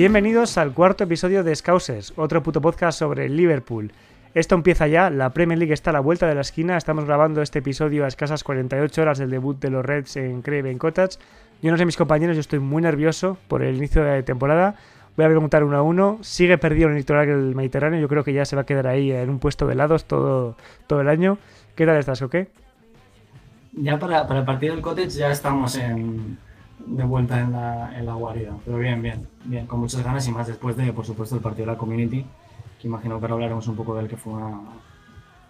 Bienvenidos 0.00 0.56
al 0.56 0.72
cuarto 0.72 1.04
episodio 1.04 1.44
de 1.44 1.54
Scousers, 1.54 2.14
otro 2.16 2.42
puto 2.42 2.62
podcast 2.62 2.98
sobre 2.98 3.28
Liverpool. 3.28 3.92
Esto 4.32 4.54
empieza 4.54 4.86
ya, 4.86 5.10
la 5.10 5.34
Premier 5.34 5.58
League 5.58 5.74
está 5.74 5.90
a 5.90 5.92
la 5.92 6.00
vuelta 6.00 6.26
de 6.26 6.34
la 6.34 6.40
esquina, 6.40 6.78
estamos 6.78 7.04
grabando 7.04 7.42
este 7.42 7.58
episodio 7.58 8.06
a 8.06 8.08
escasas 8.08 8.42
48 8.42 9.02
horas 9.02 9.18
del 9.18 9.28
debut 9.28 9.60
de 9.60 9.68
los 9.68 9.84
Reds 9.84 10.16
en 10.16 10.40
Craven 10.40 10.78
Cottage. 10.78 11.18
Yo 11.60 11.70
no 11.70 11.76
sé 11.76 11.84
mis 11.84 11.98
compañeros, 11.98 12.34
yo 12.34 12.40
estoy 12.40 12.60
muy 12.60 12.80
nervioso 12.80 13.36
por 13.46 13.62
el 13.62 13.76
inicio 13.76 14.02
de 14.02 14.22
temporada. 14.22 14.74
Voy 15.18 15.26
a 15.26 15.28
preguntar 15.28 15.64
uno 15.64 15.76
a 15.76 15.82
uno. 15.82 16.16
Sigue 16.22 16.56
perdido 16.56 16.86
en 16.86 16.92
el 16.92 17.00
litoral 17.00 17.26
del 17.26 17.54
Mediterráneo, 17.54 18.00
yo 18.00 18.08
creo 18.08 18.24
que 18.24 18.32
ya 18.32 18.46
se 18.46 18.56
va 18.56 18.62
a 18.62 18.64
quedar 18.64 18.86
ahí 18.86 19.12
en 19.12 19.28
un 19.28 19.38
puesto 19.38 19.66
de 19.66 19.74
helados 19.74 20.06
todo, 20.06 20.56
todo 20.86 21.02
el 21.02 21.10
año. 21.10 21.36
¿Qué 21.74 21.84
tal 21.84 21.98
estás, 21.98 22.22
o 22.22 22.30
qué? 22.30 22.48
Ya 23.74 23.98
para, 23.98 24.26
para 24.26 24.40
el 24.40 24.46
partido 24.46 24.72
del 24.72 24.82
Cottage 24.82 25.10
ya 25.10 25.30
estamos 25.30 25.76
en, 25.76 26.38
de 26.86 27.04
vuelta 27.04 27.40
en 27.40 27.52
la, 27.52 27.98
en 27.98 28.06
la 28.06 28.14
guarida. 28.14 28.56
Pero 28.64 28.78
bien, 28.78 29.00
bien, 29.02 29.26
bien, 29.44 29.66
con 29.66 29.80
muchas 29.80 30.02
ganas 30.02 30.26
y 30.26 30.32
más 30.32 30.46
después 30.46 30.76
de, 30.76 30.92
por 30.92 31.04
supuesto, 31.04 31.36
el 31.36 31.42
partido 31.42 31.66
de 31.66 31.72
la 31.72 31.78
Community, 31.78 32.24
que 32.80 32.88
imagino 32.88 33.18
que 33.18 33.24
ahora 33.24 33.34
hablaremos 33.34 33.66
un 33.68 33.76
poco 33.76 33.94
del 33.94 34.08
que 34.08 34.16
fue 34.16 34.32
una, 34.32 34.60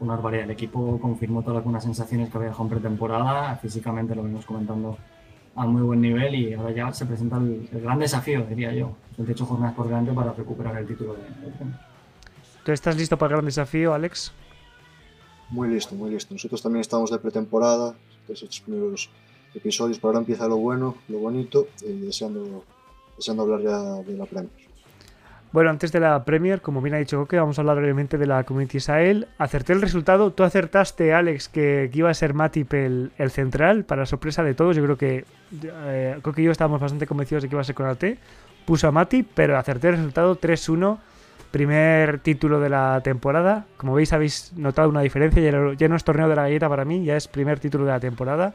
una 0.00 0.14
barbaridad. 0.14 0.44
El 0.44 0.50
equipo 0.50 0.98
confirmó 1.00 1.42
todas 1.42 1.64
las 1.64 1.82
sensaciones 1.82 2.30
que 2.30 2.36
había 2.36 2.48
dejado 2.48 2.64
en 2.64 2.70
pretemporada, 2.70 3.56
físicamente 3.56 4.14
lo 4.14 4.22
venimos 4.22 4.44
comentando 4.44 4.96
a 5.54 5.66
muy 5.66 5.82
buen 5.82 6.00
nivel 6.00 6.34
y 6.34 6.54
ahora 6.54 6.72
ya 6.72 6.92
se 6.92 7.06
presenta 7.06 7.36
el, 7.36 7.68
gran 7.72 7.98
desafío, 7.98 8.44
diría 8.46 8.72
yo. 8.72 8.96
Son 9.16 9.28
ocho 9.28 9.46
jornadas 9.46 9.74
por 9.74 9.86
delante 9.86 10.12
para 10.12 10.32
recuperar 10.32 10.76
el 10.76 10.86
título 10.86 11.14
de, 11.14 11.22
de 11.22 11.52
¿Tú 12.64 12.72
estás 12.72 12.96
listo 12.96 13.16
para 13.16 13.30
el 13.30 13.36
gran 13.36 13.44
desafío, 13.46 13.94
Alex? 13.94 14.32
Muy 15.50 15.68
listo, 15.68 15.94
muy 15.94 16.10
listo. 16.10 16.32
Nosotros 16.34 16.62
también 16.62 16.80
estamos 16.80 17.10
de 17.10 17.18
pretemporada, 17.18 17.94
esos 18.28 18.60
primeros 18.60 19.10
episodios, 19.54 19.98
pero 19.98 20.08
ahora 20.08 20.20
empieza 20.20 20.48
lo 20.48 20.56
bueno, 20.56 20.96
lo 21.08 21.18
bonito, 21.18 21.68
y 21.82 22.06
deseando, 22.06 22.64
deseando 23.16 23.42
hablar 23.42 23.60
ya 23.62 23.78
de 24.02 24.16
la 24.16 24.26
Premier. 24.26 24.70
Bueno, 25.52 25.70
antes 25.70 25.90
de 25.90 25.98
la 25.98 26.24
Premier, 26.24 26.62
como 26.62 26.80
bien 26.80 26.94
ha 26.94 26.98
dicho 26.98 27.18
Coque, 27.18 27.36
vamos 27.36 27.58
a 27.58 27.62
hablar 27.62 27.78
brevemente 27.78 28.18
de 28.18 28.26
la 28.26 28.44
Community 28.44 28.76
Israel. 28.76 29.26
Acerté 29.36 29.72
el 29.72 29.80
resultado. 29.80 30.32
Tú 30.32 30.44
acertaste, 30.44 31.12
Alex, 31.12 31.48
que, 31.48 31.90
iba 31.92 32.08
a 32.08 32.14
ser 32.14 32.34
Matip 32.34 32.72
el, 32.72 33.10
el, 33.18 33.30
central, 33.32 33.84
para 33.84 34.06
sorpresa 34.06 34.44
de 34.44 34.54
todos. 34.54 34.76
Yo 34.76 34.84
creo 34.84 34.96
que 34.96 35.24
eh, 35.64 36.18
Coque 36.22 36.42
y 36.42 36.44
yo 36.44 36.52
estábamos 36.52 36.80
bastante 36.80 37.08
convencidos 37.08 37.42
de 37.42 37.48
que 37.48 37.56
iba 37.56 37.62
a 37.62 37.64
ser 37.64 37.74
con 37.74 37.86
Conate. 37.86 38.18
Puso 38.64 38.86
a 38.86 38.92
Matip, 38.92 39.28
pero 39.34 39.58
acerté 39.58 39.88
el 39.88 39.96
resultado 39.96 40.38
3-1. 40.38 40.98
Primer 41.50 42.20
título 42.20 42.60
de 42.60 42.68
la 42.68 43.00
temporada. 43.02 43.66
Como 43.76 43.94
veis, 43.94 44.12
habéis 44.12 44.52
notado 44.54 44.88
una 44.88 45.00
diferencia. 45.00 45.42
Ya, 45.42 45.74
ya 45.76 45.88
no 45.88 45.96
es 45.96 46.04
torneo 46.04 46.28
de 46.28 46.36
la 46.36 46.42
galleta 46.42 46.68
para 46.68 46.84
mí, 46.84 47.04
ya 47.04 47.16
es 47.16 47.26
primer 47.26 47.58
título 47.58 47.86
de 47.86 47.90
la 47.90 47.98
temporada. 47.98 48.54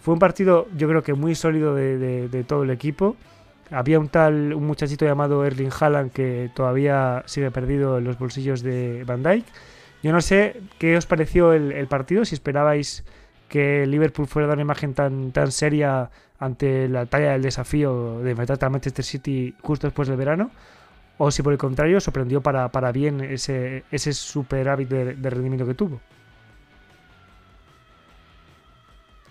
Fue 0.00 0.14
un 0.14 0.20
partido, 0.20 0.68
yo 0.76 0.88
creo 0.88 1.02
que 1.02 1.14
muy 1.14 1.34
sólido 1.34 1.74
de, 1.74 2.44
todo 2.46 2.62
el 2.62 2.70
equipo. 2.70 3.16
Había 3.70 4.00
un 4.00 4.08
tal, 4.08 4.52
un 4.52 4.66
muchachito 4.66 5.04
llamado 5.04 5.44
Erling 5.44 5.70
Haaland 5.78 6.10
que 6.10 6.50
todavía 6.54 7.22
sigue 7.26 7.50
perdido 7.50 7.98
en 7.98 8.04
los 8.04 8.18
bolsillos 8.18 8.62
de 8.62 9.04
Van 9.04 9.22
Dijk. 9.22 9.44
Yo 10.02 10.12
no 10.12 10.20
sé 10.20 10.60
qué 10.78 10.96
os 10.96 11.06
pareció 11.06 11.52
el, 11.52 11.86
partido, 11.86 12.24
si 12.24 12.34
esperabais 12.34 13.04
que 13.48 13.86
Liverpool 13.86 14.26
fuera 14.26 14.48
a 14.48 14.52
una 14.54 14.62
imagen 14.62 14.94
tan, 14.94 15.32
tan 15.32 15.52
seria 15.52 16.10
ante 16.38 16.88
la 16.88 17.06
talla 17.06 17.32
del 17.32 17.42
desafío 17.42 18.20
de 18.20 18.30
enfrentar 18.30 18.64
a 18.64 18.70
Manchester 18.70 19.04
City 19.04 19.54
justo 19.62 19.86
después 19.86 20.08
del 20.08 20.16
verano, 20.16 20.50
o 21.18 21.30
si 21.30 21.42
por 21.42 21.52
el 21.52 21.58
contrario 21.58 22.00
sorprendió 22.00 22.40
para, 22.40 22.70
para 22.70 22.92
bien 22.92 23.20
ese, 23.20 23.84
ese 23.90 24.14
superávit 24.14 24.88
de 24.88 25.30
rendimiento 25.30 25.66
que 25.66 25.74
tuvo. 25.74 26.00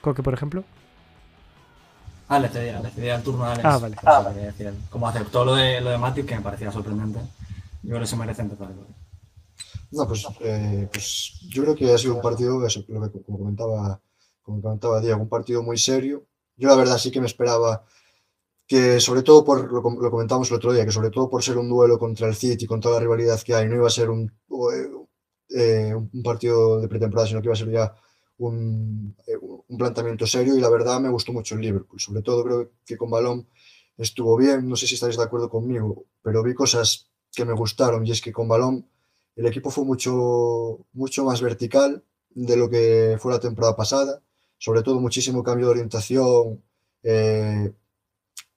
Coque, 0.01 0.23
por 0.23 0.33
ejemplo. 0.33 0.63
Ah, 2.27 2.39
le 2.39 2.47
cedía, 2.47 2.79
le 2.79 2.89
cedía 2.91 3.15
el 3.15 3.23
turno 3.23 3.43
a 3.43 3.53
Alex. 3.53 3.65
Ah, 3.65 3.77
vale. 3.79 3.95
Ah, 4.03 4.21
vale. 4.21 4.53
Como 4.89 5.07
aceptó 5.07 5.43
lo 5.43 5.55
de, 5.55 5.81
lo 5.81 5.89
de 5.89 5.97
Matic, 5.97 6.27
que 6.27 6.35
me 6.35 6.41
parecía 6.41 6.71
sorprendente. 6.71 7.19
Yo 7.81 7.89
creo 7.89 8.01
que 8.01 8.07
se 8.07 8.15
merece 8.15 8.41
empezar. 8.43 8.69
No, 9.91 10.07
pues, 10.07 10.27
eh, 10.41 10.88
pues 10.91 11.39
yo 11.49 11.63
creo 11.63 11.75
que 11.75 11.91
ha 11.91 11.97
sido 11.97 12.15
un 12.15 12.21
partido, 12.21 12.63
eso, 12.65 12.83
lo 12.88 13.11
que, 13.11 13.23
como, 13.23 13.39
comentaba, 13.39 13.99
como 14.43 14.61
comentaba 14.61 15.01
Diego, 15.01 15.19
un 15.19 15.29
partido 15.29 15.63
muy 15.63 15.77
serio. 15.77 16.25
Yo 16.55 16.69
la 16.69 16.75
verdad 16.75 16.99
sí 16.99 17.09
que 17.09 17.19
me 17.19 17.25
esperaba 17.25 17.83
que 18.67 18.99
sobre 18.99 19.23
todo 19.23 19.43
por, 19.43 19.71
lo, 19.71 19.81
lo 19.81 20.11
comentamos 20.11 20.51
el 20.51 20.57
otro 20.57 20.71
día, 20.71 20.85
que 20.85 20.91
sobre 20.91 21.09
todo 21.09 21.27
por 21.27 21.41
ser 21.41 21.57
un 21.57 21.67
duelo 21.67 21.97
contra 21.97 22.27
el 22.27 22.35
City, 22.35 22.67
con 22.67 22.79
toda 22.79 22.95
la 22.95 23.01
rivalidad 23.01 23.41
que 23.41 23.55
hay, 23.55 23.67
no 23.67 23.75
iba 23.75 23.88
a 23.88 23.89
ser 23.89 24.11
un, 24.11 24.31
eh, 25.49 25.95
un 25.95 26.23
partido 26.23 26.79
de 26.79 26.88
pretemporada, 26.88 27.27
sino 27.27 27.41
que 27.41 27.47
iba 27.47 27.53
a 27.53 27.57
ser 27.57 27.71
ya 27.71 27.95
un, 28.38 29.15
eh, 29.25 29.38
un, 29.69 29.78
planteamiento 29.78 30.25
serio 30.28 30.56
y 30.57 30.62
la 30.62 30.69
verdad 30.69 31.00
me 31.00 31.09
gustó 31.09 31.31
mucho 31.31 31.56
el 31.56 31.62
Liverpool. 31.62 32.00
Sobre 32.00 32.22
todo 32.22 32.44
creo 32.44 32.72
que 32.85 32.97
con 32.97 33.09
balón 33.09 33.47
estuvo 33.97 34.38
bien, 34.38 34.68
no 34.68 34.75
sé 34.75 34.88
si 34.88 34.96
estáis 34.96 35.18
de 35.18 35.24
acuerdo 35.24 35.50
conmigo, 35.50 36.06
pero 36.22 36.44
vi 36.44 36.53
cosas 36.53 37.09
que 37.31 37.46
me 37.46 37.53
gustaron 37.53 38.06
y 38.06 38.12
es 38.12 38.22
que 38.22 38.31
con 38.31 38.47
balón 38.47 38.88
el 39.35 39.46
equipo 39.46 39.69
fue 39.69 39.85
mucho, 39.85 40.85
mucho 40.94 41.24
más 41.24 41.41
vertical 41.41 42.03
de 42.30 42.57
lo 42.57 42.69
que 42.69 43.18
fue 43.19 43.31
la 43.31 43.40
temporada 43.40 43.75
pasada, 43.75 44.22
sobre 44.57 44.84
todo 44.84 45.00
muchísimo 45.00 45.44
cambio 45.44 45.68
de 45.68 45.72
orientación, 45.72 46.63
eh, 47.03 47.72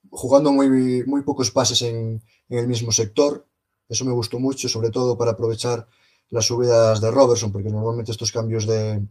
jugando 0.09 0.51
muy, 0.51 1.03
muy 1.05 1.21
pocos 1.21 1.51
pases 1.51 1.81
en, 1.83 2.21
en 2.49 2.59
el 2.59 2.67
mismo 2.67 2.91
sector, 2.91 3.47
eso 3.87 4.05
me 4.05 4.11
gustó 4.11 4.39
mucho, 4.39 4.67
sobre 4.69 4.89
todo 4.89 5.17
para 5.17 5.31
aprovechar 5.31 5.87
las 6.29 6.45
subidas 6.45 6.99
de 6.99 7.11
Robertson, 7.11 7.51
porque 7.51 7.69
normalmente 7.69 8.11
estos 8.11 8.31
cambios 8.31 8.65
de, 8.65 9.01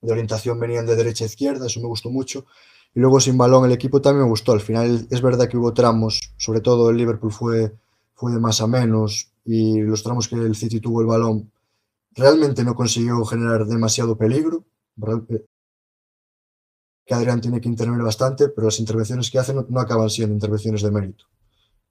de 0.00 0.12
orientación 0.12 0.58
venían 0.60 0.86
de 0.86 0.96
derecha 0.96 1.24
a 1.24 1.26
izquierda, 1.26 1.66
eso 1.66 1.80
me 1.80 1.86
gustó 1.86 2.10
mucho. 2.10 2.46
Y 2.94 3.00
luego 3.00 3.20
sin 3.20 3.36
balón 3.36 3.64
el 3.66 3.72
equipo 3.72 4.00
también 4.00 4.24
me 4.24 4.30
gustó. 4.30 4.52
Al 4.52 4.60
final 4.60 5.06
es 5.10 5.20
verdad 5.20 5.48
que 5.48 5.56
hubo 5.56 5.74
tramos, 5.74 6.32
sobre 6.36 6.60
todo 6.60 6.90
el 6.90 6.96
Liverpool 6.96 7.32
fue, 7.32 7.74
fue 8.14 8.32
de 8.32 8.40
más 8.40 8.60
a 8.60 8.66
menos 8.66 9.30
y 9.44 9.80
los 9.80 10.02
tramos 10.02 10.28
que 10.28 10.36
el 10.36 10.56
City 10.56 10.80
tuvo 10.80 11.00
el 11.00 11.06
balón 11.06 11.50
realmente 12.18 12.64
no 12.64 12.74
consiguió 12.74 13.24
generar 13.24 13.66
demasiado 13.66 14.16
peligro. 14.18 14.64
Que 17.06 17.14
Adrián 17.14 17.40
tiene 17.40 17.60
que 17.60 17.68
intervenir 17.68 18.02
bastante, 18.02 18.48
pero 18.48 18.66
las 18.66 18.80
intervenciones 18.80 19.30
que 19.30 19.38
hace 19.38 19.54
no, 19.54 19.64
no 19.68 19.80
acaban 19.80 20.10
siendo 20.10 20.34
intervenciones 20.34 20.82
de 20.82 20.90
mérito. 20.90 21.24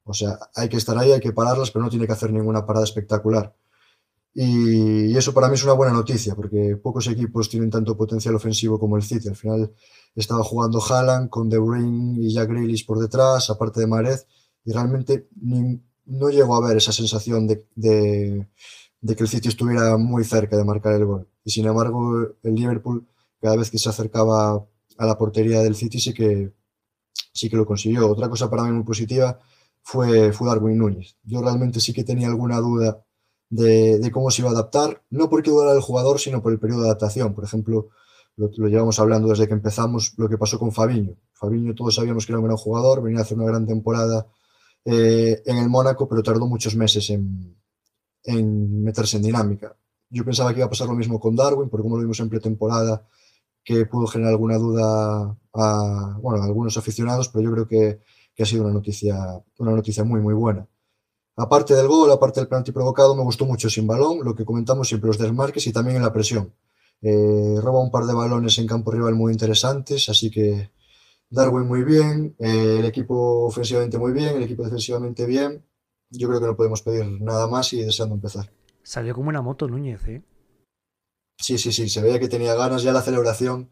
O 0.03 0.13
sea, 0.13 0.37
hay 0.55 0.69
que 0.69 0.77
estar 0.77 0.97
ahí, 0.97 1.11
hay 1.11 1.19
que 1.19 1.33
pararlas, 1.33 1.71
pero 1.71 1.83
no 1.83 1.89
tiene 1.89 2.05
que 2.05 2.13
hacer 2.13 2.31
ninguna 2.31 2.65
parada 2.65 2.85
espectacular. 2.85 3.53
Y 4.33 5.17
eso 5.17 5.33
para 5.33 5.47
mí 5.47 5.55
es 5.55 5.63
una 5.63 5.73
buena 5.73 5.93
noticia, 5.93 6.35
porque 6.35 6.77
pocos 6.77 7.07
equipos 7.07 7.49
tienen 7.49 7.71
tanto 7.71 7.97
potencial 7.97 8.35
ofensivo 8.35 8.79
como 8.79 8.95
el 8.95 9.03
City. 9.03 9.29
Al 9.29 9.35
final 9.35 9.73
estaba 10.15 10.43
jugando 10.43 10.79
Haaland 10.79 11.29
con 11.29 11.49
De 11.49 11.57
Bruyne 11.57 12.19
y 12.19 12.33
Jack 12.33 12.49
Grealish 12.49 12.85
por 12.85 12.99
detrás, 12.99 13.49
aparte 13.49 13.79
de 13.79 13.87
Marez, 13.87 14.27
y 14.63 14.71
realmente 14.71 15.27
no 16.05 16.29
llegó 16.29 16.55
a 16.55 16.67
ver 16.67 16.77
esa 16.77 16.91
sensación 16.91 17.47
de, 17.47 17.65
de, 17.75 19.15
que 19.15 19.23
el 19.23 19.29
City 19.29 19.47
estuviera 19.47 19.97
muy 19.97 20.23
cerca 20.23 20.57
de 20.57 20.63
marcar 20.63 20.93
el 20.93 21.05
gol. 21.05 21.27
Y 21.43 21.51
sin 21.51 21.65
embargo, 21.65 22.35
el 22.43 22.55
Liverpool, 22.55 23.07
cada 23.41 23.55
vez 23.55 23.71
que 23.71 23.77
se 23.77 23.89
acercaba 23.89 24.65
a 24.97 25.05
la 25.05 25.17
portería 25.17 25.61
del 25.61 25.75
City, 25.75 25.99
sí 25.99 26.13
que, 26.13 26.53
sí 27.33 27.49
que 27.49 27.57
lo 27.57 27.65
consiguió. 27.65 28.09
Otra 28.09 28.29
cosa 28.29 28.49
para 28.49 28.63
mí 28.63 28.71
muy 28.71 28.83
positiva 28.83 29.39
fue, 29.81 30.31
fue 30.33 30.47
Darwin 30.47 30.77
Núñez. 30.77 31.17
Yo 31.23 31.41
realmente 31.41 31.79
sí 31.79 31.93
que 31.93 32.03
tenía 32.03 32.27
alguna 32.27 32.59
duda 32.59 33.03
de, 33.49 34.09
cómo 34.11 34.31
se 34.31 34.41
iba 34.41 34.49
a 34.49 34.53
adaptar, 34.53 35.03
no 35.09 35.29
porque 35.29 35.51
dudara 35.51 35.73
el 35.73 35.81
jugador, 35.81 36.19
sino 36.19 36.41
por 36.41 36.51
el 36.51 36.59
periodo 36.59 36.81
de 36.81 36.87
adaptación. 36.87 37.33
Por 37.33 37.43
ejemplo, 37.43 37.89
lo, 38.35 38.49
llevamos 38.49 38.99
hablando 38.99 39.29
desde 39.29 39.47
que 39.47 39.53
empezamos, 39.53 40.13
lo 40.17 40.29
que 40.29 40.37
pasó 40.37 40.59
con 40.59 40.71
Fabiño. 40.71 41.15
Fabiño 41.33 41.75
todos 41.75 41.95
sabíamos 41.95 42.25
que 42.25 42.33
era 42.33 42.39
un 42.39 42.45
gran 42.45 42.57
jugador, 42.57 43.01
venía 43.01 43.19
a 43.19 43.23
hacer 43.23 43.37
una 43.37 43.47
gran 43.47 43.65
temporada 43.65 44.27
eh, 44.85 45.41
en 45.45 45.57
el 45.57 45.69
Mónaco, 45.69 46.07
pero 46.07 46.23
tardó 46.23 46.47
muchos 46.47 46.75
meses 46.75 47.09
en, 47.09 47.55
en, 48.23 48.83
meterse 48.83 49.17
en 49.17 49.23
dinámica. 49.23 49.75
Yo 50.09 50.23
pensaba 50.23 50.51
que 50.53 50.59
iba 50.59 50.67
a 50.67 50.69
pasar 50.69 50.87
lo 50.87 50.93
mismo 50.93 51.19
con 51.19 51.35
Darwin, 51.35 51.69
porque 51.69 51.83
como 51.83 51.97
lo 51.97 52.01
vimos 52.01 52.19
en 52.19 52.29
pretemporada, 52.29 53.05
que 53.63 53.85
pudo 53.85 54.07
generar 54.07 54.31
alguna 54.31 54.57
duda 54.57 55.37
a, 55.53 56.17
bueno, 56.21 56.41
algunos 56.41 56.77
aficionados, 56.77 57.27
pero 57.29 57.43
yo 57.43 57.51
creo 57.51 57.67
que, 57.67 57.99
que 58.33 58.43
ha 58.43 58.45
sido 58.45 58.63
una 58.63 58.73
noticia, 58.73 59.17
una 59.57 59.71
noticia 59.71 60.05
muy, 60.05 60.21
muy 60.21 60.33
buena. 60.33 60.67
Aparte 61.37 61.75
del 61.75 61.87
gol, 61.87 62.11
aparte 62.11 62.39
del 62.39 62.49
penalti 62.49 62.71
provocado, 62.71 63.15
me 63.15 63.21
gustó 63.21 63.45
mucho 63.45 63.69
sin 63.69 63.85
balón, 63.85 64.23
lo 64.23 64.33
que 64.33 64.43
comentamos 64.43 64.87
siempre, 64.87 65.07
los 65.07 65.19
desmarques 65.19 65.67
y 65.67 65.71
también 65.71 65.97
en 65.97 66.01
la 66.01 66.11
presión. 66.11 66.51
Eh, 67.01 67.59
roba 67.61 67.79
un 67.79 67.91
par 67.91 68.05
de 68.05 68.13
balones 68.13 68.57
en 68.57 68.65
campo 68.65 68.89
rival 68.89 69.13
muy 69.13 69.33
interesantes, 69.33 70.09
así 70.09 70.31
que 70.31 70.71
Darwin 71.29 71.67
muy 71.67 71.83
bien, 71.83 72.35
eh, 72.39 72.77
el 72.79 72.85
equipo 72.85 73.45
ofensivamente 73.45 73.99
muy 73.99 74.13
bien, 74.13 74.35
el 74.35 74.43
equipo 74.43 74.63
defensivamente 74.63 75.27
bien. 75.27 75.63
Yo 76.09 76.27
creo 76.27 76.39
que 76.39 76.47
no 76.47 76.55
podemos 76.55 76.81
pedir 76.81 77.05
nada 77.21 77.47
más 77.47 77.71
y 77.73 77.83
deseando 77.83 78.15
empezar. 78.15 78.49
Salió 78.81 79.13
como 79.13 79.29
una 79.29 79.43
moto 79.43 79.67
Núñez, 79.67 80.07
¿eh? 80.07 80.23
Sí, 81.37 81.59
sí, 81.59 81.71
sí, 81.71 81.87
se 81.87 82.01
veía 82.01 82.19
que 82.19 82.29
tenía 82.29 82.55
ganas 82.55 82.81
ya 82.81 82.91
la 82.91 83.01
celebración 83.03 83.69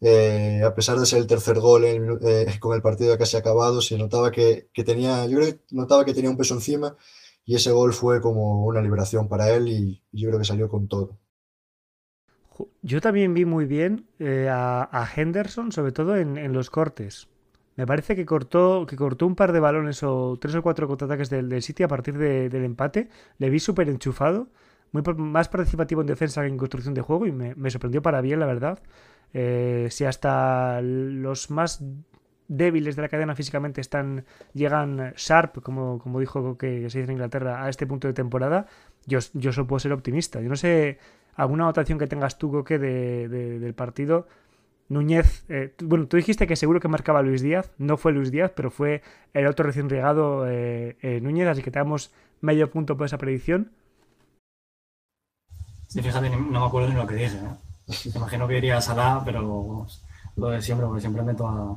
eh, 0.00 0.62
a 0.62 0.74
pesar 0.74 0.98
de 0.98 1.06
ser 1.06 1.20
el 1.20 1.26
tercer 1.26 1.58
gol 1.58 1.84
eh, 1.84 2.46
con 2.60 2.74
el 2.74 2.82
partido 2.82 3.16
casi 3.16 3.36
acabado, 3.36 3.80
se 3.80 3.96
notaba 3.98 4.30
que, 4.30 4.68
tenía, 4.84 5.26
yo 5.26 5.38
creo 5.38 5.52
que 5.52 5.60
notaba 5.70 6.04
que 6.04 6.14
tenía 6.14 6.30
un 6.30 6.36
peso 6.36 6.54
encima 6.54 6.96
y 7.44 7.54
ese 7.54 7.70
gol 7.70 7.92
fue 7.92 8.20
como 8.20 8.66
una 8.66 8.82
liberación 8.82 9.28
para 9.28 9.50
él 9.54 9.68
y, 9.68 10.02
yo 10.12 10.28
creo 10.28 10.38
que 10.38 10.44
salió 10.44 10.68
con 10.68 10.88
todo. 10.88 11.18
Yo 12.82 13.00
también 13.00 13.34
vi 13.34 13.44
muy 13.44 13.66
bien 13.66 14.06
eh, 14.18 14.48
a, 14.50 15.08
Henderson, 15.14 15.72
sobre 15.72 15.92
todo 15.92 16.16
en, 16.16 16.52
los 16.52 16.70
cortes. 16.70 17.28
me 17.76 17.86
parece 17.86 18.16
que 18.16 18.24
cortó, 18.24 18.86
que 18.86 18.96
cortó 18.96 19.26
un 19.26 19.36
par 19.36 19.52
de 19.52 19.60
balones 19.60 20.02
o 20.02 20.38
tres 20.40 20.54
o 20.54 20.62
cuatro 20.62 20.88
contraataques 20.88 21.28
del, 21.28 21.50
del 21.50 21.62
City 21.62 21.82
a 21.82 21.88
partir 21.88 22.16
del 22.16 22.64
empate. 22.64 23.10
Le 23.38 23.50
vi 23.50 23.60
súper 23.60 23.90
enchufado, 23.90 24.48
muy 24.92 25.02
más 25.16 25.48
participativo 25.48 26.00
en 26.00 26.06
defensa 26.06 26.42
que 26.42 26.48
en 26.48 26.56
construcción 26.56 26.94
de 26.94 27.00
juego 27.00 27.26
y 27.26 27.32
me, 27.32 27.70
sorprendió 27.70 28.02
para 28.02 28.20
bien, 28.20 28.40
la 28.40 28.46
verdad. 28.46 28.78
Eh, 29.32 29.88
si 29.90 30.04
hasta 30.04 30.80
los 30.80 31.50
más 31.50 31.82
débiles 32.48 32.96
de 32.96 33.02
la 33.02 33.08
cadena 33.08 33.34
físicamente 33.34 33.80
están 33.80 34.24
llegan 34.54 35.12
sharp, 35.16 35.62
como, 35.62 35.98
como 35.98 36.20
dijo 36.20 36.56
que 36.56 36.88
se 36.90 37.00
dice 37.00 37.10
en 37.10 37.12
Inglaterra, 37.12 37.64
a 37.64 37.68
este 37.68 37.86
punto 37.86 38.06
de 38.06 38.14
temporada, 38.14 38.66
yo, 39.06 39.18
yo 39.34 39.52
solo 39.52 39.66
puedo 39.66 39.80
ser 39.80 39.92
optimista. 39.92 40.40
Yo 40.40 40.48
no 40.48 40.56
sé 40.56 40.98
alguna 41.34 41.64
anotación 41.64 41.98
que 41.98 42.06
tengas 42.06 42.38
tú, 42.38 42.50
Coque, 42.50 42.78
de, 42.78 43.28
del 43.28 43.74
partido 43.74 44.26
Núñez, 44.88 45.44
eh, 45.48 45.74
bueno, 45.82 46.06
tú 46.06 46.16
dijiste 46.16 46.46
que 46.46 46.54
seguro 46.54 46.78
que 46.78 46.86
marcaba 46.88 47.22
Luis 47.22 47.42
Díaz, 47.42 47.72
no 47.76 47.96
fue 47.96 48.12
Luis 48.12 48.30
Díaz, 48.30 48.52
pero 48.54 48.70
fue 48.70 49.02
el 49.34 49.46
otro 49.46 49.66
recién 49.66 49.88
regado 49.88 50.46
eh, 50.48 50.96
eh, 51.02 51.20
Núñez, 51.20 51.48
así 51.48 51.62
que 51.62 51.72
te 51.72 51.80
damos 51.80 52.12
medio 52.40 52.70
punto 52.70 52.96
por 52.96 53.06
esa 53.06 53.18
predicción. 53.18 53.72
Sí, 55.96 56.02
fíjate, 56.02 56.28
no 56.28 56.60
me 56.60 56.66
acuerdo 56.66 56.90
ni 56.90 56.94
lo 56.94 57.06
que 57.06 57.14
dije. 57.14 57.38
¿eh? 57.38 58.10
Te 58.12 58.18
imagino 58.18 58.46
que 58.46 58.58
iría 58.58 58.76
a 58.76 58.82
Salah, 58.82 59.22
pero 59.24 59.86
lo 60.36 60.48
de 60.48 60.60
siempre, 60.60 60.86
porque 60.86 61.00
siempre 61.00 61.22
meto 61.22 61.48
a, 61.48 61.74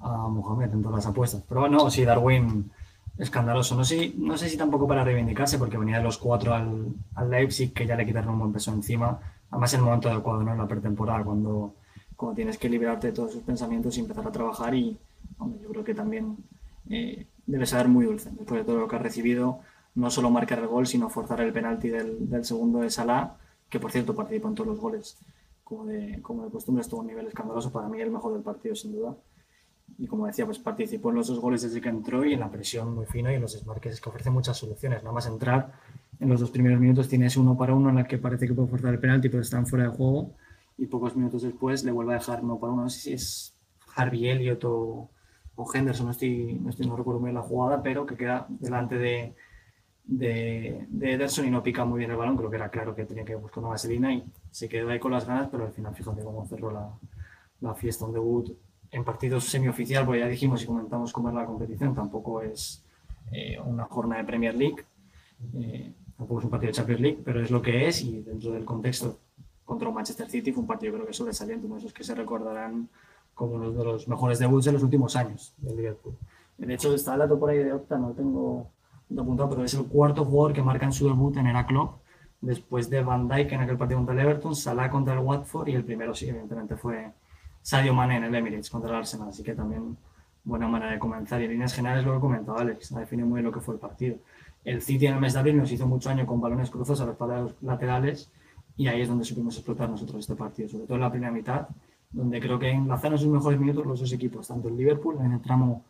a 0.00 0.28
Mohamed 0.28 0.72
en 0.72 0.82
todas 0.82 0.96
las 0.96 1.06
apuestas. 1.06 1.44
Pero 1.48 1.60
bueno, 1.60 1.88
sí, 1.88 2.04
Darwin 2.04 2.72
escandaloso. 3.16 3.76
No 3.76 3.84
sé, 3.84 4.14
no 4.18 4.36
sé 4.36 4.48
si 4.48 4.56
tampoco 4.56 4.88
para 4.88 5.04
reivindicarse, 5.04 5.58
porque 5.58 5.78
venía 5.78 5.98
de 5.98 6.02
los 6.02 6.18
cuatro 6.18 6.54
al, 6.54 6.88
al 7.14 7.30
Leipzig, 7.30 7.72
que 7.72 7.86
ya 7.86 7.94
le 7.94 8.04
quitaron 8.04 8.30
un 8.30 8.40
buen 8.40 8.52
peso 8.52 8.72
encima. 8.72 9.20
Además, 9.48 9.72
en 9.74 9.78
el 9.78 9.86
momento 9.86 10.10
adecuado, 10.10 10.42
¿no? 10.42 10.50
En 10.50 10.58
la 10.58 10.66
pretemporada, 10.66 11.22
cuando 11.22 11.74
como 12.16 12.34
tienes 12.34 12.58
que 12.58 12.68
liberarte 12.68 13.08
de 13.08 13.12
todos 13.12 13.30
esos 13.30 13.44
pensamientos 13.44 13.96
y 13.96 14.00
empezar 14.00 14.26
a 14.26 14.32
trabajar 14.32 14.74
y 14.74 14.98
yo 15.38 15.68
creo 15.70 15.84
que 15.84 15.94
también 15.94 16.36
eh, 16.90 17.26
debe 17.46 17.66
ser 17.66 17.86
muy 17.86 18.06
dulce 18.06 18.30
después 18.30 18.60
de 18.60 18.64
todo 18.64 18.78
lo 18.78 18.88
que 18.88 18.96
ha 18.96 18.98
recibido, 18.98 19.60
no 19.94 20.10
solo 20.10 20.30
marcar 20.30 20.58
el 20.58 20.66
gol, 20.66 20.88
sino 20.88 21.08
forzar 21.08 21.40
el 21.40 21.52
penalti 21.52 21.90
del, 21.90 22.44
segundo 22.44 22.80
de 22.80 22.90
Salah, 22.90 23.34
que 23.72 23.80
por 23.80 23.90
cierto 23.90 24.14
participó 24.14 24.48
en 24.48 24.54
todos 24.54 24.68
los 24.68 24.78
goles, 24.78 25.16
como 25.64 25.86
de, 25.86 26.20
como 26.20 26.44
de 26.44 26.50
costumbre 26.50 26.82
estuvo 26.82 27.00
a 27.00 27.04
un 27.04 27.08
nivel 27.08 27.26
escandaloso, 27.26 27.72
para 27.72 27.88
mí 27.88 27.98
el 28.02 28.10
mejor 28.10 28.34
del 28.34 28.42
partido 28.42 28.74
sin 28.74 28.92
duda. 28.92 29.16
Y 29.98 30.06
como 30.06 30.26
decía, 30.26 30.44
pues 30.44 30.58
participó 30.58 31.08
en 31.08 31.16
los 31.16 31.28
dos 31.28 31.40
goles 31.40 31.62
desde 31.62 31.80
que 31.80 31.88
entró 31.88 32.22
y 32.22 32.34
en 32.34 32.40
la 32.40 32.50
presión 32.50 32.94
muy 32.94 33.06
fina 33.06 33.32
y 33.32 33.36
en 33.36 33.40
los 33.40 33.54
desmarques 33.54 33.98
que 33.98 34.10
ofrece 34.10 34.28
muchas 34.28 34.58
soluciones. 34.58 35.02
Nada 35.02 35.14
más 35.14 35.26
entrar 35.26 35.72
en 36.20 36.28
los 36.28 36.38
dos 36.38 36.50
primeros 36.50 36.78
minutos 36.80 37.08
tienes 37.08 37.34
uno 37.38 37.56
para 37.56 37.74
uno 37.74 37.88
en 37.88 37.98
el 37.98 38.06
que 38.06 38.18
parece 38.18 38.46
que 38.46 38.52
puede 38.52 38.68
forzar 38.68 38.92
el 38.92 39.00
penalti, 39.00 39.30
pero 39.30 39.42
están 39.42 39.66
fuera 39.66 39.86
de 39.86 39.96
juego 39.96 40.34
y 40.76 40.86
pocos 40.86 41.16
minutos 41.16 41.40
después 41.40 41.82
le 41.82 41.92
vuelve 41.92 42.12
a 42.12 42.18
dejar 42.18 42.42
no 42.44 42.58
para 42.58 42.72
uno, 42.74 42.82
no 42.82 42.90
sé 42.90 43.00
si 43.00 43.12
es 43.14 43.54
Harvey 43.94 44.28
Elliott 44.28 44.64
o, 44.64 45.08
Henderson, 45.72 46.06
no 46.06 46.12
estoy, 46.12 46.58
no 46.60 46.70
estoy, 46.70 46.86
no 46.86 46.96
recuerdo 46.96 47.20
bien 47.20 47.34
la 47.34 47.42
jugada, 47.42 47.82
pero 47.82 48.04
que 48.04 48.16
queda 48.16 48.46
delante 48.48 48.98
de, 48.98 49.34
de, 50.04 50.86
de, 50.88 51.12
Ederson 51.12 51.46
y 51.46 51.50
no 51.50 51.62
pica 51.62 51.84
muy 51.84 51.98
bien 51.98 52.10
el 52.10 52.16
balón, 52.16 52.36
creo 52.36 52.50
que 52.50 52.56
era 52.56 52.70
claro 52.70 52.94
que 52.94 53.04
tenía 53.04 53.24
que 53.24 53.34
buscar 53.34 53.60
una 53.60 53.70
vaselina 53.70 54.12
y 54.12 54.24
se 54.50 54.68
quedó 54.68 54.90
ahí 54.90 54.98
con 54.98 55.12
las 55.12 55.26
ganas, 55.26 55.48
pero 55.50 55.64
al 55.64 55.72
final 55.72 55.94
fíjate 55.94 56.22
cómo 56.22 56.44
cerró 56.46 56.70
la, 56.70 56.90
la 57.60 57.74
fiesta, 57.74 58.04
un 58.04 58.12
debut 58.12 58.56
en 58.90 59.04
partidos 59.04 59.44
semioficial, 59.44 60.04
pues 60.04 60.20
ya 60.20 60.26
dijimos 60.26 60.62
y 60.62 60.66
comentamos 60.66 61.12
cómo 61.12 61.28
es 61.28 61.34
la 61.34 61.46
competición, 61.46 61.94
tampoco 61.94 62.42
es 62.42 62.84
eh, 63.30 63.58
una 63.64 63.84
jornada 63.84 64.20
de 64.20 64.26
Premier 64.26 64.54
League, 64.54 64.84
eh, 65.54 65.94
tampoco 66.16 66.40
es 66.40 66.44
un 66.44 66.50
partido 66.50 66.68
de 66.68 66.74
Champions 66.74 67.00
League, 67.00 67.18
pero 67.24 67.42
es 67.42 67.50
lo 67.50 67.62
que 67.62 67.88
es 67.88 68.02
y 68.02 68.20
dentro 68.20 68.52
del 68.52 68.64
contexto 68.64 69.18
contra 69.64 69.90
Manchester 69.90 70.28
City 70.28 70.52
fue 70.52 70.60
un 70.60 70.66
partido 70.66 70.92
creo 70.92 71.06
que 71.06 71.14
sobresaliente, 71.14 71.64
uno 71.64 71.76
de 71.76 71.80
esos 71.80 71.94
que 71.94 72.04
se 72.04 72.14
recordarán 72.14 72.88
como 73.34 73.54
uno 73.54 73.70
de 73.70 73.84
los 73.84 74.06
mejores 74.08 74.38
debuts 74.38 74.66
de 74.66 74.72
los 74.72 74.82
últimos 74.82 75.16
años 75.16 75.54
del 75.56 75.76
Liverpool. 75.76 76.14
De 76.58 76.74
hecho, 76.74 76.94
está 76.94 77.14
el 77.14 77.20
dato 77.20 77.38
por 77.38 77.48
ahí 77.48 77.58
de 77.58 77.72
Opta, 77.72 77.96
no 77.96 78.10
tengo 78.10 78.70
apuntado, 79.20 79.50
pero 79.50 79.64
es 79.64 79.74
el 79.74 79.84
cuarto 79.86 80.24
jugador 80.24 80.52
que 80.52 80.62
marca 80.62 80.86
en 80.86 80.92
su 80.92 81.06
debut 81.06 81.36
en 81.36 81.46
era 81.46 81.66
club 81.66 81.90
después 82.42 82.90
de 82.90 83.02
Van 83.02 83.28
Dijk 83.28 83.52
en 83.52 83.60
aquel 83.60 83.78
partido 83.78 83.98
contra 83.98 84.14
el 84.14 84.20
Everton, 84.20 84.54
Salah 84.54 84.90
contra 84.90 85.14
el 85.14 85.20
Watford 85.20 85.68
y 85.68 85.74
el 85.74 85.84
primero 85.84 86.14
sí, 86.14 86.28
evidentemente 86.28 86.76
fue 86.76 87.12
Sadio 87.62 87.94
Mane 87.94 88.16
en 88.16 88.24
el 88.24 88.34
Emirates 88.34 88.68
contra 88.68 88.90
el 88.90 88.96
Arsenal, 88.96 89.28
así 89.28 89.42
que 89.42 89.54
también 89.54 89.96
buena 90.44 90.66
manera 90.66 90.92
de 90.92 90.98
comenzar. 90.98 91.40
Y 91.40 91.44
en 91.44 91.52
líneas 91.52 91.72
generales 91.72 92.04
lo 92.04 92.14
que 92.14 92.20
comentado 92.20 92.58
Alex, 92.58 92.92
ha 92.92 93.00
definido 93.00 93.28
muy 93.28 93.36
bien 93.36 93.46
lo 93.46 93.52
que 93.52 93.60
fue 93.60 93.74
el 93.74 93.80
partido. 93.80 94.16
El 94.64 94.82
City 94.82 95.06
en 95.06 95.14
el 95.14 95.20
mes 95.20 95.32
de 95.34 95.38
abril 95.38 95.56
nos 95.56 95.70
hizo 95.70 95.86
mucho 95.86 96.10
año 96.10 96.26
con 96.26 96.40
balones 96.40 96.70
cruzados 96.70 97.00
a 97.00 97.06
los 97.06 97.62
laterales 97.62 98.30
y 98.76 98.88
ahí 98.88 99.02
es 99.02 99.08
donde 99.08 99.24
supimos 99.24 99.56
explotar 99.56 99.88
nosotros 99.88 100.20
este 100.20 100.34
partido, 100.34 100.68
sobre 100.68 100.86
todo 100.86 100.96
en 100.96 101.02
la 101.02 101.10
primera 101.10 101.30
mitad, 101.30 101.68
donde 102.10 102.40
creo 102.40 102.58
que 102.58 102.70
enlazaron 102.70 103.18
sus 103.18 103.28
mejores 103.28 103.58
minutos 103.60 103.86
los 103.86 104.00
dos 104.00 104.12
equipos, 104.12 104.48
tanto 104.48 104.68
el 104.68 104.76
Liverpool 104.76 105.18
en 105.20 105.32
el 105.32 105.40
tramo 105.40 105.84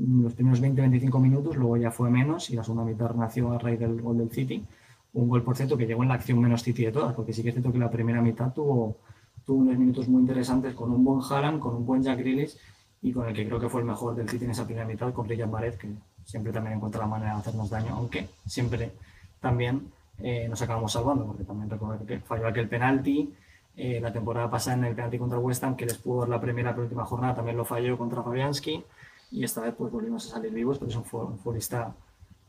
los 0.00 0.34
primeros 0.34 0.62
20-25 0.62 1.20
minutos, 1.20 1.56
luego 1.56 1.76
ya 1.76 1.90
fue 1.90 2.10
menos 2.10 2.50
y 2.50 2.56
la 2.56 2.64
segunda 2.64 2.84
mitad 2.84 3.14
nació 3.14 3.52
a 3.52 3.58
raíz 3.58 3.78
del 3.78 4.00
gol 4.00 4.18
del 4.18 4.30
City, 4.30 4.64
un 5.12 5.28
gol 5.28 5.42
por 5.42 5.56
cierto 5.56 5.76
que 5.76 5.86
llegó 5.86 6.02
en 6.02 6.08
la 6.08 6.14
acción 6.14 6.40
menos 6.40 6.62
City 6.62 6.86
de 6.86 6.92
todas, 6.92 7.14
porque 7.14 7.32
sí 7.32 7.42
que 7.42 7.48
es 7.48 7.54
cierto 7.54 7.72
que 7.72 7.78
la 7.78 7.90
primera 7.90 8.22
mitad 8.22 8.52
tuvo, 8.52 8.96
tuvo 9.44 9.58
unos 9.58 9.76
minutos 9.76 10.08
muy 10.08 10.22
interesantes 10.22 10.74
con 10.74 10.90
un 10.90 11.04
buen 11.04 11.20
Haaland, 11.28 11.60
con 11.60 11.74
un 11.74 11.84
buen 11.84 12.02
Jack 12.02 12.18
Grealish 12.18 12.56
y 13.02 13.12
con 13.12 13.28
el 13.28 13.34
que 13.34 13.46
creo 13.46 13.60
que 13.60 13.68
fue 13.68 13.80
el 13.80 13.86
mejor 13.86 14.14
del 14.14 14.28
City 14.28 14.44
en 14.44 14.52
esa 14.52 14.64
primera 14.64 14.86
mitad, 14.86 15.12
con 15.12 15.28
Riyad 15.28 15.48
Mahrez, 15.48 15.76
que 15.76 15.88
siempre 16.24 16.52
también 16.52 16.76
encuentra 16.76 17.00
la 17.00 17.06
manera 17.06 17.34
de 17.34 17.40
hacernos 17.40 17.68
daño, 17.68 17.94
aunque 17.94 18.28
siempre 18.46 18.92
también 19.40 19.90
eh, 20.18 20.46
nos 20.48 20.60
acabamos 20.62 20.92
salvando, 20.92 21.26
porque 21.26 21.44
también 21.44 21.70
recuerdo 21.70 22.06
que 22.06 22.20
falló 22.20 22.46
aquel 22.46 22.68
penalti. 22.68 23.34
Eh, 23.76 23.98
la 24.00 24.12
temporada 24.12 24.50
pasada 24.50 24.76
en 24.76 24.84
el 24.84 24.94
penalti 24.94 25.18
contra 25.18 25.38
West 25.38 25.64
Ham, 25.64 25.76
que 25.76 25.86
les 25.86 25.96
pudo 25.96 26.20
dar 26.20 26.28
la 26.28 26.40
primera 26.40 26.72
pero 26.72 26.82
última 26.82 27.04
jornada, 27.04 27.34
también 27.34 27.56
lo 27.56 27.64
falló 27.64 27.96
contra 27.96 28.22
Fabianski. 28.22 28.84
Y 29.30 29.44
esta 29.44 29.62
vez 29.62 29.74
pues 29.76 29.92
volvimos 29.92 30.26
a 30.26 30.30
salir 30.30 30.52
vivos, 30.52 30.78
pero 30.78 30.90
es 30.90 30.96
un, 30.96 31.04
futbolista 31.04 31.94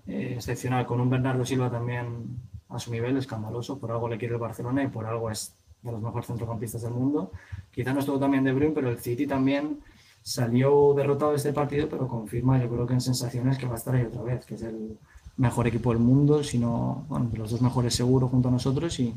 eh, 0.08 0.34
excepcional, 0.36 0.86
con 0.86 1.00
un 1.00 1.10
Bernardo 1.10 1.46
Silva 1.46 1.70
también 1.70 2.40
a 2.70 2.80
su 2.80 2.92
nivel, 2.92 3.18
escandaloso. 3.18 3.78
Por 3.78 3.92
algo 3.92 4.08
le 4.08 4.18
quiere 4.18 4.36
el 4.36 4.40
Barcelona 4.40 4.84
y 4.84 4.88
por 4.88 5.06
algo 5.06 5.30
es 5.30 5.54
de 5.84 5.92
los 5.92 6.02
mejores 6.02 6.28
centrocampistas 6.28 6.82
del 6.82 6.94
mundo. 6.94 7.32
Quizá 7.72 7.94
no 7.94 8.00
estuvo 8.00 8.20
también 8.20 8.44
De 8.44 8.54
Bruyne, 8.54 8.74
pero 8.74 8.90
el 8.90 9.00
City 9.00 9.28
también 9.28 9.80
salió 10.24 10.94
derrotado 10.96 11.32
de 11.32 11.38
este 11.38 11.54
partido, 11.54 11.88
pero 11.90 12.08
confirma, 12.08 12.62
yo 12.62 12.70
creo 12.70 12.86
que 12.86 12.94
en 12.94 13.02
sensaciones 13.02 13.58
que 13.58 13.66
va 13.66 13.74
a 13.74 13.78
estar 13.78 13.96
ahí 13.96 14.04
otra 14.04 14.22
vez, 14.22 14.46
que 14.46 14.56
es 14.56 14.62
el, 14.62 14.98
mejor 15.38 15.68
equipo 15.68 15.92
del 15.92 16.00
mundo, 16.00 16.44
sino 16.44 17.06
bueno, 17.10 17.30
los 17.34 17.52
dos 17.52 17.62
mejores 17.62 17.96
seguro 17.96 18.28
junto 18.28 18.50
a 18.50 18.52
nosotros 18.52 19.00
y 19.00 19.14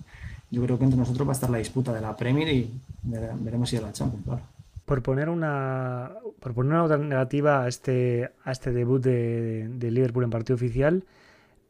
yo 0.51 0.63
creo 0.63 0.79
que 0.79 0.85
entre 0.85 0.99
nosotros 0.99 1.27
va 1.27 1.33
a 1.33 1.35
estar 1.35 1.51
la 1.51 1.59
disputa 1.59 1.93
de 1.93 2.01
la 2.01 2.17
Premier 2.17 2.49
y 2.49 2.81
veremos 3.03 3.69
si 3.69 3.77
de 3.77 3.83
la 3.83 3.93
Champions, 3.93 4.25
claro. 4.25 4.43
Por 4.85 5.03
poner 5.03 5.29
una 5.29 6.13
por 6.41 6.55
poner 6.55 6.81
una 6.81 7.21
a 7.23 7.69
este 7.69 8.31
a 8.45 8.53
este 8.53 8.73
debut 8.73 9.03
de, 9.03 9.69
de 9.69 9.91
Liverpool 9.91 10.25
en 10.25 10.31
partido 10.31 10.57
oficial, 10.57 11.05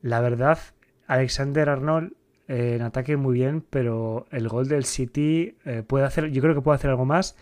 la 0.02 0.20
verdad 0.20 0.58
Alexander 1.06 1.68
Arnold 1.68 2.12
eh, 2.46 2.74
en 2.76 2.82
ataque 2.82 3.16
muy 3.16 3.34
bien, 3.34 3.64
pero 3.70 4.26
el 4.30 4.48
gol 4.48 4.68
del 4.68 4.84
City 4.84 5.56
eh, 5.64 5.82
puede 5.86 6.04
hacer, 6.04 6.30
yo 6.30 6.42
creo 6.42 6.54
que 6.54 6.60
puede 6.60 6.76
hacer 6.76 6.90
algo 6.90 7.06
más 7.06 7.36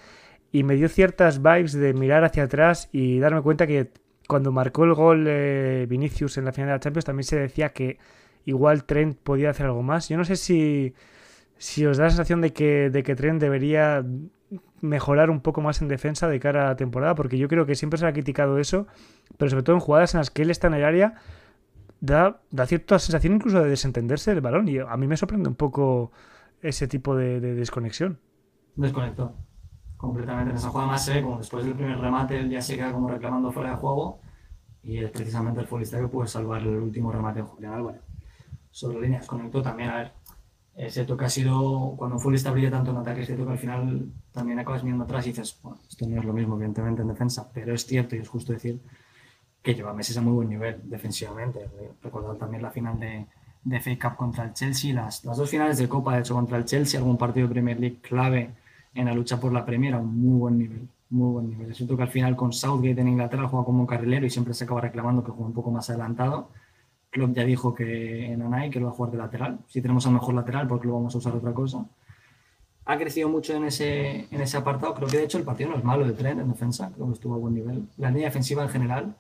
y 0.53 0.63
me 0.63 0.77
dio 0.77 0.89
ciertas 0.89 1.43
vibes 1.43 1.73
de 1.73 1.93
mirar 1.93 2.25
hacia 2.25 2.45
atrás 2.45 2.89
y 2.93 3.19
darme 3.19 3.43
cuenta 3.43 3.67
que 3.67 3.91
cuando 4.29 4.53
marcó 4.53 4.85
el 4.85 4.95
gol 4.95 5.25
eh, 5.29 5.87
Vinicius 5.89 6.39
en 6.39 6.45
la 6.45 6.53
final 6.53 6.69
de 6.69 6.75
la 6.75 6.81
Champions 6.81 7.05
también 7.05 7.25
se 7.25 7.37
decía 7.39 7.71
que 7.71 7.99
igual 8.45 8.85
Trent 8.85 9.19
podía 9.19 9.51
hacer 9.51 9.67
algo 9.67 9.83
más. 9.83 10.09
Yo 10.09 10.17
no 10.17 10.25
sé 10.25 10.37
si, 10.37 10.95
si 11.59 11.85
os 11.85 11.97
da 11.97 12.05
la 12.05 12.11
sensación 12.11 12.41
de 12.41 12.53
que, 12.53 12.91
de 12.91 13.03
que 13.03 13.17
Trent 13.17 13.41
debería 13.41 14.05
mejorar 14.83 15.31
un 15.31 15.41
poco 15.41 15.63
más 15.63 15.81
en 15.81 15.89
defensa 15.89 16.29
de 16.29 16.39
cara 16.39 16.67
a 16.67 16.69
la 16.69 16.77
temporada, 16.77 17.15
porque 17.15 17.39
yo 17.39 17.49
creo 17.49 17.65
que 17.65 17.75
siempre 17.75 17.99
se 17.99 18.07
ha 18.07 18.13
criticado 18.13 18.59
eso, 18.59 18.87
pero 19.39 19.51
sobre 19.51 19.63
todo 19.63 19.77
en 19.77 19.81
jugadas 19.81 20.13
en 20.15 20.19
las 20.19 20.31
que 20.31 20.43
él 20.43 20.51
está 20.51 20.67
en 20.67 20.75
el 20.75 20.85
área, 20.85 21.15
da, 22.01 22.43
da 22.51 22.67
cierta 22.67 22.99
sensación 22.99 23.35
incluso 23.35 23.63
de 23.63 23.71
desentenderse 23.71 24.33
del 24.33 24.43
balón, 24.43 24.69
y 24.69 24.79
a 24.79 24.97
mí 24.99 25.07
me 25.07 25.17
sorprende 25.17 25.49
un 25.49 25.55
poco 25.55 26.13
ese 26.61 26.87
tipo 26.87 27.17
de, 27.17 27.41
de 27.41 27.55
desconexión. 27.55 28.19
Desconectó 28.77 29.35
completamente 29.97 30.51
en 30.51 30.57
esa 30.57 30.69
jugada 30.69 30.89
más 30.89 31.05
se 31.05 31.23
como 31.23 31.39
después 31.39 31.65
del 31.65 31.75
primer 31.75 31.97
remate 31.97 32.37
él 32.37 32.51
ya 32.51 32.61
se 32.61 32.75
queda 32.75 32.93
como 32.93 33.09
reclamando 33.09 33.53
fuera 33.53 33.71
de 33.71 33.77
juego 33.77 34.21
y 34.83 34.99
es 34.99 35.11
precisamente 35.13 35.61
el 35.61 35.67
futbolista 35.69 36.01
que 36.01 36.09
puede 36.09 36.29
salvar 36.29 36.61
el 36.61 36.77
último 36.77 37.13
remate 37.13 37.39
de 37.41 37.47
Julián 37.47 37.75
Álvarez. 37.75 38.03
Sobre 38.73 39.21
conectó 39.27 39.63
también, 39.63 39.91
a 39.91 39.97
ver, 39.99 40.13
es 40.77 40.95
cierto 40.95 41.17
que 41.17 41.25
ha 41.27 41.29
sido, 41.29 41.95
cuando 41.97 42.17
un 42.17 42.21
futbolista 42.21 42.51
brilla 42.51 42.71
tanto 42.71 42.91
en 42.91 42.97
ataque, 42.97 43.21
es 43.21 43.27
cierto 43.27 43.45
que 43.45 43.53
al 43.53 43.59
final 43.59 44.07
también 44.33 44.59
acabas 44.59 44.83
mirando 44.83 45.05
atrás 45.05 45.27
y 45.27 45.31
dices, 45.31 45.59
bueno, 45.63 45.79
esto 45.89 46.07
no 46.07 46.19
es 46.19 46.25
lo 46.25 46.33
mismo 46.33 46.55
evidentemente 46.55 47.03
en 47.03 47.09
defensa, 47.09 47.51
pero 47.53 47.75
es 47.75 47.87
cierto 47.87 48.17
y 48.17 48.21
es 48.21 48.29
justo 48.29 48.53
decir 48.53 48.81
que 49.63 49.75
lleva 49.75 49.93
meses 49.93 50.17
a 50.17 50.23
muy 50.23 50.33
buen 50.33 50.49
nivel 50.49 50.81
defensivamente. 50.85 51.69
Recordar 52.03 52.37
también 52.37 52.63
la 52.63 52.71
final 52.71 52.99
de, 52.99 53.27
de 53.65 53.81
FA 53.81 54.09
Cup 54.09 54.17
contra 54.17 54.45
el 54.45 54.55
Chelsea, 54.55 54.95
las, 54.95 55.25
las 55.25 55.37
dos 55.37 55.49
finales 55.49 55.79
de 55.79 55.89
Copa, 55.89 56.15
de 56.15 56.21
hecho, 56.21 56.35
contra 56.35 56.59
el 56.59 56.65
Chelsea, 56.65 56.99
algún 56.99 57.17
partido 57.17 57.47
de 57.47 57.53
Premier 57.53 57.79
League 57.79 57.99
clave 58.01 58.51
en 58.95 59.07
la 59.07 59.15
lucha 59.15 59.39
por 59.39 59.53
la 59.53 59.65
Premier 59.65 59.95
un 59.95 60.21
muy 60.21 60.39
buen 60.39 60.59
nivel. 60.59 60.89
Muy 61.11 61.33
buen 61.33 61.51
nivel. 61.51 61.71
Es 61.71 61.77
cierto 61.77 61.97
que 61.97 62.03
al 62.03 62.09
final 62.09 62.37
con 62.37 62.53
Southgate 62.53 63.01
en 63.01 63.09
Inglaterra 63.09 63.47
juega 63.47 63.67
como 63.67 63.87
carrilero 63.87 64.27
y 64.27 64.31
siempre 64.31 64.55
se 64.55 64.65
acaba 64.65 64.81
reclamando 64.81 65.23
que 65.23 65.31
juega 65.31 65.47
un 65.47 65.53
poco 65.53 65.71
más 65.71 65.91
adelantado. 65.91 66.49
Klopp 67.13 67.35
ya 67.35 67.45
dijo 67.45 67.75
que 67.75 68.33
en 68.33 68.43
Anay 68.43 68.71
que 68.71 68.81
lo 68.81 68.87
va 68.87 68.93
a 68.93 68.95
jugar 68.95 69.13
de 69.13 69.19
lateral. 69.19 69.59
Si 69.69 69.81
tenemos 69.83 70.07
al 70.07 70.15
mejor 70.15 70.35
lateral, 70.35 70.67
porque 70.67 70.89
lo 70.89 70.95
vamos 70.95 71.15
a 71.15 71.19
usar 71.19 71.35
otra 71.37 71.53
cosa. 71.53 71.85
ha 72.87 72.99
crecido 72.99 73.29
mucho 73.29 73.55
en 73.55 73.65
ese, 73.65 74.27
en 74.31 74.41
ese 74.41 74.57
apartado. 74.57 74.95
Creo 74.95 75.09
que 75.09 75.19
de 75.19 75.25
hecho 75.25 75.39
el 75.39 75.45
partido 75.45 75.71
no 75.71 75.77
es 75.77 75.85
malo 75.85 76.07
de 76.07 76.15
Trent 76.15 76.41
en 76.41 76.49
defensa, 76.49 76.91
creo 76.95 77.07
que 77.09 77.13
estuvo 77.13 77.35
a 77.35 77.39
buen 77.39 77.55
nivel. 77.55 77.87
La 77.99 78.11
línea 78.11 78.27
defensiva 78.27 78.63
en 78.63 78.71
general, 78.71 79.15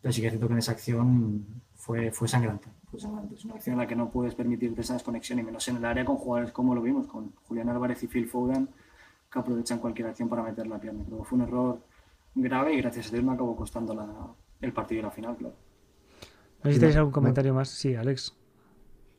pero 0.00 0.12
sí 0.12 0.20
que 0.20 0.28
es 0.28 0.32
cierto 0.32 0.46
que 0.46 0.52
en 0.52 0.58
esa 0.58 0.72
acción 0.72 1.44
fue, 1.74 2.12
fue 2.12 2.28
sangrante. 2.28 2.68
Fue 2.90 3.00
sangrante. 3.00 3.34
Es 3.34 3.44
una 3.44 3.54
acción 3.54 3.74
en 3.74 3.78
la 3.78 3.86
que 3.86 3.96
no 3.96 4.10
puedes 4.10 4.34
permitirte 4.34 4.82
esa 4.82 4.94
desconexión 4.94 5.38
y 5.38 5.42
menos 5.42 5.66
en 5.68 5.76
el 5.76 5.84
área 5.84 6.04
con 6.04 6.16
jugadores 6.16 6.52
como 6.52 6.74
lo 6.74 6.82
vimos, 6.82 7.06
con 7.06 7.32
Julián 7.48 7.68
Álvarez 7.70 8.02
y 8.02 8.06
Phil 8.06 8.28
Foden, 8.28 8.68
que 9.32 9.38
aprovechan 9.38 9.78
cualquier 9.78 10.08
acción 10.08 10.28
para 10.28 10.42
meter 10.42 10.66
la 10.66 10.78
pierna. 10.78 11.04
Creo 11.06 11.18
que 11.20 11.24
fue 11.24 11.38
un 11.38 11.44
error 11.44 11.80
grave 12.34 12.74
y 12.74 12.82
gracias 12.82 13.08
a 13.08 13.10
Dios 13.12 13.24
me 13.24 13.32
acabó 13.32 13.56
costando 13.56 13.94
la, 13.94 14.06
el 14.60 14.72
partido 14.72 15.00
y 15.00 15.02
la 15.04 15.10
final, 15.10 15.36
claro. 15.36 15.54
No 16.62 16.70
sé 16.70 16.74
si 16.74 16.80
tenéis 16.80 16.96
algún 16.96 17.12
comentario 17.12 17.54
más. 17.54 17.68
Sí, 17.68 17.94
Alex. 17.94 18.34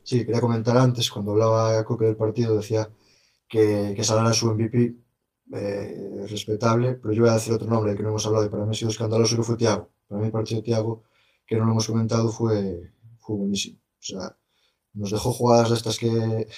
Sí, 0.04 0.24
quería 0.24 0.40
comentar 0.40 0.76
antes, 0.76 1.10
cuando 1.10 1.32
hablaba 1.32 1.84
Coque 1.84 2.06
del 2.06 2.16
partido, 2.16 2.56
decía 2.56 2.90
que, 3.48 3.92
que 3.94 4.04
Salah 4.04 4.32
su 4.32 4.52
MVP, 4.52 4.96
eh, 5.52 6.26
respetable, 6.28 6.94
pero 6.94 7.12
yo 7.14 7.22
voy 7.22 7.30
a 7.30 7.34
decir 7.34 7.52
otro 7.52 7.68
nombre 7.68 7.94
que 7.94 8.02
no 8.02 8.08
hemos 8.10 8.26
hablado 8.26 8.46
y 8.46 8.48
para 8.48 8.64
mí 8.64 8.70
ha 8.70 8.74
sido 8.74 8.90
escandaloso, 8.90 9.36
que 9.36 9.42
fue 9.42 9.56
Tiago. 9.56 9.90
Para 10.08 10.20
mí 10.20 10.26
el 10.26 10.32
partido 10.32 10.60
de 10.60 10.64
Tiago, 10.64 11.04
que 11.46 11.56
no 11.56 11.64
lo 11.64 11.72
hemos 11.72 11.86
comentado, 11.86 12.30
fue, 12.30 12.92
fue 13.18 13.36
buenísimo. 13.36 13.78
O 13.78 14.02
sea, 14.02 14.36
nos 14.94 15.10
dejó 15.10 15.32
jugadas 15.32 15.70
de 15.70 15.76
estas 15.76 15.98
que, 15.98 16.48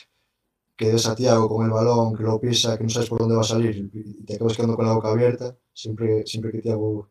que 0.76 0.88
des 0.93 1.07
a 1.07 1.14
Tiago 1.14 1.49
con 1.49 1.64
el 1.67 1.73
balón, 1.73 2.14
que 2.17 2.23
lo 2.23 2.41
pisa, 2.41 2.76
que 2.79 2.85
no 2.85 2.91
sabes 2.91 3.09
por 3.09 3.19
dónde 3.19 3.37
va 3.37 3.43
a 3.43 3.45
salir 3.45 3.91
y 3.93 4.25
te 4.25 4.35
acabas 4.35 4.57
quedando 4.57 4.76
con 4.76 4.87
la 4.87 4.95
boca 4.95 5.11
abierta. 5.11 5.57
Siempre, 5.73 6.25
siempre 6.26 6.53
que 6.53 6.61
Tiago 6.61 7.11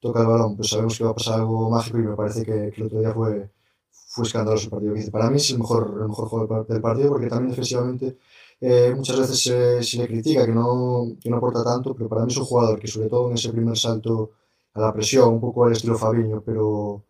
toca 0.00 0.20
el 0.20 0.26
balón, 0.26 0.56
pues 0.56 0.68
sabemos 0.70 0.96
que 0.96 1.04
va 1.04 1.10
a 1.10 1.14
pasar 1.14 1.40
algo 1.40 1.70
mágico 1.70 1.98
y 1.98 2.02
me 2.02 2.16
parece 2.16 2.44
que, 2.44 2.70
que 2.72 2.80
el 2.80 2.86
otro 2.86 3.00
día 3.00 3.12
fue, 3.12 3.50
fue 3.90 4.24
escandaloso 4.24 4.64
el 4.64 4.70
partido. 4.70 5.10
Para 5.12 5.30
mí 5.30 5.36
es 5.36 5.50
el 5.50 5.58
mejor, 5.58 5.98
el 6.02 6.08
mejor 6.08 6.28
jugador 6.28 6.66
del 6.66 6.80
partido 6.80 7.10
porque 7.10 7.28
también 7.28 7.50
defensivamente 7.50 8.16
eh, 8.60 8.92
muchas 8.96 9.18
veces 9.20 9.42
se, 9.42 9.82
se, 9.82 9.98
le 9.98 10.08
critica 10.08 10.44
que 10.46 10.52
no, 10.52 11.16
que 11.20 11.30
no 11.30 11.36
aporta 11.36 11.62
tanto, 11.64 11.94
pero 11.94 12.08
para 12.08 12.24
mí 12.24 12.32
es 12.32 12.38
un 12.38 12.44
jugador 12.44 12.78
que 12.80 12.88
sobre 12.88 13.08
todo 13.08 13.28
en 13.28 13.34
ese 13.34 13.50
primer 13.50 13.76
salto 13.76 14.32
a 14.74 14.80
la 14.80 14.92
presión, 14.92 15.34
un 15.34 15.40
poco 15.40 15.64
al 15.64 15.72
estilo 15.72 15.96
Fabiño, 15.96 16.42
pero 16.44 17.04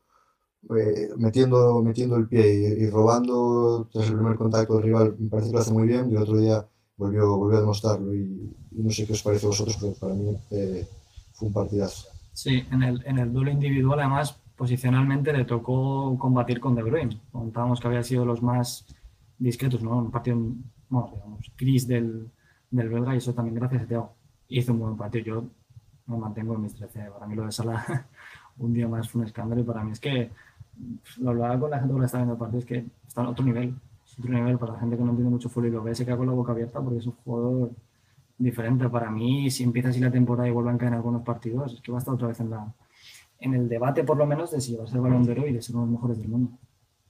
eh, 0.77 1.09
metiendo, 1.17 1.81
metiendo 1.83 2.17
el 2.17 2.29
pie 2.29 2.55
y, 2.55 2.85
y, 2.85 2.91
robando 2.91 3.89
tras 3.93 4.09
el 4.09 4.17
primer 4.17 4.37
contacto 4.37 4.75
del 4.75 4.83
rival, 4.85 5.17
me 5.19 5.29
parece 5.31 5.49
que 5.49 5.55
lo 5.55 5.61
hace 5.61 5.73
muy 5.73 5.87
bien 5.87 6.11
y 6.11 6.17
el 6.17 6.23
otro 6.23 6.37
día 6.39 6.67
volvió, 6.97 7.37
volvió 7.37 7.59
a 7.59 7.61
demostrarlo 7.61 8.15
y, 8.15 8.55
y 8.73 8.83
no 8.83 8.91
sé 8.91 9.07
qué 9.07 9.13
os 9.15 9.23
parece 9.23 9.47
a 9.47 9.51
vosotros, 9.51 9.77
pero 9.81 9.95
para 9.95 10.15
mí 10.15 10.37
eh, 10.51 10.87
fue 11.33 11.49
un 11.49 11.55
partidazo. 11.55 12.18
Sí, 12.39 12.65
en 12.71 12.85
el, 12.85 13.03
en 13.05 13.19
el 13.19 13.33
duelo 13.33 13.51
individual 13.51 13.99
además 13.99 14.39
posicionalmente 14.55 15.33
le 15.33 15.45
tocó 15.45 16.17
combatir 16.17 16.61
con 16.61 16.77
De 16.77 16.85
Bruyne. 16.85 17.21
Contábamos 17.33 17.81
que 17.81 17.89
había 17.89 18.05
sido 18.05 18.25
los 18.25 18.45
más 18.45 18.87
discretos, 19.41 19.83
¿no? 19.83 19.99
Un 19.99 20.13
partido 20.13 20.39
bueno, 20.89 21.11
digamos, 21.15 21.53
gris 21.59 21.89
del, 21.89 22.31
del 22.71 22.89
belga 22.91 23.13
y 23.13 23.19
eso 23.19 23.35
también 23.35 23.57
gracias 23.57 23.83
a 23.83 23.87
Teo. 23.87 24.13
Hizo 24.51 24.73
un 24.73 24.79
buen 24.79 24.97
partido. 24.97 25.25
Yo 25.25 25.45
me 26.07 26.17
mantengo 26.17 26.55
en 26.55 26.63
mis 26.63 26.77
13. 26.77 27.11
Para 27.11 27.27
mí 27.27 27.35
lo 27.35 27.45
de 27.45 27.51
Sala 27.51 28.07
un 28.59 28.73
día 28.73 28.87
más 28.87 29.09
fue 29.11 29.23
un 29.23 29.27
escándalo 29.27 29.61
y 29.61 29.65
para 29.65 29.83
mí 29.83 29.91
es 29.91 29.99
que 29.99 30.31
lo 31.19 31.31
hablaba 31.31 31.59
con 31.59 31.71
la 31.73 31.81
gente 31.81 31.93
que 31.93 32.05
está 32.05 32.19
viendo 32.19 32.35
el 32.35 32.39
partido, 32.39 32.61
es 32.61 32.67
que 32.67 32.87
está 33.05 33.23
en 33.23 33.27
otro 33.27 33.45
nivel. 33.45 33.75
Es 34.07 34.17
otro 34.17 34.33
nivel 34.33 34.59
para 34.59 34.75
la 34.75 34.79
gente 34.79 34.97
que 34.97 35.03
no 35.03 35.11
entiende 35.11 35.33
mucho 35.33 35.49
fútbol 35.49 35.71
y 35.71 35.73
lo 35.73 35.83
ve, 35.83 35.93
se 35.93 36.05
queda 36.05 36.17
con 36.17 36.29
la 36.29 36.35
boca 36.35 36.53
abierta 36.53 36.81
porque 36.81 36.99
es 36.99 37.07
un 37.07 37.15
jugador 37.25 37.73
diferente. 38.39 38.89
Para 38.89 39.11
mí, 39.11 39.51
si 39.51 39.65
empieza 39.65 39.89
así 39.91 40.01
la 40.01 40.11
temporada 40.11 40.49
y 40.49 40.53
vuelve 40.53 40.71
a 40.71 40.79
caer 40.79 40.93
en 40.93 40.99
algunos 40.99 41.23
partidos, 41.23 41.75
es 41.75 41.81
que 41.83 41.93
va 41.93 41.99
a 41.99 42.01
estar 42.01 42.15
otra 42.15 42.29
vez 42.29 42.41
en, 42.41 42.51
la, 42.51 42.75
en 43.41 43.55
el 43.55 43.69
debate, 43.69 44.05
por 44.05 44.17
lo 44.17 44.27
menos, 44.27 44.51
de 44.53 44.61
si 44.61 44.77
va 44.77 44.85
a 44.85 44.87
ser 44.87 45.01
balón 45.01 45.25
de 45.25 45.33
oro 45.33 45.47
y 45.47 45.53
de 45.53 45.63
ser 45.63 45.77
uno 45.77 45.85
de 45.85 45.93
los 45.93 46.01
mejores 46.01 46.19
del 46.19 46.29
mundo. 46.29 46.59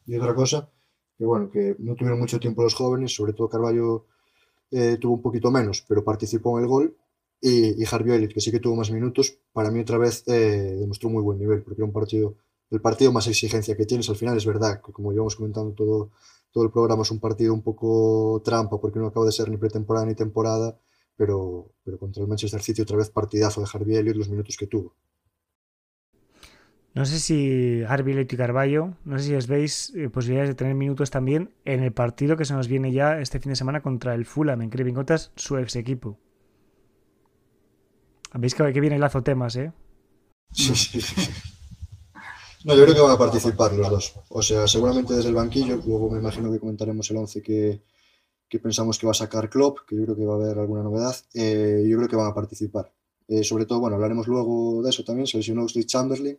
Y 0.06 0.16
otra 0.16 0.34
cosa, 0.34 0.68
que 1.16 1.24
bueno, 1.24 1.50
que 1.50 1.76
no 1.78 1.94
tuvieron 1.94 2.18
mucho 2.18 2.40
tiempo 2.40 2.62
los 2.62 2.74
jóvenes, 2.74 3.14
sobre 3.14 3.34
todo 3.34 3.48
Carballo 3.48 4.06
eh, 4.70 4.96
tuvo 4.98 5.14
un 5.14 5.22
poquito 5.22 5.50
menos, 5.50 5.84
pero 5.86 6.02
participó 6.02 6.58
en 6.58 6.64
el 6.64 6.68
gol. 6.68 6.96
Y, 7.40 7.80
y 7.80 7.86
Harvey 7.88 8.16
Elliott, 8.16 8.32
que 8.32 8.40
sí 8.40 8.50
que 8.50 8.58
tuvo 8.58 8.74
más 8.74 8.90
minutos, 8.90 9.38
para 9.52 9.70
mí 9.70 9.78
otra 9.78 9.96
vez 9.96 10.24
eh, 10.26 10.76
demostró 10.80 11.08
muy 11.08 11.22
buen 11.22 11.38
nivel, 11.38 11.62
porque 11.62 11.82
era 11.82 11.86
un 11.86 11.92
partido, 11.92 12.34
el 12.68 12.80
partido 12.80 13.12
más 13.12 13.28
exigencia 13.28 13.76
que 13.76 13.86
tienes 13.86 14.08
al 14.10 14.16
final 14.16 14.36
es 14.36 14.44
verdad, 14.44 14.82
que 14.84 14.90
como 14.90 15.12
llevamos 15.12 15.36
comentando 15.36 15.70
todo, 15.72 16.10
todo 16.50 16.64
el 16.64 16.72
programa, 16.72 17.02
es 17.02 17.12
un 17.12 17.20
partido 17.20 17.54
un 17.54 17.62
poco 17.62 18.42
trampa, 18.44 18.80
porque 18.80 18.98
no 18.98 19.06
acaba 19.06 19.24
de 19.24 19.30
ser 19.30 19.48
ni 19.50 19.56
pretemporada 19.56 20.06
ni 20.06 20.16
temporada, 20.16 20.80
pero, 21.18 21.74
pero 21.84 21.98
contra 21.98 22.22
el 22.22 22.28
Manchester 22.28 22.62
City 22.62 22.82
otra 22.82 22.96
vez 22.96 23.10
partidazo 23.10 23.60
de 23.60 23.66
Harvey 23.70 23.96
Elliott 23.96 24.16
los 24.16 24.28
minutos 24.28 24.56
que 24.56 24.68
tuvo. 24.68 24.94
No 26.94 27.04
sé 27.04 27.18
si 27.18 27.82
Harvey 27.82 28.14
Elliott 28.14 28.32
y 28.32 28.36
Carballo, 28.36 28.94
no 29.04 29.18
sé 29.18 29.24
si 29.26 29.34
os 29.34 29.48
veis 29.48 29.92
eh, 29.96 30.08
posibilidades 30.08 30.50
de 30.50 30.54
tener 30.54 30.74
minutos 30.74 31.10
también 31.10 31.52
en 31.64 31.82
el 31.82 31.92
partido 31.92 32.36
que 32.36 32.44
se 32.44 32.54
nos 32.54 32.68
viene 32.68 32.92
ya 32.92 33.20
este 33.20 33.40
fin 33.40 33.50
de 33.50 33.56
semana 33.56 33.82
contra 33.82 34.14
el 34.14 34.24
Fulham 34.24 34.62
en 34.62 34.70
Craven 34.70 34.94
su 35.34 35.58
ex 35.58 35.76
equipo. 35.76 36.18
Veis 38.34 38.54
que, 38.54 38.72
que 38.72 38.80
viene 38.80 38.96
el 38.96 39.00
lazo 39.00 39.22
temas, 39.22 39.56
¿eh? 39.56 39.72
Sí, 40.52 40.74
sí, 40.74 41.00
sí. 41.00 41.30
No, 42.64 42.74
yo 42.74 42.84
creo 42.84 42.94
que 42.94 43.00
van 43.00 43.12
a 43.12 43.18
participar 43.18 43.72
los 43.72 43.88
dos. 43.88 44.14
O 44.28 44.42
sea, 44.42 44.66
seguramente 44.66 45.14
desde 45.14 45.28
el 45.28 45.34
banquillo, 45.34 45.76
luego 45.86 46.10
me 46.10 46.18
imagino 46.18 46.50
que 46.50 46.58
comentaremos 46.58 47.10
el 47.10 47.16
11 47.18 47.42
que, 47.42 47.82
que 48.48 48.58
pensamos 48.58 48.98
que 48.98 49.06
va 49.06 49.12
a 49.12 49.14
sacar 49.14 49.50
Klopp, 49.50 49.80
que 49.86 49.96
yo 49.96 50.04
creo 50.04 50.16
que 50.16 50.24
va 50.24 50.34
a 50.34 50.36
haber 50.36 50.58
alguna 50.58 50.82
novedad. 50.82 51.14
Eh, 51.34 51.84
yo 51.88 51.96
creo 51.96 52.08
que 52.08 52.16
van 52.16 52.30
a 52.30 52.34
participar. 52.34 52.92
Eh, 53.28 53.44
sobre 53.44 53.66
todo, 53.66 53.80
bueno, 53.80 53.96
hablaremos 53.96 54.26
luego 54.26 54.82
de 54.82 54.90
eso 54.90 55.04
también, 55.04 55.26
se 55.26 55.36
lesionó 55.36 55.64
Oxley 55.64 55.84
Chamberlain. 55.84 56.38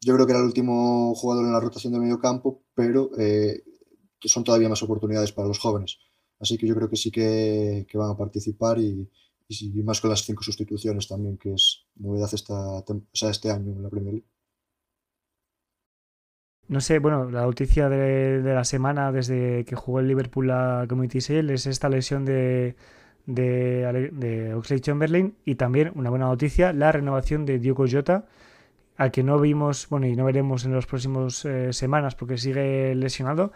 Yo 0.00 0.14
creo 0.14 0.26
que 0.26 0.32
era 0.32 0.40
el 0.40 0.46
último 0.46 1.14
jugador 1.14 1.44
en 1.46 1.52
la 1.52 1.60
rotación 1.60 1.92
del 1.92 2.02
medio 2.02 2.18
campo, 2.18 2.62
pero 2.74 3.10
eh, 3.18 3.62
son 4.20 4.44
todavía 4.44 4.68
más 4.68 4.82
oportunidades 4.82 5.32
para 5.32 5.48
los 5.48 5.58
jóvenes. 5.58 5.98
Así 6.38 6.58
que 6.58 6.66
yo 6.66 6.74
creo 6.74 6.88
que 6.88 6.96
sí 6.96 7.10
que, 7.10 7.86
que 7.88 7.98
van 7.98 8.10
a 8.10 8.16
participar 8.16 8.78
y, 8.78 9.10
y, 9.48 9.82
más 9.82 10.00
con 10.00 10.10
las 10.10 10.24
cinco 10.24 10.42
sustituciones 10.42 11.08
también, 11.08 11.38
que 11.38 11.52
es 11.54 11.86
novedad 11.96 12.30
esta, 12.32 12.78
o 12.78 13.02
sea, 13.12 13.30
este 13.30 13.50
año 13.50 13.72
en 13.72 13.82
la 13.82 13.88
Premier 13.90 14.14
League. 14.14 14.28
No 16.68 16.80
sé, 16.80 16.98
bueno, 16.98 17.30
la 17.30 17.42
noticia 17.42 17.88
de, 17.88 18.42
la 18.42 18.64
semana 18.64 19.12
desde 19.12 19.64
que 19.64 19.76
jugó 19.76 20.00
el 20.00 20.08
Liverpool 20.08 20.48
la 20.48 20.84
Community 20.88 21.20
Shield 21.20 21.50
es 21.52 21.66
esta 21.66 21.88
lesión 21.88 22.24
de, 22.24 22.74
de, 23.26 24.10
de 24.12 24.54
Oxley 24.54 24.80
Chamberlain 24.80 25.36
y 25.44 25.54
también 25.54 25.92
una 25.94 26.10
buena 26.10 26.26
noticia, 26.26 26.72
la 26.72 26.90
renovación 26.90 27.46
de 27.46 27.60
Diogo 27.60 27.84
Jota, 27.88 28.26
al 28.96 29.12
que 29.12 29.22
no 29.22 29.38
vimos, 29.38 29.88
bueno, 29.90 30.06
y 30.06 30.16
no 30.16 30.24
veremos 30.24 30.64
en 30.64 30.74
las 30.74 30.86
próximas 30.86 31.44
eh, 31.44 31.72
semanas 31.72 32.16
porque 32.16 32.36
sigue 32.36 32.94
lesionado. 32.96 33.52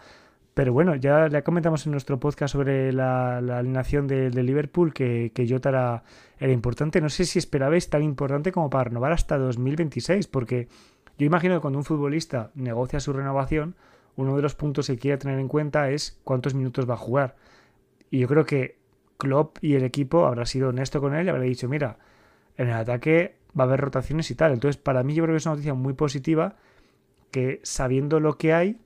Pero 0.53 0.73
bueno, 0.73 0.95
ya 0.95 1.27
le 1.29 1.43
comentamos 1.43 1.85
en 1.85 1.93
nuestro 1.93 2.19
podcast 2.19 2.51
sobre 2.51 2.91
la, 2.91 3.37
alineación 3.37 4.07
de, 4.07 4.29
de, 4.29 4.43
Liverpool 4.43 4.93
que, 4.93 5.31
que 5.33 5.47
Jota 5.47 5.69
era, 5.69 6.03
era 6.39 6.51
importante. 6.51 6.99
No 6.99 7.09
sé 7.09 7.23
si 7.25 7.39
esperabais 7.39 7.89
tan 7.89 8.03
importante 8.03 8.51
como 8.51 8.69
para 8.69 8.85
renovar 8.85 9.13
hasta 9.13 9.37
2026, 9.37 10.27
porque 10.27 10.67
yo 11.21 11.27
imagino 11.27 11.53
que 11.53 11.61
cuando 11.61 11.77
un 11.77 11.85
futbolista 11.85 12.49
negocia 12.55 12.99
su 12.99 13.13
renovación, 13.13 13.75
uno 14.15 14.35
de 14.35 14.41
los 14.41 14.55
puntos 14.55 14.87
que 14.87 14.97
quiere 14.97 15.19
tener 15.19 15.37
en 15.37 15.47
cuenta 15.47 15.91
es 15.91 16.19
cuántos 16.23 16.55
minutos 16.55 16.89
va 16.89 16.95
a 16.95 16.97
jugar. 16.97 17.35
Y 18.09 18.17
yo 18.17 18.27
creo 18.27 18.43
que 18.43 18.79
Klopp 19.17 19.59
y 19.61 19.75
el 19.75 19.83
equipo 19.83 20.25
habrá 20.25 20.47
sido 20.47 20.69
honesto 20.69 20.99
con 20.99 21.13
él 21.13 21.27
y 21.27 21.29
habrá 21.29 21.43
dicho, 21.43 21.69
mira, 21.69 21.99
en 22.57 22.69
el 22.69 22.73
ataque 22.73 23.35
va 23.55 23.65
a 23.65 23.67
haber 23.67 23.81
rotaciones 23.81 24.31
y 24.31 24.35
tal. 24.35 24.51
Entonces, 24.51 24.81
para 24.81 25.03
mí 25.03 25.13
yo 25.13 25.21
creo 25.21 25.35
que 25.35 25.37
es 25.37 25.45
una 25.45 25.53
noticia 25.53 25.75
muy 25.75 25.93
positiva 25.93 26.55
que 27.29 27.59
sabiendo 27.61 28.19
lo 28.19 28.39
que 28.39 28.53
hay, 28.53 28.79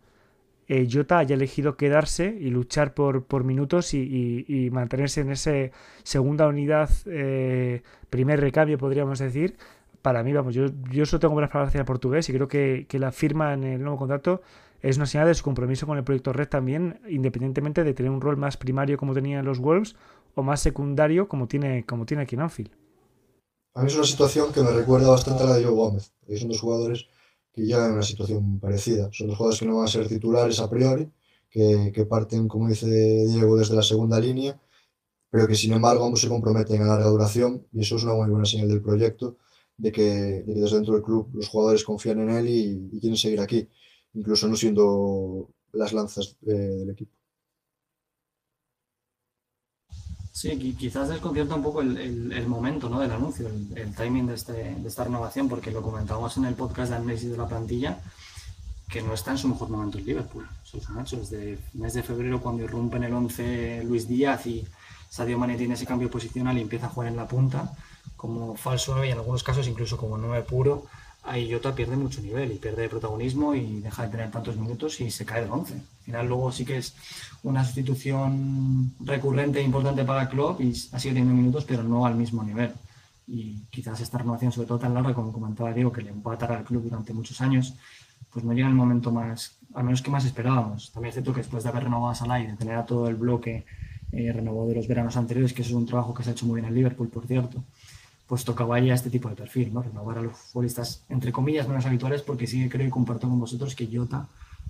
eh, 0.68 0.90
Jota 0.92 1.20
haya 1.20 1.36
elegido 1.36 1.78
quedarse 1.78 2.36
y 2.38 2.50
luchar 2.50 2.94
por, 2.94 3.46
minutos 3.46 3.94
y, 3.94 4.70
mantenerse 4.74 5.22
en 5.22 5.32
esa 5.32 5.54
segunda 6.04 6.50
unidad, 6.50 6.90
eh, 7.06 7.82
primer 8.10 8.42
recambio, 8.42 8.78
podríamos 8.78 9.20
decir. 9.20 9.56
Para 10.06 10.22
mí, 10.22 10.34
vamos, 10.34 10.54
yo, 10.54 10.68
yo 10.92 11.04
solo 11.08 11.20
tengo 11.20 11.34
buenas 11.34 11.50
palabras 11.50 11.70
hacia 11.70 11.80
el 11.80 11.86
portugués 11.86 12.30
y 12.30 12.34
creo 12.34 12.48
que, 12.48 12.86
que 12.88 13.00
la 13.00 13.12
firma 13.12 13.56
en 13.56 13.64
el 13.64 13.82
nuevo 13.82 13.98
contrato 13.98 14.44
es 14.84 14.98
una 14.98 15.08
señal 15.08 15.26
de 15.26 15.34
su 15.34 15.44
compromiso 15.44 15.88
con 15.88 15.98
el 15.98 16.04
proyecto 16.04 16.32
Red 16.32 16.48
también, 16.48 17.02
independientemente 17.10 17.84
de 17.84 17.92
tener 17.96 18.12
un 18.12 18.22
rol 18.22 18.38
más 18.38 18.56
primario 18.56 19.00
como 19.00 19.16
tenía 19.16 19.40
en 19.40 19.46
los 19.46 19.58
Wolves 19.58 19.96
o 20.36 20.44
más 20.44 20.62
secundario 20.62 21.28
como 21.28 21.48
tiene, 21.48 21.88
como 21.88 22.06
tiene 22.06 22.22
aquí 22.22 22.36
en 22.36 22.42
Anfield. 22.42 22.70
A 23.74 23.82
mí 23.82 23.88
es 23.88 23.96
una 23.96 24.06
situación 24.06 24.54
que 24.54 24.62
me 24.62 24.70
recuerda 24.70 25.10
bastante 25.10 25.42
a 25.42 25.48
la 25.48 25.56
de 25.56 25.64
Joe 25.64 25.74
Gómez, 25.74 26.14
porque 26.20 26.38
son 26.38 26.50
dos 26.50 26.62
jugadores 26.62 27.08
que 27.52 27.64
llegan 27.64 27.88
en 27.88 27.94
una 27.94 28.04
situación 28.04 28.60
parecida. 28.60 29.10
Son 29.12 29.26
dos 29.26 29.38
jugadores 29.38 29.60
que 29.60 29.66
no 29.66 29.78
van 29.78 29.86
a 29.86 29.88
ser 29.88 30.08
titulares 30.08 30.60
a 30.60 30.70
priori, 30.70 31.12
que, 31.50 31.92
que, 31.92 32.06
parten, 32.06 32.48
como 32.48 32.70
dice 32.70 32.86
Diego, 33.26 33.58
desde 33.58 33.76
la 33.76 33.82
segunda 33.82 34.20
línea, 34.20 34.62
pero 35.32 35.48
que 35.48 35.56
sin 35.56 35.74
embargo 35.74 36.06
ambos 36.06 36.22
se 36.22 36.30
comprometen 36.30 36.84
a 36.84 36.86
larga 36.86 37.08
duración 37.08 37.66
y 37.74 37.82
eso 37.82 37.96
es 37.96 38.04
una 38.04 38.14
muy 38.14 38.30
buena 38.30 38.46
señal 38.46 38.68
del 38.68 38.84
proyecto, 38.84 39.38
de 39.78 39.92
que, 39.92 40.02
de 40.02 40.54
que 40.54 40.60
desde 40.60 40.78
dentro 40.78 40.94
del 40.94 41.04
club 41.04 41.30
los 41.34 41.48
jugadores 41.48 41.84
confían 41.84 42.20
en 42.22 42.30
él 42.30 42.48
y, 42.48 42.90
y 42.94 43.00
quieren 43.00 43.18
seguir 43.18 43.40
aquí, 43.40 43.68
incluso 44.14 44.48
no 44.48 44.56
siendo 44.56 45.50
las 45.74 45.94
lanzas 45.94 46.38
eh, 46.46 46.52
del 46.52 46.90
equipo. 46.92 47.12
Sí, 50.32 50.58
quizás 50.78 51.08
desconcierta 51.08 51.56
un 51.56 51.64
poco 51.64 51.82
el, 51.82 51.98
el, 51.98 52.32
el 52.34 52.48
momento 52.48 52.90
¿no? 52.90 53.00
del 53.00 53.12
anuncio, 53.12 53.48
el, 53.48 53.78
el 53.78 53.96
timing 53.96 54.28
de, 54.28 54.34
este, 54.34 54.54
de, 54.54 54.88
esta 54.88 55.06
renovación, 55.06 55.48
porque 55.48 55.72
lo 55.72 55.82
comentamos 55.82 56.36
en 56.36 56.46
el 56.46 56.56
podcast 56.56 56.90
de 56.90 56.98
análisis 56.98 57.32
de 57.32 57.38
la 57.38 57.48
plantilla, 57.48 58.02
que 58.90 59.02
no 59.02 59.14
está 59.14 59.32
en 59.32 59.38
su 59.38 59.48
mejor 59.48 59.70
momento 59.70 59.98
el 59.98 60.06
Liverpool. 60.06 60.46
Eso 60.64 60.78
es 60.78 60.90
un 60.90 61.00
hecho. 61.00 61.18
Desde 61.18 61.58
mes 61.74 61.94
de 61.94 62.04
febrero, 62.04 62.42
cuando 62.42 62.64
irrumpe 62.64 62.98
en 62.98 63.06
el 63.06 63.14
11 63.14 63.84
Luis 63.86 64.08
Díaz 64.08 64.46
y, 64.46 64.66
Sadio 65.16 65.40
Mane 65.40 65.56
tiene 65.58 65.76
ese 65.76 65.86
cambio 65.86 66.10
posicional 66.10 66.58
y 66.58 66.62
empieza 66.62 66.88
a 66.88 66.90
jugar 66.90 67.08
en 67.08 67.16
la 67.16 67.26
punta 67.26 67.74
como 68.16 68.56
falso 68.56 68.94
9 68.94 69.08
y 69.08 69.12
en 69.12 69.18
algunos 69.18 69.44
casos 69.44 69.68
incluso 69.68 69.98
como 69.98 70.18
9 70.18 70.44
puro, 70.44 70.86
ahí 71.24 71.52
Jota 71.52 71.74
pierde 71.74 71.96
mucho 71.96 72.22
nivel 72.22 72.52
y 72.52 72.58
pierde 72.58 72.90
protagonismo 72.90 73.56
y 73.56 73.82
deja 73.82 74.04
de 74.04 74.10
tener 74.10 74.32
tantos 74.32 74.56
minutos 74.58 75.00
y 75.02 75.12
se 75.12 75.26
cae 75.26 75.42
del 75.42 75.52
11. 75.52 75.74
Al 75.74 75.82
final 76.04 76.28
luego 76.28 76.52
sí 76.52 76.66
que 76.66 76.78
es 76.78 76.96
una 77.44 77.64
sustitución 77.64 78.94
recurrente 79.00 79.60
e 79.60 79.64
importante 79.64 80.04
para 80.04 80.24
el 80.24 80.30
club 80.30 80.62
y 80.62 80.70
ha 80.92 81.00
sido 81.00 81.14
teniendo 81.16 81.34
minutos 81.34 81.66
pero 81.66 81.84
no 81.84 82.06
al 82.06 82.16
mismo 82.16 82.44
nivel. 82.44 82.72
Y 83.28 83.64
quizás 83.72 84.00
esta 84.02 84.20
renovación, 84.20 84.52
sobre 84.52 84.68
todo 84.68 84.80
tan 84.80 84.94
larga, 84.94 85.14
como 85.16 85.34
comentaba 85.34 85.74
Diego, 85.74 85.92
que 85.92 86.04
le 86.04 86.12
empatará 86.12 86.58
al 86.58 86.64
club 86.64 86.84
durante 86.84 87.12
muchos 87.12 87.42
años, 87.42 87.74
pues 88.32 88.46
no 88.46 88.54
llega 88.54 88.68
el 88.68 88.76
momento 88.76 89.12
más, 89.12 89.58
al 89.74 89.86
menos 89.86 90.02
que 90.02 90.12
más 90.12 90.26
esperábamos. 90.26 90.92
También 90.92 91.10
es 91.10 91.16
cierto 91.16 91.34
que 91.34 91.40
después 91.40 91.64
de 91.64 91.70
haber 91.70 91.86
renovado 91.86 92.12
a 92.12 92.16
Salah 92.16 92.40
y 92.40 92.48
de 92.48 92.54
tener 92.54 92.76
a 92.76 92.86
todo 92.86 93.08
el 93.08 93.16
bloque 93.16 93.66
eh, 94.12 94.32
renovado 94.32 94.68
de 94.68 94.76
los 94.76 94.88
veranos 94.88 95.18
anteriores, 95.18 95.54
que 95.54 95.64
eso 95.64 95.72
es 95.72 95.76
un 95.76 95.88
trabajo 95.88 96.14
que 96.14 96.24
se 96.24 96.30
ha 96.30 96.34
hecho 96.34 96.46
muy 96.46 96.62
bien 96.62 96.68
en 96.68 96.76
Liverpool, 96.76 97.10
por 97.10 97.26
cierto, 97.26 97.64
pues 98.28 98.44
tocaba 98.44 98.80
ya 98.80 98.94
este 98.94 99.10
tipo 99.10 99.30
de 99.30 99.36
perfil, 99.36 99.74
¿no? 99.74 99.84
Renovar 99.84 100.18
a 100.18 100.22
los 100.22 100.34
futbolistas, 100.34 101.04
entre 101.10 101.32
comillas, 101.32 101.68
menos 101.68 101.86
habituales, 101.86 102.22
porque 102.22 102.48
sí 102.48 102.64
que 102.64 102.70
creo 102.70 102.88
y 102.88 102.90
comparto 102.90 103.28
con 103.28 103.40
vosotros 103.40 103.76
que 103.76 103.88
Jota, 103.92 104.28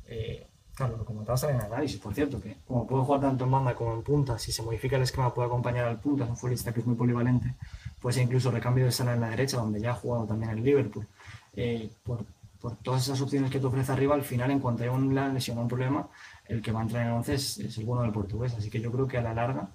eh, 0.08 0.46
claro, 0.76 0.98
lo 0.98 1.06
comentabas 1.06 1.44
en 1.44 1.56
el 1.56 1.62
análisis, 1.62 2.00
por 2.00 2.14
cierto, 2.14 2.42
que 2.42 2.58
como 2.68 2.86
puede 2.86 3.04
jugar 3.04 3.22
tanto 3.22 3.46
en 3.46 3.52
banda 3.52 3.74
como 3.74 3.94
en 3.94 4.02
punta, 4.02 4.38
si 4.38 4.52
se 4.52 4.62
modifica 4.62 4.98
el 4.98 5.04
esquema 5.04 5.34
puede 5.34 5.48
acompañar 5.48 5.86
al 5.86 6.00
punta, 6.00 6.26
es 6.26 6.30
un 6.30 6.38
futbolista 6.38 6.74
que 6.74 6.82
es 6.82 6.86
muy 6.86 6.96
polivalente, 6.96 7.54
pues 8.02 8.18
incluso 8.18 8.52
recambio 8.52 8.86
de 8.86 8.92
sala 8.92 9.14
en 9.14 9.22
la 9.22 9.30
derecha, 9.30 9.58
donde 9.58 9.80
ya 9.80 9.92
ha 9.92 9.96
jugado 9.96 10.26
también 10.26 10.52
en 10.52 10.64
Liverpool. 10.64 11.08
Eh, 11.56 11.90
por, 12.04 12.26
por, 12.60 12.76
todas 12.78 13.04
esas 13.04 13.22
opciones 13.22 13.50
que 13.50 13.60
te 13.60 13.66
ofrece 13.66 13.92
arriba, 13.92 14.16
al 14.16 14.24
final, 14.24 14.52
en 14.52 14.60
cuanto 14.60 14.84
haya 14.84 14.92
una 14.92 15.30
lesión 15.30 15.58
o 15.58 15.62
un 15.62 15.70
problema, 15.70 16.10
el 16.48 16.62
que 16.62 16.74
va 16.74 16.82
a 16.82 16.84
entrar 16.84 17.04
en 17.04 17.08
el 17.08 17.14
11 17.16 17.34
es, 17.34 17.58
es 17.60 17.78
el 17.78 17.86
bueno 17.86 18.02
del 18.04 18.12
portugués, 18.12 18.54
así 18.54 18.70
que 18.70 18.82
yo 18.82 18.92
creo 18.92 19.08
que 19.08 19.18
a 19.18 19.22
la 19.22 19.34
larga 19.34 19.70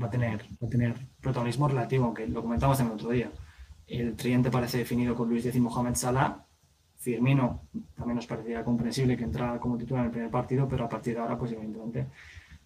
va 0.00 0.06
a 0.06 0.10
tener, 0.10 0.42
va 0.62 0.66
a 0.66 0.70
tener 0.70 0.94
protagonismo 1.20 1.68
relativo, 1.68 2.06
aunque 2.06 2.26
lo 2.26 2.42
comentamos 2.42 2.78
en 2.80 2.86
el 2.86 2.92
otro 2.92 3.10
día. 3.10 3.30
El 3.86 4.14
tridente 4.16 4.50
parece 4.50 4.78
definido 4.78 5.14
con 5.14 5.28
Luis 5.28 5.44
X 5.44 5.56
y 5.56 5.60
Mohamed 5.60 5.94
Salah. 5.94 6.44
Firmino 6.96 7.62
también 7.96 8.16
nos 8.16 8.26
parecía 8.26 8.64
comprensible 8.64 9.16
que 9.16 9.24
entrara 9.24 9.58
como 9.58 9.76
titular 9.76 10.02
en 10.02 10.06
el 10.06 10.12
primer 10.12 10.30
partido, 10.30 10.68
pero 10.68 10.84
a 10.84 10.88
partir 10.88 11.14
de 11.14 11.20
ahora, 11.20 11.36
pues 11.36 11.50
evidentemente, 11.50 12.06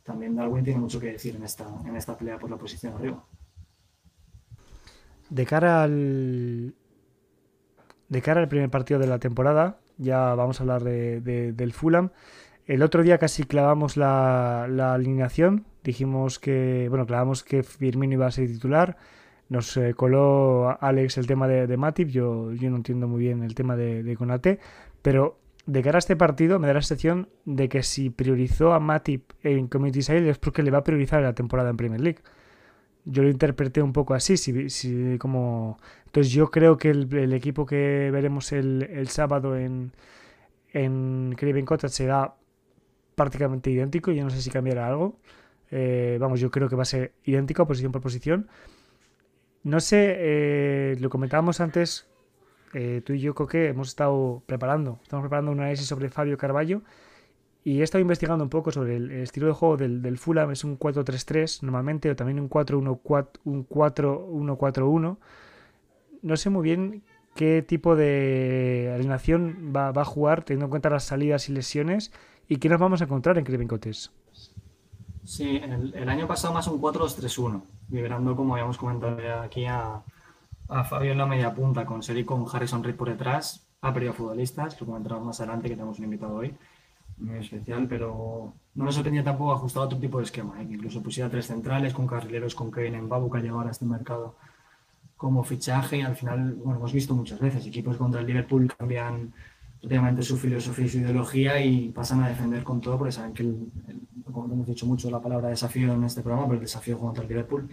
también 0.03 0.37
Darwin 0.37 0.63
tiene 0.63 0.79
mucho 0.79 1.01
que 1.01 1.13
decir 1.13 1.35
en 1.37 1.43
esta, 1.43 1.67
en 1.87 1.97
esta 1.97 2.17
pelea 2.17 2.39
por 2.39 2.51
la 2.51 2.57
posición 2.57 2.95
arriba. 2.95 3.25
De 5.31 5.47
cara 5.47 5.83
al. 5.83 6.75
De 8.09 8.23
cara 8.23 8.41
al 8.41 8.49
primer 8.49 8.71
partido 8.71 9.01
de 9.01 9.09
la 9.09 9.19
temporada, 9.19 9.81
ya 9.97 10.35
vamos 10.35 10.61
a 10.61 10.63
hablar 10.63 10.85
de, 10.85 11.21
de, 11.21 11.53
del 11.53 11.73
Fulham. 11.73 12.11
El 12.67 12.83
otro 12.83 13.03
día 13.03 13.19
casi 13.19 13.45
clavamos 13.45 13.97
la, 13.97 14.65
alineación. 14.93 15.67
Dijimos 15.85 16.41
que, 16.41 16.87
bueno, 16.89 17.07
clavamos 17.07 17.45
que 17.45 17.63
Firmino 17.63 18.15
iba 18.15 18.27
a 18.27 18.31
ser 18.33 18.49
titular. 18.49 18.97
Nos 19.49 19.77
eh, 19.77 19.95
coló 19.95 20.77
Alex 20.81 21.19
el 21.19 21.29
tema 21.29 21.47
de, 21.47 21.77
Matip. 21.77 22.09
Yo, 22.09 22.53
yo 22.53 22.69
no 22.71 22.77
entiendo 22.77 23.07
muy 23.07 23.21
bien 23.21 23.45
el 23.45 23.55
tema 23.55 23.77
de, 23.77 24.03
de 24.03 24.17
Conate. 24.17 24.59
Pero 25.01 25.39
de 25.67 25.83
cara 25.83 25.99
a 25.99 26.01
este 26.01 26.17
partido 26.17 26.59
me 26.59 26.67
da 26.67 26.75
la 26.75 26.83
sensación 26.83 27.29
de 27.45 27.69
que 27.69 27.85
si 27.85 28.11
priorizó 28.11 28.73
a 28.73 28.81
Matip 28.81 29.31
en 29.45 29.69
Community 29.69 30.03
Sale 30.03 30.29
es 30.29 30.39
porque 30.39 30.65
le 30.65 30.73
va 30.73 30.79
a 30.79 30.85
priorizar 30.85 31.23
la 31.23 31.35
temporada 31.35 31.71
en 31.71 31.77
Premier 31.77 32.01
League. 32.01 32.21
Yo 33.05 33.23
lo 33.23 33.29
interpreté 33.29 33.81
un 33.83 33.93
poco 33.93 34.15
así, 34.15 34.35
como... 35.19 35.79
Entonces 36.07 36.33
yo 36.33 36.51
creo 36.51 36.77
que 36.77 36.91
el, 36.91 37.33
equipo 37.33 37.65
que 37.65 38.11
veremos 38.13 38.51
el, 38.51 38.83
el 38.91 39.07
sábado 39.09 39.57
en, 39.57 39.93
en 40.73 41.35
Craven 41.37 41.65
Cottage 41.65 41.95
será 41.95 42.35
prácticamente 43.17 43.71
idéntico. 43.71 44.13
Yo 44.13 44.23
no 44.23 44.31
sé 44.31 44.41
si 44.41 44.51
cambiará 44.51 44.87
algo. 44.87 45.19
Eh, 45.73 46.17
vamos, 46.21 46.39
yo 46.39 46.53
creo 46.53 46.69
que 46.69 46.77
va 46.77 46.83
a 46.83 46.87
ser 46.87 47.13
idéntico 47.25 47.67
posición 47.67 47.91
por 47.91 48.03
posición. 48.03 48.47
No 49.65 49.81
sé, 49.81 50.15
eh, 50.19 50.97
lo 51.01 51.11
comentábamos 51.11 51.61
antes, 51.61 52.07
eh, 52.73 53.03
tú 53.05 53.15
y 53.15 53.21
yo, 53.21 53.35
Coque, 53.35 53.67
hemos 53.67 53.89
estado 53.89 54.45
preparando, 54.47 55.01
estamos 55.03 55.25
preparando 55.25 55.51
un 55.51 55.59
análisis 55.59 55.87
sobre 55.87 56.09
Fabio 56.09 56.39
Carballo 56.39 56.83
y 57.65 57.81
he 57.81 57.83
estado 57.83 58.01
investigando 58.01 58.45
un 58.45 58.51
poco 58.51 58.71
sobre 58.71 58.95
el, 58.97 59.11
estilo 59.11 59.49
de 59.49 59.55
juego 59.55 59.77
del, 59.77 60.19
Fulham, 60.19 60.53
es 60.53 60.63
un 60.63 60.79
4-3-3 60.79 61.63
normalmente, 61.63 62.09
o 62.11 62.15
también 62.15 62.39
un 62.39 62.49
4-1-4-1. 62.49 65.17
No 66.23 66.37
sé 66.37 66.51
muy 66.51 66.63
bien 66.63 67.03
qué 67.35 67.65
tipo 67.67 67.97
de 67.97 68.93
alineación 68.95 69.73
va, 69.75 69.91
va, 69.91 70.03
a 70.03 70.05
jugar, 70.05 70.45
teniendo 70.45 70.67
en 70.67 70.71
cuenta 70.71 70.91
las 70.91 71.03
salidas 71.03 71.49
y 71.49 71.55
lesiones, 71.55 72.13
y 72.49 72.57
qué 72.57 72.69
nos 72.69 72.81
vamos 72.81 73.01
a 73.01 73.05
encontrar 73.05 73.39
en 73.39 73.45
Craven 73.45 73.69
Cotes. 73.69 74.11
Sí, 75.25 75.57
el, 75.57 75.93
el, 75.95 76.09
año 76.09 76.29
pasado 76.29 76.55
más 76.55 76.69
un 76.69 76.81
4-2-3-1, 76.81 77.63
liberando, 77.91 78.37
como 78.37 78.55
habíamos 78.55 78.79
comentado 78.79 79.19
aquí, 79.43 79.67
a, 79.67 80.03
a 80.69 80.85
Fabio 80.85 81.13
en 81.13 81.19
la 81.19 81.27
media 81.27 81.53
punta, 81.53 81.85
con 81.85 82.03
Seri 82.03 82.25
con 82.25 82.47
Harrison 82.51 82.85
Reed 82.85 82.95
por 82.95 83.09
detrás, 83.09 83.67
ha 83.81 83.93
perdido 83.93 84.13
futbolistas, 84.13 84.81
lo 84.81 84.87
comentaremos 84.87 85.27
más 85.27 85.41
adelante, 85.41 85.69
que 85.69 85.75
tenemos 85.75 85.99
un 85.99 86.05
invitado 86.05 86.35
hoy, 86.37 86.55
muy 87.19 87.39
especial, 87.39 87.87
pero 87.89 88.55
no 88.75 88.85
me 88.85 88.93
sorprendía 88.93 89.25
tampoco 89.25 89.53
ajustar 89.53 89.83
a 89.83 89.87
otro 89.87 89.99
tipo 89.99 90.19
de 90.19 90.25
esquema, 90.25 90.63
¿eh? 90.63 90.67
que 90.67 90.75
incluso 90.75 91.03
pusiera 91.03 91.31
tres 91.31 91.47
centrales 91.47 91.93
con 91.93 92.07
carrileros, 92.07 92.55
con 92.55 92.71
Kevin 92.71 92.95
en 92.95 93.09
Babu, 93.09 93.31
que 93.31 93.39
ha 93.39 93.41
llegado 93.41 93.61
a 93.61 93.71
este 93.71 93.85
mercado 93.85 94.37
como 95.17 95.43
fichaje, 95.45 95.99
y 95.99 96.03
al 96.03 96.15
final, 96.15 96.55
bueno, 96.55 96.79
hemos 96.79 96.93
visto 96.93 97.15
muchas 97.15 97.41
veces, 97.41 97.67
equipos 97.67 97.97
contra 97.97 98.21
el 98.21 98.27
Liverpool 98.27 98.73
cambian 98.77 99.33
prácticamente 99.87 100.23
su 100.23 100.37
filosofía 100.37 100.85
y 100.85 100.89
su 100.89 100.99
ideología 100.99 101.65
y 101.65 101.91
pasan 101.91 102.21
a 102.25 102.29
defender 102.29 102.65
con 102.65 102.81
todo, 102.81 102.99
porque 102.99 103.13
saben 103.13 103.33
que, 103.33 103.45
el, 103.45 103.71
el, 103.87 104.01
como 104.33 104.53
hemos 104.53 104.67
dicho 104.67 104.85
mucho 104.85 105.09
la 105.09 105.21
palabra 105.21 105.49
desafío 105.49 105.93
en 105.93 106.03
este 106.03 106.23
programa, 106.23 106.49
pero 106.49 106.59
el 106.59 106.65
desafío 106.65 106.99
contra 106.99 107.23
el 107.23 107.29
Liverpool 107.29 107.69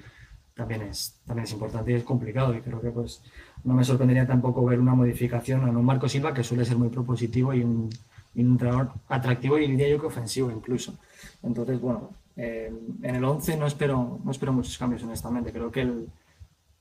también 0.54 0.84
es, 0.84 1.20
también 1.26 1.46
es 1.46 1.54
importante 1.54 1.92
y 1.92 1.96
es 1.96 2.04
complicado 2.04 2.54
y 2.54 2.62
creo 2.62 2.80
que 2.80 2.92
pues 2.92 3.24
no 3.64 3.74
me 3.74 3.84
sorprendería 3.84 4.28
tampoco 4.28 4.64
ver 4.64 4.80
una 4.80 4.94
modificación 4.94 5.68
en 5.68 5.76
un 5.76 5.84
Marco 5.84 6.08
Silva 6.08 6.36
que 6.36 6.44
suele 6.44 6.66
ser 6.66 6.78
muy 6.78 6.90
propositivo 6.90 7.52
y 7.52 7.64
un, 7.64 7.90
y 8.36 8.44
un 8.44 8.52
entrenador 8.52 8.92
atractivo 9.08 9.58
y 9.58 9.72
diría 9.72 9.90
yo 9.90 10.00
que 10.00 10.06
ofensivo 10.06 10.52
incluso. 10.52 10.94
Entonces, 11.42 11.82
bueno, 11.82 12.12
eh, 12.38 12.72
en 13.02 13.16
el 13.16 13.24
11 13.24 13.58
no 13.58 13.66
espero, 13.66 14.20
no 14.24 14.30
espero 14.30 14.54
muchos 14.54 14.78
cambios 14.78 15.02
honestamente. 15.02 15.52
Creo 15.52 15.72
que 15.72 15.82
el, 15.82 16.08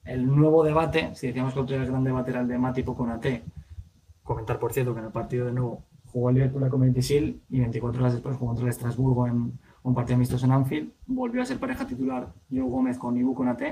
el 0.05 0.27
nuevo 0.27 0.63
debate, 0.63 1.15
si 1.15 1.29
decíamos 1.29 1.55
que 1.55 1.61
otro 1.61 1.79
gran 1.79 2.05
debate 2.05 2.33
era 2.33 2.43
el 2.43 2.49
de 2.49 2.59
Matipo 2.59 2.95
con 2.95 3.09
AT, 3.09 3.25
comentar 4.23 4.59
por 4.59 4.73
cierto 4.73 4.95
que 4.95 5.01
en 5.01 5.07
el 5.07 5.13
partido 5.13 5.47
de 5.47 5.53
nuevo 5.53 5.85
jugó 6.13 6.29
el 6.29 6.37
Liverpool 6.37 6.69
con 6.69 6.81
Mentisil 6.81 7.43
y 7.49 7.61
24 7.61 8.01
horas 8.01 8.13
después 8.13 8.37
jugó 8.37 8.49
contra 8.49 8.65
el 8.65 8.71
Estrasburgo 8.71 9.27
en 9.27 9.59
un 9.83 9.95
partido 9.95 10.17
amistoso 10.17 10.47
en 10.47 10.53
Anfield, 10.53 10.93
volvió 11.07 11.43
a 11.43 11.45
ser 11.45 11.59
pareja 11.59 11.87
titular 11.87 12.33
Joe 12.51 12.63
Gómez 12.63 12.99
con 12.99 13.17
Ibu 13.17 13.35
con 13.35 13.49
AT, 13.49 13.63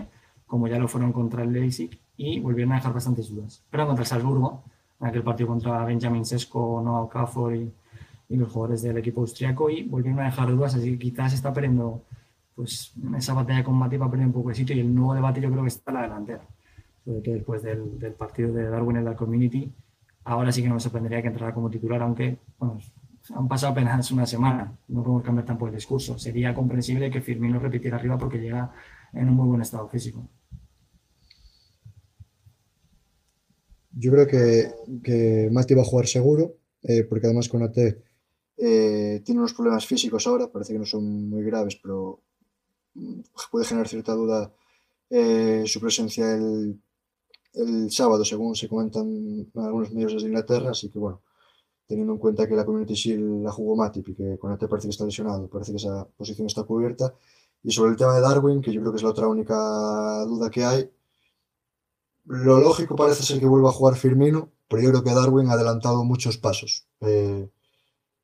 como 0.47 0.67
ya 0.67 0.79
lo 0.79 0.89
fueron 0.89 1.13
contra 1.13 1.45
el 1.45 1.53
Leipzig, 1.53 2.01
y 2.17 2.41
volvieron 2.41 2.73
a 2.73 2.77
dejar 2.77 2.93
bastantes 2.93 3.29
dudas. 3.29 3.63
Pero 3.71 3.87
contra 3.87 4.03
el 4.03 4.09
Salzburgo, 4.09 4.65
en 5.01 5.07
aquel 5.07 5.23
partido 5.23 5.49
contra 5.49 5.85
Benjamin 5.85 6.25
Sesko, 6.25 6.83
Noah 6.85 7.03
Okafor 7.03 7.55
y, 7.55 7.73
y, 8.29 8.37
los 8.37 8.53
jugadores 8.53 8.83
del 8.83 8.99
equipo 8.99 9.21
austriaco, 9.21 9.71
y 9.71 9.85
volvieron 9.85 10.21
a 10.21 10.25
dejar 10.25 10.51
dudas, 10.51 10.75
así 10.75 10.93
que 10.93 10.99
quizás 10.99 11.33
está 11.33 11.53
perdiendo, 11.53 12.03
pues 12.57 12.93
en 13.01 13.15
esa 13.15 13.35
batalla 13.35 13.63
con 13.63 13.77
Matip 13.77 14.03
va 14.03 14.07
a 14.07 14.11
perder 14.11 14.27
un 14.27 14.33
poco 14.33 14.49
de 14.49 14.57
sitio, 14.57 14.75
y 14.75 14.81
el 14.81 14.93
nuevo 14.93 15.15
debate 15.15 15.41
yo 15.41 15.51
creo 15.51 15.63
que 15.63 15.69
está 15.69 15.93
en 15.93 15.95
la 15.95 16.03
delantera, 16.03 16.43
sobre 17.05 17.21
todo 17.21 17.35
después 17.35 17.63
del, 17.63 17.99
del 17.99 18.13
partido 18.15 18.53
de 18.53 18.69
Darwin 18.69 18.97
en 18.97 19.05
la 19.05 19.15
Community. 19.15 19.73
Ahora 20.25 20.53
sí 20.53 20.63
que 20.63 20.69
no 20.69 20.75
me 20.75 20.81
sorprendería 20.81 21.23
que 21.23 21.29
entrara 21.29 21.55
como 21.55 21.71
titular, 21.71 22.03
aunque 22.03 22.39
bueno, 22.59 22.79
han 23.35 23.49
pasado 23.49 23.73
apenas 23.73 24.11
una 24.11 24.27
semana, 24.27 24.77
no 24.89 25.03
podemos 25.03 25.23
cambiar 25.23 25.47
tampoco 25.47 25.69
el 25.69 25.75
discurso. 25.75 26.19
Sería 26.19 26.55
comprensible 26.55 27.11
que 27.11 27.21
Firmino 27.21 27.59
repitiera 27.59 27.97
arriba 27.97 28.19
porque 28.19 28.39
llega 28.39 28.73
en 29.13 29.29
un 29.29 29.35
muy 29.35 29.49
buen 29.49 29.61
estado 29.61 29.89
físico. 29.89 30.29
Yo 33.93 34.13
creo 34.13 34.27
que, 34.27 34.73
que 35.03 35.49
Mati 35.51 35.75
va 35.75 35.83
a 35.83 35.85
jugar 35.85 36.07
seguro, 36.07 36.57
eh, 36.83 37.05
porque 37.05 37.27
además 37.27 37.49
con 37.49 37.63
AT 37.63 37.77
eh, 37.77 39.23
tiene 39.25 39.41
unos 39.41 39.55
problemas 39.55 39.87
físicos 39.87 40.27
ahora, 40.27 40.51
parece 40.51 40.73
que 40.73 40.79
no 40.79 40.87
son 40.87 41.29
muy 41.29 41.43
graves, 41.43 41.77
pero 41.77 42.21
puede 43.51 43.65
generar 43.65 43.89
cierta 43.89 44.13
duda 44.13 44.53
eh, 45.09 45.65
su 45.67 45.81
presencia 45.81 46.35
el, 46.35 46.81
el, 47.55 47.91
sábado, 47.91 48.25
según 48.25 48.55
se 48.55 48.69
comentan 48.69 49.51
algunos 49.55 49.93
medios 49.93 50.23
de 50.23 50.29
Inglaterra, 50.29 50.71
así 50.71 50.91
que 50.91 50.99
bueno, 50.99 51.23
teniendo 51.87 52.13
en 52.13 52.19
cuenta 52.19 52.47
que 52.49 52.55
la 52.55 52.65
Community 52.65 52.95
Shield 52.95 53.45
la 53.45 53.53
jugó 53.53 53.77
Matip 53.77 54.09
y 54.09 54.15
que 54.15 54.39
con 54.39 54.53
AT 54.53 54.69
parece 54.69 54.89
que 54.89 54.93
está 54.93 55.05
lesionado, 55.05 55.49
parece 55.49 55.73
que 55.73 55.79
esa 55.79 56.07
posición 56.17 56.47
está 56.47 56.63
cubierta. 56.65 57.15
Y 57.63 57.73
sobre 57.73 57.91
el 57.91 57.97
tema 57.97 58.15
de 58.15 58.23
Darwin, 58.23 58.63
que 58.63 58.73
yo 58.73 58.81
creo 58.81 58.93
que 58.93 58.97
es 58.97 59.03
la 59.03 59.11
otra 59.11 59.29
única 59.29 60.25
duda 60.25 60.51
que 60.51 60.65
hay, 60.65 60.91
lo 62.25 62.61
lógico 62.61 62.97
parece 62.97 63.23
ser 63.25 63.41
que 63.41 63.47
vuelva 63.47 63.71
a 63.71 63.73
jugar 63.73 63.97
Firmino, 63.97 64.51
pero 64.69 64.83
yo 64.83 64.91
creo 64.91 65.05
que 65.05 65.15
Darwin 65.15 65.49
ha 65.49 65.55
adelantado 65.55 66.05
muchos 66.05 66.39
pasos. 66.39 66.87
Eh, 67.01 67.51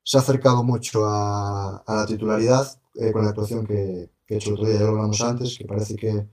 se 0.03 0.17
ha 0.17 0.21
acercado 0.21 0.63
mucho 0.63 1.05
a, 1.05 1.77
a 1.77 1.95
la 1.95 2.05
titularidad 2.05 2.79
eh, 2.95 3.11
con 3.11 3.23
la 3.23 3.29
actuación 3.29 3.65
que, 3.67 4.09
que 4.25 4.35
he 4.35 4.37
hecho 4.37 4.49
el 4.49 4.55
otro 4.55 4.67
día, 4.67 4.79
ya 4.79 4.85
lo 4.85 4.91
hablamos 4.91 5.21
antes, 5.21 5.57
que 5.57 5.65
parece 5.65 5.95
que, 5.95 6.27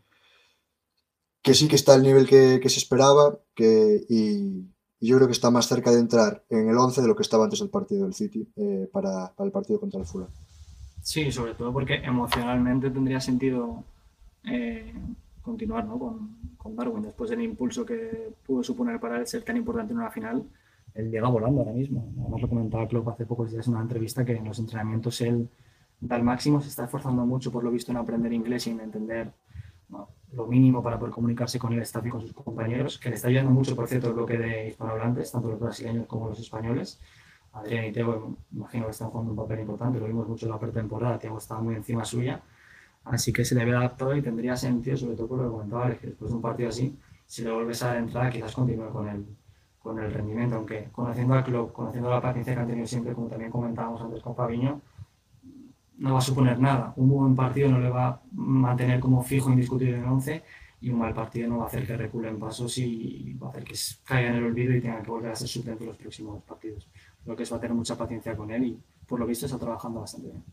que 1.44 1.52
sí 1.52 1.68
que 1.68 1.76
está 1.76 1.92
al 1.92 2.02
nivel 2.02 2.26
que, 2.26 2.59
que 2.61 2.70
se 2.70 2.78
esperaba 2.78 3.38
que, 3.54 4.00
y, 4.09 4.64
yo 4.98 5.16
creo 5.16 5.28
que 5.28 5.33
está 5.33 5.50
más 5.50 5.68
cerca 5.68 5.90
de 5.90 6.00
entrar 6.00 6.42
en 6.48 6.70
el 6.70 6.78
11 6.78 7.02
de 7.02 7.07
lo 7.07 7.14
que 7.14 7.22
estaba 7.22 7.44
antes 7.44 7.61
del 7.61 7.68
partido 7.68 8.04
del 8.04 8.14
City 8.14 8.48
eh, 8.57 8.88
para, 8.90 9.35
el 9.38 9.50
partido 9.52 9.78
contra 9.78 10.00
el 10.00 10.07
Fulham. 10.07 10.30
Sí, 11.02 11.30
sobre 11.30 11.52
todo 11.52 11.70
porque 11.70 11.96
emocionalmente 11.96 12.90
tendría 12.90 13.20
sentido 13.20 13.85
eh, 14.44 14.94
continuar 15.42 15.85
¿no? 15.85 15.98
con, 15.98 16.38
con, 16.57 16.74
Darwin 16.74 17.02
después 17.02 17.28
del 17.28 17.42
impulso 17.42 17.85
que 17.85 18.33
pudo 18.46 18.62
suponer 18.62 18.98
para 18.98 19.18
él 19.18 19.26
ser 19.26 19.42
tan 19.42 19.59
importante 19.59 19.92
en 19.92 19.98
una 19.98 20.11
final. 20.11 20.42
Él 20.94 21.11
llega 21.11 21.28
volando 21.28 21.61
ahora 21.61 21.72
mismo. 21.72 22.11
Además 22.22 22.40
lo 22.40 22.48
comentaba 22.48 22.88
Klopp 22.88 23.09
hace 23.09 23.26
pocos 23.26 23.52
días 23.52 23.66
en 23.66 23.74
una 23.74 23.83
entrevista 23.83 24.24
que 24.24 24.33
en 24.33 24.46
los 24.46 24.59
entrenamientos 24.59 25.20
él 25.20 25.50
da 26.00 26.16
el 26.16 26.22
máximo, 26.22 26.62
se 26.62 26.68
está 26.68 26.85
esforzando 26.85 27.26
mucho 27.26 27.52
por 27.52 27.62
lo 27.62 27.70
visto 27.70 27.92
en 27.92 27.98
aprender 27.98 28.33
inglés 28.33 28.66
y 28.66 28.70
en 28.70 28.80
entender 28.80 29.30
lo 30.35 30.47
mínimo 30.47 30.83
para 30.83 30.99
poder 30.99 31.12
comunicarse 31.12 31.59
con 31.59 31.73
el 31.73 31.81
staff 31.83 32.05
y 32.07 32.11
con 32.11 32.20
sus 32.20 32.33
compañeros, 32.33 32.99
que 32.99 33.09
le 33.09 33.14
está 33.16 33.29
ayudando 33.29 33.51
mucho, 33.51 33.77
por 33.77 33.88
cierto, 33.88 34.09
el 34.09 34.14
bloque 34.14 34.37
de 34.38 34.68
hispanohablantes, 34.68 35.31
tanto 35.33 35.49
los 35.49 35.61
brasileños 35.61 36.07
como 36.07 36.29
los 36.29 36.38
españoles. 36.38 37.01
Adrián 37.53 37.85
y 37.85 37.92
Teo, 37.92 38.37
imagino 38.53 38.87
que 38.87 38.90
están 38.90 39.11
jugando 39.11 39.31
un 39.31 39.37
papel 39.37 39.61
importante, 39.61 40.01
lo 40.01 40.07
vimos 40.07 40.29
mucho 40.29 40.47
en 40.47 40.53
la 40.53 40.59
pretemporada, 40.59 41.18
Teo 41.18 41.38
estaba 41.38 41.61
muy 41.61 41.77
encima 41.77 42.05
suya, 42.05 42.42
así 43.05 43.33
que 43.33 43.44
se 43.44 43.55
le 43.55 43.64
ve 43.64 43.77
adaptado 43.77 44.16
y 44.16 44.23
tendría 44.23 44.57
sentido, 44.57 44.97
sobre 44.97 45.14
todo 45.16 45.29
por 45.29 45.38
lo 45.38 45.44
que 45.44 45.51
comentaba 45.51 45.94
que 45.94 46.09
después 46.09 46.31
de 46.31 46.37
un 46.37 46.42
partido 46.42 46.68
así, 46.68 46.99
si 47.27 47.42
le 47.42 47.53
vuelves 47.53 47.83
a 47.83 47.97
entrar, 47.97 48.33
quizás 48.33 48.55
continúe 48.55 48.90
con 48.90 49.09
el, 49.09 49.25
con 49.81 49.99
el 49.99 50.12
rendimiento, 50.12 50.57
aunque 50.57 50.88
conociendo 50.90 51.35
al 51.35 51.44
club, 51.44 51.73
conociendo 51.73 52.11
la 52.11 52.20
paciencia 52.20 52.55
que 52.55 52.61
han 52.61 52.66
tenido 52.66 52.87
siempre, 52.87 53.12
como 53.12 53.29
también 53.29 53.51
comentábamos 53.51 54.01
antes 54.03 54.20
con 54.23 54.35
Fabiño, 54.35 54.81
no 55.98 56.14
va 56.14 56.18
a 56.18 56.22
suponer 56.22 56.59
nada. 56.59 56.92
Un 56.96 57.09
buen 57.09 57.35
partido 57.35 57.70
no 57.70 57.80
le 57.80 57.88
va 57.88 58.09
a 58.09 58.22
mantener 58.33 59.00
como 59.00 59.22
fijo 59.22 59.50
indiscutible 59.50 59.96
en 59.96 60.02
el 60.02 60.09
11 60.09 60.42
y 60.80 60.90
un 60.90 60.98
mal 60.98 61.14
partido 61.14 61.48
no 61.48 61.59
va 61.59 61.64
a 61.64 61.66
hacer 61.68 61.87
que 61.87 61.96
recule 61.96 62.28
en 62.28 62.38
pasos 62.38 62.76
y 62.78 63.33
va 63.35 63.46
a 63.46 63.50
hacer 63.50 63.64
que 63.64 63.74
caiga 64.04 64.28
en 64.30 64.37
el 64.37 64.44
olvido 64.44 64.74
y 64.74 64.80
tenga 64.80 65.02
que 65.02 65.11
volver 65.11 65.30
a 65.30 65.37
ser 65.37 65.48
suplente 65.48 65.85
en 65.85 65.88
los 65.88 65.96
próximos 65.96 66.42
partidos. 66.44 66.90
Creo 67.22 67.37
que 67.37 67.42
eso 67.44 67.54
va 67.54 67.59
a 67.59 67.61
tener 67.62 67.74
mucha 67.74 67.96
paciencia 67.96 68.37
con 68.37 68.50
él 68.50 68.64
y 68.64 68.80
por 69.07 69.18
lo 69.18 69.26
visto 69.26 69.46
está 69.46 69.59
trabajando 69.59 70.00
bastante 70.00 70.28
bien. 70.28 70.44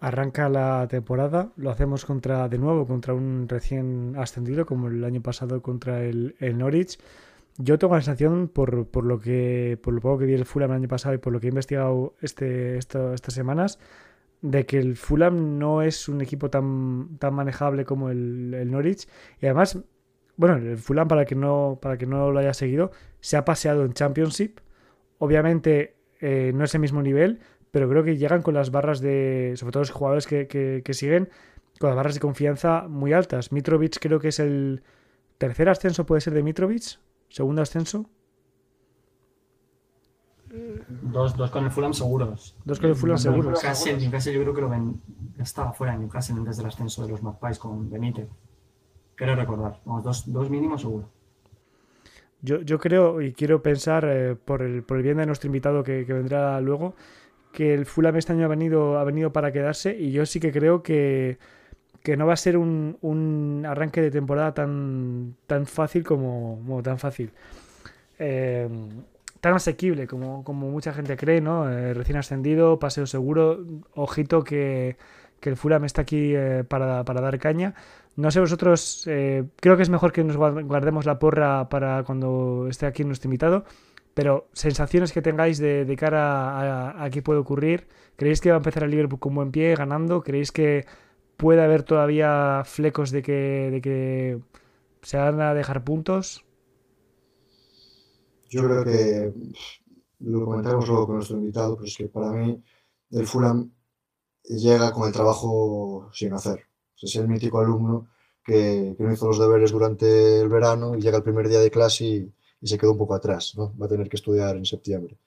Arranca 0.00 0.48
la 0.48 0.86
temporada, 0.88 1.52
lo 1.56 1.70
hacemos 1.70 2.04
contra 2.04 2.48
de 2.48 2.58
nuevo 2.58 2.86
contra 2.86 3.14
un 3.14 3.48
recién 3.48 4.14
ascendido 4.18 4.66
como 4.66 4.88
el 4.88 5.02
año 5.04 5.22
pasado 5.22 5.62
contra 5.62 6.02
el, 6.02 6.34
el 6.38 6.58
Norwich. 6.58 6.98
Yo 7.58 7.78
tengo 7.78 7.94
la 7.94 8.02
sensación, 8.02 8.48
por, 8.48 8.86
por, 8.88 9.04
lo 9.04 9.18
que, 9.18 9.78
por 9.82 9.94
lo 9.94 10.00
poco 10.00 10.18
que 10.18 10.26
vi 10.26 10.34
el 10.34 10.44
Fulham 10.44 10.70
el 10.70 10.76
año 10.76 10.88
pasado 10.88 11.14
y 11.14 11.18
por 11.18 11.32
lo 11.32 11.40
que 11.40 11.46
he 11.46 11.50
investigado 11.50 12.14
este, 12.20 12.76
estas 12.76 13.20
semanas, 13.28 13.78
de 14.42 14.66
que 14.66 14.78
el 14.78 14.96
Fulham 14.96 15.58
no 15.58 15.82
es 15.82 16.08
un 16.08 16.20
equipo 16.20 16.50
tan, 16.50 17.16
tan 17.18 17.34
manejable 17.34 17.84
como 17.84 18.10
el, 18.10 18.52
el, 18.54 18.70
Norwich. 18.70 19.08
Y 19.40 19.46
además, 19.46 19.78
bueno, 20.36 20.56
el 20.56 20.76
Fulham, 20.76 21.08
para 21.08 21.24
que, 21.24 21.34
no, 21.34 21.78
para 21.80 21.96
que 21.96 22.06
no 22.06 22.30
lo 22.30 22.38
haya 22.38 22.52
seguido, 22.52 22.90
se 23.20 23.36
ha 23.36 23.44
paseado 23.44 23.84
en 23.84 23.92
Championship. 23.94 24.60
Obviamente 25.18 25.96
eh, 26.20 26.52
no 26.54 26.64
es 26.64 26.74
el 26.74 26.80
mismo 26.80 27.02
nivel, 27.02 27.40
pero 27.70 27.88
creo 27.88 28.04
que 28.04 28.18
llegan 28.18 28.42
con 28.42 28.54
las 28.54 28.70
barras 28.70 29.00
de, 29.00 29.54
sobre 29.56 29.72
todo 29.72 29.80
los 29.80 29.90
jugadores 29.90 30.26
que, 30.26 30.46
que, 30.46 30.82
que 30.84 30.94
siguen, 30.94 31.30
con 31.78 31.88
las 31.88 31.96
barras 31.96 32.14
de 32.14 32.20
confianza 32.20 32.86
muy 32.88 33.14
altas. 33.14 33.50
Mitrovic 33.50 33.98
creo 33.98 34.20
que 34.20 34.28
es 34.28 34.40
el 34.40 34.82
tercer 35.38 35.68
ascenso, 35.70 36.06
puede 36.06 36.20
ser 36.20 36.34
de 36.34 36.42
Mitrovic, 36.42 36.98
segundo 37.28 37.62
ascenso. 37.62 38.08
Dos, 41.02 41.36
dos 41.36 41.50
con 41.50 41.64
el 41.64 41.70
Fulham 41.70 41.92
seguros. 41.92 42.56
Dos 42.64 42.78
con 42.78 42.90
el 42.90 42.96
Fulham 42.96 43.18
seguros. 43.18 43.62
Newcastle, 43.62 43.96
Newcastle 43.96 44.32
yo 44.32 44.42
creo 44.42 44.54
que 44.54 44.60
lo 44.60 44.68
ven, 44.68 45.00
estaba 45.38 45.72
fuera 45.72 45.92
de 45.92 45.98
Newcastle 46.00 46.36
antes 46.36 46.56
del 46.56 46.66
ascenso 46.66 47.04
de 47.04 47.10
los 47.10 47.22
Magpies 47.22 47.58
con 47.58 47.90
Benítez. 47.90 48.28
Quiero 49.16 49.34
recordar, 49.34 49.80
vamos, 49.84 50.04
dos, 50.04 50.32
dos 50.32 50.50
mínimos 50.50 50.82
seguro. 50.82 51.08
Yo, 52.42 52.60
yo 52.60 52.78
creo 52.78 53.20
y 53.20 53.32
quiero 53.32 53.62
pensar, 53.62 54.04
eh, 54.06 54.36
por, 54.36 54.62
el, 54.62 54.82
por 54.82 54.98
el 54.98 55.02
bien 55.02 55.16
de 55.16 55.26
nuestro 55.26 55.48
invitado 55.48 55.82
que, 55.82 56.06
que, 56.06 56.12
vendrá 56.12 56.60
luego, 56.60 56.94
que 57.52 57.74
el 57.74 57.86
Fulham 57.86 58.16
este 58.16 58.32
año 58.32 58.44
ha 58.44 58.48
venido, 58.48 58.98
ha 58.98 59.04
venido 59.04 59.32
para 59.32 59.52
quedarse 59.52 59.96
y 59.98 60.12
yo 60.12 60.26
sí 60.26 60.38
que 60.38 60.52
creo 60.52 60.82
que, 60.82 61.38
que 62.06 62.16
no 62.16 62.24
va 62.24 62.34
a 62.34 62.36
ser 62.36 62.56
un, 62.56 62.98
un 63.00 63.66
arranque 63.66 64.00
de 64.00 64.12
temporada 64.12 64.54
tan, 64.54 65.34
tan 65.48 65.66
fácil 65.66 66.04
como, 66.04 66.60
como 66.64 66.80
tan 66.80 67.00
fácil. 67.00 67.32
Eh, 68.20 68.68
tan 69.40 69.54
asequible 69.54 70.06
como, 70.06 70.44
como 70.44 70.70
mucha 70.70 70.92
gente 70.92 71.16
cree, 71.16 71.40
¿no? 71.40 71.68
Eh, 71.68 71.94
recién 71.94 72.16
ascendido, 72.16 72.78
paseo 72.78 73.08
seguro, 73.08 73.58
ojito 73.96 74.44
que, 74.44 74.96
que 75.40 75.48
el 75.48 75.56
Fulham 75.56 75.84
está 75.84 76.02
aquí 76.02 76.32
eh, 76.32 76.62
para, 76.62 77.04
para, 77.04 77.20
dar 77.20 77.40
caña. 77.40 77.74
No 78.14 78.30
sé 78.30 78.38
vosotros, 78.38 79.02
creo 79.04 79.76
que 79.76 79.82
es 79.82 79.90
mejor 79.90 80.12
que 80.12 80.22
nos 80.22 80.36
guardemos 80.36 81.06
la 81.06 81.18
porra 81.18 81.68
para 81.68 82.04
cuando 82.04 82.68
esté 82.70 82.86
aquí 82.86 83.02
nuestro 83.02 83.26
invitado, 83.26 83.64
pero 84.14 84.46
sensaciones 84.52 85.12
que 85.12 85.22
tengáis 85.22 85.58
de, 85.58 85.96
cara 85.98 87.02
a, 87.02 87.10
qué 87.10 87.20
puede 87.20 87.40
ocurrir. 87.40 87.88
¿Creéis 88.14 88.40
que 88.40 88.50
va 88.50 88.56
a 88.56 88.58
empezar 88.58 88.84
el 88.84 88.92
Liverpool 88.92 89.18
con 89.18 89.34
buen 89.34 89.50
pie, 89.50 89.74
ganando? 89.74 90.22
¿Creéis 90.22 90.52
que 90.52 90.86
puede 91.36 91.62
haber 91.62 91.82
todavía 91.82 92.62
flecos 92.64 93.10
de 93.10 93.22
que, 93.22 93.70
de 93.70 93.80
que 93.80 94.40
se 95.02 95.16
van 95.16 95.40
a 95.40 95.54
dejar 95.54 95.84
puntos? 95.84 96.44
Yo 98.48 98.64
creo 98.64 98.84
que 98.84 99.32
lo 100.20 100.44
comentaremos 100.44 100.88
luego 100.88 101.06
con 101.06 101.16
nuestro 101.16 101.36
invitado, 101.36 101.76
pero 101.76 101.86
es 101.86 101.96
que 101.96 102.08
para 102.08 102.30
mí 102.30 102.62
el 103.10 103.26
Fulham 103.26 103.70
llega 104.44 104.92
con 104.92 105.06
el 105.06 105.12
trabajo 105.12 106.10
sin 106.12 106.32
hacer. 106.32 106.64
Es 107.00 107.14
el 107.16 107.28
mítico 107.28 107.60
alumno 107.60 108.08
que, 108.44 108.94
que, 108.96 109.04
no 109.04 109.12
hizo 109.12 109.26
los 109.26 109.38
deberes 109.38 109.72
durante 109.72 110.40
el 110.40 110.48
verano 110.48 110.96
y 110.96 111.00
llega 111.00 111.18
el 111.18 111.22
primer 111.22 111.48
día 111.48 111.60
de 111.60 111.70
clase 111.70 112.04
y, 112.04 112.34
y, 112.60 112.66
se 112.66 112.78
quedó 112.78 112.92
un 112.92 112.98
poco 112.98 113.14
atrás, 113.14 113.54
¿no? 113.56 113.76
Va 113.76 113.86
a 113.86 113.88
tener 113.88 114.08
que 114.08 114.16
estudiar 114.16 114.56
en 114.56 114.64
septiembre. 114.64 115.18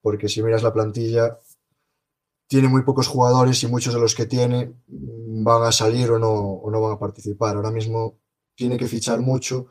Porque 0.00 0.28
si 0.28 0.42
miras 0.42 0.62
la 0.62 0.72
plantilla, 0.72 1.38
tiene 2.46 2.68
muy 2.68 2.82
pocos 2.82 3.06
jugadores 3.06 3.62
y 3.62 3.68
muchos 3.68 3.94
de 3.94 4.00
los 4.00 4.14
que 4.14 4.26
tiene 4.26 4.72
van 5.42 5.62
a 5.64 5.72
salir 5.72 6.10
o 6.10 6.18
no, 6.18 6.32
o 6.32 6.70
no 6.70 6.80
van 6.80 6.92
a 6.94 6.98
participar. 6.98 7.56
Ahora 7.56 7.70
mismo 7.70 8.18
tiene 8.54 8.78
que 8.78 8.88
fichar 8.88 9.20
mucho 9.20 9.68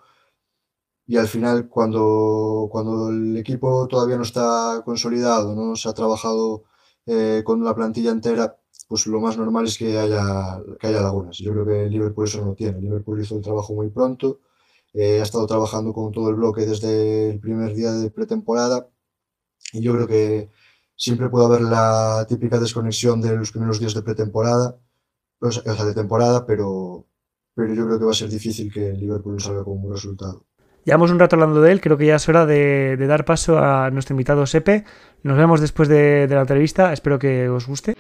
y 1.06 1.18
al 1.18 1.28
final 1.28 1.68
cuando, 1.70 2.68
cuando 2.72 3.10
el 3.10 3.38
equipo 3.38 3.88
todavía 3.88 4.18
no 4.18 4.24
está 4.24 4.82
consolidado, 4.86 5.56
no 5.56 5.76
se 5.76 5.90
ha 5.90 5.94
trabajado 5.94 6.64
eh, 7.06 7.42
con 7.46 7.64
la 7.64 7.76
plantilla 7.76 8.12
entera, 8.12 8.58
pues 8.88 9.08
lo 9.08 9.20
más 9.20 9.38
normal 9.38 9.66
es 9.66 9.78
que 9.78 9.98
haya, 9.98 10.62
que 10.80 10.88
haya 10.88 11.02
lagunas. 11.02 11.38
Yo 11.38 11.52
creo 11.52 11.66
que 11.66 11.90
Liverpool 11.90 12.26
eso 12.26 12.40
no 12.42 12.48
lo 12.48 12.56
tiene. 12.56 12.80
Liverpool 12.82 13.22
hizo 13.22 13.36
el 13.36 13.42
trabajo 13.42 13.74
muy 13.74 13.90
pronto, 13.90 14.40
eh, 14.94 15.20
ha 15.20 15.24
estado 15.24 15.48
trabajando 15.48 15.94
con 15.94 16.12
todo 16.12 16.30
el 16.30 16.36
bloque 16.36 16.66
desde 16.66 17.32
el 17.32 17.40
primer 17.40 17.74
día 17.76 17.92
de 17.92 18.12
pretemporada 18.12 18.90
y 19.74 19.82
yo 19.82 19.94
creo 19.94 20.08
que 20.08 20.50
siempre 20.96 21.30
puede 21.30 21.46
haber 21.48 21.62
la 21.62 22.26
típica 22.30 22.60
desconexión 22.60 23.22
de 23.22 23.36
los 23.36 23.52
primeros 23.52 23.80
días 23.80 23.94
de 23.94 24.04
pretemporada, 24.04 24.80
o 25.48 25.52
sea, 25.52 25.86
de 25.86 25.94
temporada, 25.94 26.46
pero, 26.46 27.06
pero 27.56 27.74
yo 27.74 27.86
creo 27.86 28.00
que 28.00 28.06
va 28.06 28.12
a 28.12 28.16
ser 28.16 28.30
difícil 28.30 28.72
que 28.72 28.90
el 28.90 29.00
Liverpool 29.00 29.42
salga 29.42 29.64
con 29.64 29.74
un 29.74 29.82
buen 29.84 29.94
resultado. 29.96 30.46
Llevamos 30.86 31.12
un 31.12 31.20
rato 31.20 31.36
hablando 31.36 31.62
de 31.62 31.72
él, 31.72 31.80
creo 31.80 31.98
que 31.98 32.08
ya 32.08 32.16
es 32.16 32.28
hora 32.28 32.46
de, 32.46 32.98
dar 32.98 33.24
paso 33.24 33.58
a 33.58 33.90
nuestro 33.90 34.14
invitado 34.14 34.46
Sepe. 34.46 34.84
Nos 35.22 35.38
vemos 35.38 35.62
después 35.62 35.88
de, 35.88 36.28
de 36.28 36.36
la 36.36 36.42
entrevista, 36.42 36.92
espero 36.92 37.20
que 37.20 37.48
os 37.48 37.68
guste. 37.68 37.96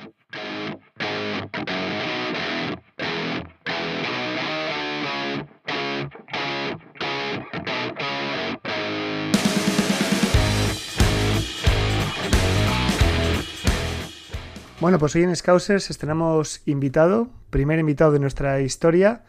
Bueno, 14.83 14.99
pues 14.99 15.15
hoy 15.15 15.23
en 15.23 15.33
Scousers 15.33 15.89
estrenamos 15.89 16.61
invitado, 16.65 17.29
primer 17.49 17.79
invitado 17.79 18.11
de 18.11 18.19
nuestra 18.19 18.59
historia. 18.59 19.23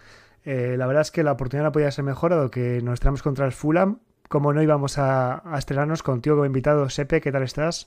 Eh, 0.45 0.75
la 0.77 0.85
verdad 0.89 1.03
es 1.03 1.13
que 1.13 1.23
la 1.23 1.31
oportunidad 1.31 1.67
no 1.67 1.71
podía 1.71 1.93
ser 1.93 2.05
mejor, 2.05 2.33
dado 2.33 2.51
que 2.51 2.81
nos 2.83 2.95
estrenamos 2.95 3.23
contra 3.23 3.47
el 3.47 3.53
Fulham. 3.53 4.01
Como 4.29 4.53
no 4.53 4.61
íbamos 4.61 4.99
a, 4.99 5.49
a, 5.49 5.57
estrenarnos 5.57 6.03
contigo 6.03 6.35
como 6.35 6.47
invitado, 6.47 6.91
Sepe, 6.91 7.21
¿qué 7.21 7.31
tal 7.31 7.45
estás? 7.45 7.87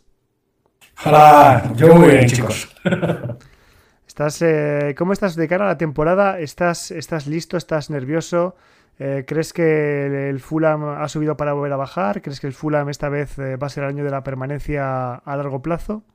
Hola, 1.03 1.73
yo 1.75 1.93
muy 1.93 2.08
bien, 2.08 2.27
chicos. 2.27 2.73
¿Estás, 4.08 4.41
eh, 4.43 4.95
¿Cómo 4.97 5.12
estás 5.12 5.36
de 5.36 5.49
cara 5.49 5.65
a 5.65 5.67
la 5.67 5.77
temporada? 5.77 6.39
¿Estás, 6.39 6.91
estás 6.91 7.27
listo? 7.27 7.58
¿Estás 7.58 7.89
nervioso? 7.89 8.56
Eh, 8.97 9.25
¿Crees 9.27 9.51
que 9.51 10.30
el 10.30 10.39
Fulham 10.39 10.86
ha 10.86 11.10
subido 11.10 11.36
para 11.36 11.51
volver 11.51 11.73
a 11.73 11.75
bajar? 11.75 12.21
¿Crees 12.21 12.39
que 12.39 12.47
el 12.47 12.53
Fulham 12.53 12.88
esta 12.88 13.10
vez 13.10 13.38
eh, 13.38 13.58
va 13.58 13.67
a 13.67 13.69
ser 13.69 13.84
el 13.84 13.89
año 13.89 14.06
de 14.06 14.12
la 14.12 14.23
permanencia 14.23 15.15
a 15.15 15.36
largo 15.36 15.62
plazo? 15.62 16.06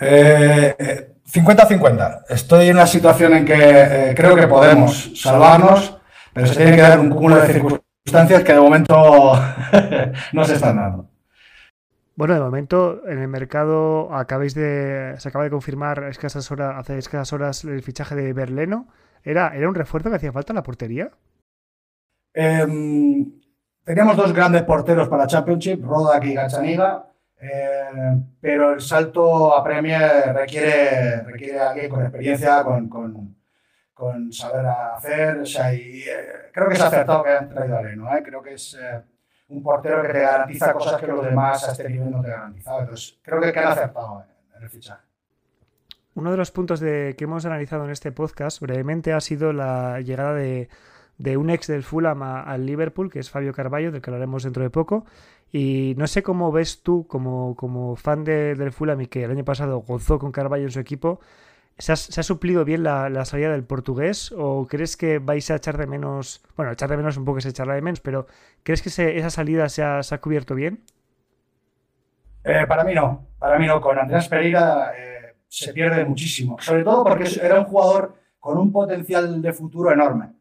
50-50. 0.00 0.76
Eh, 0.78 2.24
Estoy 2.30 2.68
en 2.68 2.76
una 2.76 2.86
situación 2.86 3.34
en 3.34 3.44
que 3.44 3.54
eh, 3.54 4.14
creo 4.16 4.34
que 4.34 4.46
podemos 4.46 5.12
salvarnos, 5.20 5.98
pero 6.32 6.46
se 6.46 6.56
tiene 6.56 6.76
que 6.76 6.82
dar 6.82 6.98
un 6.98 7.10
cúmulo 7.10 7.36
de 7.36 7.52
circunstancias 7.52 8.44
que 8.44 8.52
de 8.52 8.60
momento 8.60 8.94
no 10.32 10.44
se 10.44 10.54
están 10.54 10.76
dando. 10.76 11.08
Bueno, 12.16 12.34
de 12.34 12.40
momento 12.40 13.06
en 13.08 13.18
el 13.18 13.28
mercado 13.28 14.14
acabáis 14.14 14.54
de, 14.54 15.14
se 15.18 15.28
acaba 15.28 15.44
de 15.44 15.50
confirmar 15.50 16.04
escasas 16.04 16.50
horas, 16.50 16.74
hace 16.76 16.98
escasas 16.98 17.32
horas 17.32 17.64
el 17.64 17.82
fichaje 17.82 18.14
de 18.14 18.32
Berleno. 18.32 18.88
¿Era, 19.22 19.54
¿Era 19.54 19.68
un 19.68 19.74
refuerzo 19.74 20.10
que 20.10 20.16
hacía 20.16 20.32
falta 20.32 20.52
en 20.52 20.56
la 20.56 20.62
portería? 20.62 21.10
Eh, 22.34 22.66
teníamos 23.84 24.16
dos 24.16 24.32
grandes 24.32 24.62
porteros 24.62 25.08
para 25.08 25.26
Championship, 25.26 25.82
Rodak 25.82 26.24
y 26.24 26.34
Gachaniga. 26.34 27.09
Eh, 27.40 28.22
pero 28.40 28.74
el 28.74 28.80
salto 28.80 29.56
a 29.56 29.64
Premier 29.64 30.34
requiere, 30.34 31.22
requiere 31.22 31.58
a 31.58 31.70
alguien 31.70 31.88
con 31.88 32.02
experiencia, 32.02 32.62
con, 32.62 32.88
con, 32.88 33.36
con 33.94 34.32
saber 34.32 34.66
hacer. 34.66 35.38
O 35.38 35.46
sea, 35.46 35.72
y, 35.72 36.02
eh, 36.02 36.50
creo 36.52 36.68
que 36.68 36.74
es 36.74 36.80
acertado 36.80 37.22
que 37.22 37.30
hayan 37.30 37.48
traído 37.48 37.78
a 37.78 37.82
Leno. 37.82 38.14
¿eh? 38.14 38.22
Creo 38.22 38.42
que 38.42 38.54
es 38.54 38.78
eh, 38.80 39.02
un 39.48 39.62
portero 39.62 40.02
que 40.02 40.08
te 40.08 40.20
garantiza 40.20 40.72
cosas 40.74 41.00
que 41.00 41.06
los 41.06 41.24
demás 41.24 41.66
a 41.66 41.72
este 41.72 41.88
nivel 41.88 42.10
no 42.10 42.20
te 42.20 42.28
garantizan. 42.28 42.80
Entonces, 42.80 43.18
creo 43.22 43.40
que, 43.40 43.52
que 43.52 43.58
han 43.58 43.68
acertado 43.68 44.24
en 44.56 44.62
el 44.62 44.68
fichaje. 44.68 45.02
Uno 46.14 46.30
de 46.32 46.36
los 46.36 46.50
puntos 46.50 46.80
de, 46.80 47.14
que 47.16 47.24
hemos 47.24 47.46
analizado 47.46 47.84
en 47.84 47.90
este 47.90 48.12
podcast 48.12 48.60
brevemente 48.60 49.12
ha 49.12 49.20
sido 49.20 49.52
la 49.52 50.00
llegada 50.00 50.34
de, 50.34 50.68
de 51.16 51.36
un 51.36 51.48
ex 51.50 51.66
del 51.68 51.84
Fulham 51.84 52.22
al 52.22 52.66
Liverpool, 52.66 53.10
que 53.10 53.20
es 53.20 53.30
Fabio 53.30 53.52
Carballo, 53.52 53.92
del 53.92 54.02
que 54.02 54.10
hablaremos 54.10 54.42
dentro 54.42 54.62
de 54.62 54.70
poco. 54.70 55.06
Y 55.52 55.94
no 55.96 56.06
sé 56.06 56.22
cómo 56.22 56.52
ves 56.52 56.82
tú, 56.82 57.06
como, 57.06 57.56
como 57.56 57.96
fan 57.96 58.24
de, 58.24 58.54
del 58.54 58.72
Fulham 58.72 59.00
y 59.00 59.06
que 59.06 59.24
el 59.24 59.30
año 59.32 59.44
pasado 59.44 59.80
gozó 59.80 60.18
con 60.18 60.30
Carballo 60.30 60.64
en 60.64 60.70
su 60.70 60.78
equipo, 60.78 61.20
¿se 61.76 61.92
ha, 61.92 61.96
se 61.96 62.20
ha 62.20 62.22
suplido 62.22 62.64
bien 62.64 62.84
la, 62.84 63.24
salida 63.24 63.50
del 63.50 63.64
portugués 63.64 64.32
o 64.36 64.66
crees 64.68 64.96
que 64.96 65.18
vais 65.18 65.50
a 65.50 65.56
echar 65.56 65.76
de 65.76 65.86
menos, 65.86 66.42
bueno, 66.56 66.72
echar 66.72 66.88
de 66.90 66.96
menos 66.96 67.16
un 67.16 67.24
poco 67.24 67.38
es 67.38 67.46
echarla 67.46 67.74
de 67.74 67.82
menos, 67.82 68.00
pero 68.00 68.26
¿crees 68.62 68.82
que 68.82 69.18
esa 69.18 69.30
salida 69.30 69.68
se 69.68 69.82
ha, 69.82 70.02
se 70.02 70.14
ha, 70.14 70.20
cubierto 70.20 70.54
bien? 70.54 70.84
Eh, 72.44 72.64
para 72.68 72.84
mí 72.84 72.94
no, 72.94 73.26
para 73.38 73.58
mí 73.58 73.66
no. 73.66 73.80
Con 73.80 73.98
Andrés 73.98 74.28
Pereira 74.28 74.92
eh, 74.96 75.34
se 75.48 75.72
pierde 75.72 76.04
muchísimo, 76.04 76.58
sobre 76.60 76.84
todo 76.84 77.02
porque 77.04 77.28
era 77.42 77.58
un 77.58 77.64
jugador 77.64 78.14
con 78.38 78.56
un 78.56 78.70
potencial 78.70 79.42
de 79.42 79.52
futuro 79.52 79.92
enorme. 79.92 80.39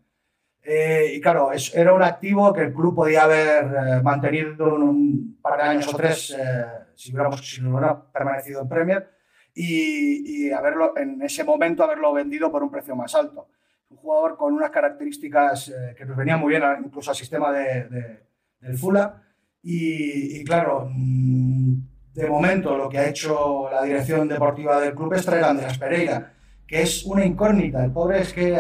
Eh, 0.71 1.13
y 1.15 1.19
claro, 1.19 1.51
es, 1.51 1.73
era 1.73 1.95
un 1.95 2.03
activo 2.03 2.53
que 2.53 2.62
el 2.62 2.73
club 2.73 2.93
podía 2.93 3.23
haber 3.23 3.65
eh, 3.65 4.01
mantenido 4.03 4.75
un, 4.75 4.84
un, 4.84 5.39
par 5.41 5.58
de 5.58 5.63
años 5.63 5.91
o 5.91 5.97
tres 5.97 6.29
eh, 6.38 6.65
si, 6.93 7.12
hubiéramos, 7.12 7.41
si 7.41 7.65
hubiera 7.65 7.99
permanecido 8.12 8.62
en 8.62 8.69
Premier 8.69 9.10
y, 9.55 10.45
y, 10.45 10.51
haberlo, 10.51 10.95
en 10.95 11.23
ese 11.23 11.43
momento 11.43 11.84
haberlo 11.84 12.13
vendido 12.13 12.51
por 12.51 12.62
un 12.62 12.69
precio 12.69 12.95
más 12.95 13.15
alto. 13.15 13.47
Un 13.89 13.97
jugador 13.97 14.38
con 14.38 14.53
unas 14.53 14.69
características 14.69 15.69
eh, 15.69 15.95
que 15.97 16.05
nos 16.05 16.15
venían 16.15 16.39
muy 16.39 16.51
bien 16.51 16.62
incluso 16.86 17.10
al 17.10 17.17
sistema 17.17 17.51
de, 17.51 17.86
de, 17.86 18.23
del 18.60 18.77
Fula. 18.77 19.23
Y, 19.63 20.39
y, 20.39 20.43
claro, 20.43 20.88
mm, 20.93 21.79
de 22.13 22.29
momento 22.29 22.77
lo 22.77 22.88
que 22.88 22.99
ha 22.99 23.10
hecho 23.10 23.71
la 23.71 23.82
dirección 23.82 24.27
deportiva 24.27 24.79
del 24.79 24.93
club 24.93 25.15
es 25.15 25.25
traer 25.25 25.45
a 25.45 25.49
Andrés 25.49 25.79
Pereira, 25.79 26.32
que 26.67 26.84
es 26.84 27.03
una 27.05 27.25
incógnita. 27.25 27.84
El 27.84 27.91
pobre 27.91 28.21
es 28.21 28.32
que 28.34 28.55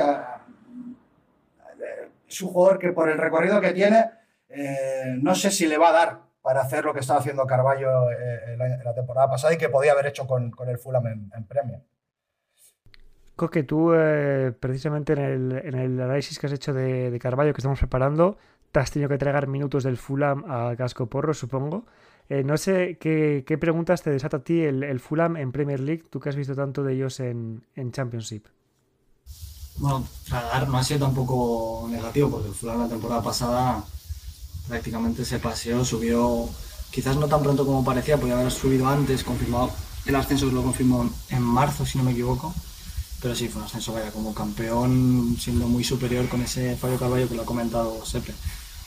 es 2.29 2.41
un 2.41 2.49
jugador 2.49 2.79
que 2.79 2.91
por 2.91 3.09
el 3.09 3.17
recorrido 3.17 3.59
que 3.59 3.73
tiene, 3.73 4.05
eh, 4.49 5.17
no 5.21 5.35
sé 5.35 5.51
si 5.51 5.67
le 5.67 5.77
va 5.77 5.89
a 5.89 5.93
dar 5.93 6.19
para 6.41 6.61
hacer 6.61 6.85
lo 6.85 6.93
que 6.93 7.01
estaba 7.01 7.19
haciendo 7.19 7.45
Carballo 7.45 8.09
eh, 8.11 8.55
la, 8.57 8.93
temporada 8.93 9.29
pasada 9.29 9.53
y 9.53 9.57
que 9.57 9.69
podía 9.69 9.91
haber 9.91 10.07
hecho 10.07 10.25
con, 10.25 10.51
con 10.51 10.69
el 10.69 10.77
Fulham 10.77 11.07
en, 11.07 11.31
en 11.35 11.43
Premier. 11.45 11.81
Coque, 13.35 13.63
tú 13.63 13.93
eh, 13.93 14.53
precisamente 14.59 15.13
en 15.13 15.19
el, 15.19 15.61
en 15.63 15.75
el, 15.75 16.01
análisis 16.01 16.39
que 16.39 16.47
has 16.47 16.53
hecho 16.53 16.73
de, 16.73 17.09
de, 17.09 17.19
Carballo 17.19 17.53
que 17.53 17.59
estamos 17.59 17.79
preparando, 17.79 18.37
te 18.71 18.79
has 18.79 18.91
tenido 18.91 19.09
que 19.09 19.17
tragar 19.17 19.47
minutos 19.47 19.83
del 19.83 19.97
Fulham 19.97 20.43
a 20.47 20.75
Casco 20.75 21.07
Porro, 21.07 21.33
supongo. 21.33 21.85
No 22.29 22.57
sé 22.57 22.99
¿qué, 22.99 23.43
qué, 23.47 23.57
preguntas 23.57 24.03
te 24.03 24.11
desata 24.11 24.37
a 24.37 24.43
ti 24.43 24.61
el, 24.61 24.83
el, 24.83 24.99
Fulham 24.99 25.35
en 25.35 25.51
Premier 25.51 25.79
League, 25.79 26.03
tú 26.11 26.19
que 26.19 26.29
has 26.29 26.35
visto 26.35 26.53
tanto 26.53 26.83
de 26.83 26.93
ellos 26.93 27.19
en, 27.19 27.65
en 27.75 27.91
Championship. 27.91 28.45
Bueno, 29.79 30.05
tragar 30.27 30.67
no 30.67 30.77
ha 30.77 30.83
sido 30.83 30.99
tampoco 30.99 31.87
negativo, 31.89 32.29
porque 32.29 32.49
el 32.49 32.53
Fulham 32.53 32.81
la 32.81 32.89
temporada 32.89 33.23
pasada 33.23 33.81
prácticamente 34.67 35.23
se 35.23 35.39
paseó, 35.39 35.85
subió, 35.85 36.49
quizás 36.91 37.15
no 37.15 37.27
tan 37.27 37.41
pronto 37.41 37.65
como 37.65 37.85
parecía, 37.85 38.17
podía 38.17 38.37
haber 38.37 38.51
subido 38.51 38.89
antes, 38.89 39.23
confirmado, 39.23 39.71
el 40.05 40.15
ascenso 40.15 40.47
lo 40.47 40.63
confirmó 40.63 41.09
en 41.29 41.41
marzo, 41.41 41.85
si 41.85 41.97
no 41.97 42.03
me 42.03 42.11
equivoco, 42.11 42.53
pero 43.21 43.33
sí, 43.33 43.47
fue 43.47 43.61
un 43.61 43.67
ascenso, 43.67 43.93
vaya, 43.93 44.11
como 44.11 44.33
campeón, 44.33 45.37
siendo 45.39 45.65
muy 45.69 45.85
superior 45.85 46.27
con 46.27 46.41
ese 46.41 46.75
Fabio 46.75 46.99
Carballo 46.99 47.29
que 47.29 47.35
lo 47.35 47.43
ha 47.43 47.45
comentado 47.45 48.05
Sepe, 48.05 48.33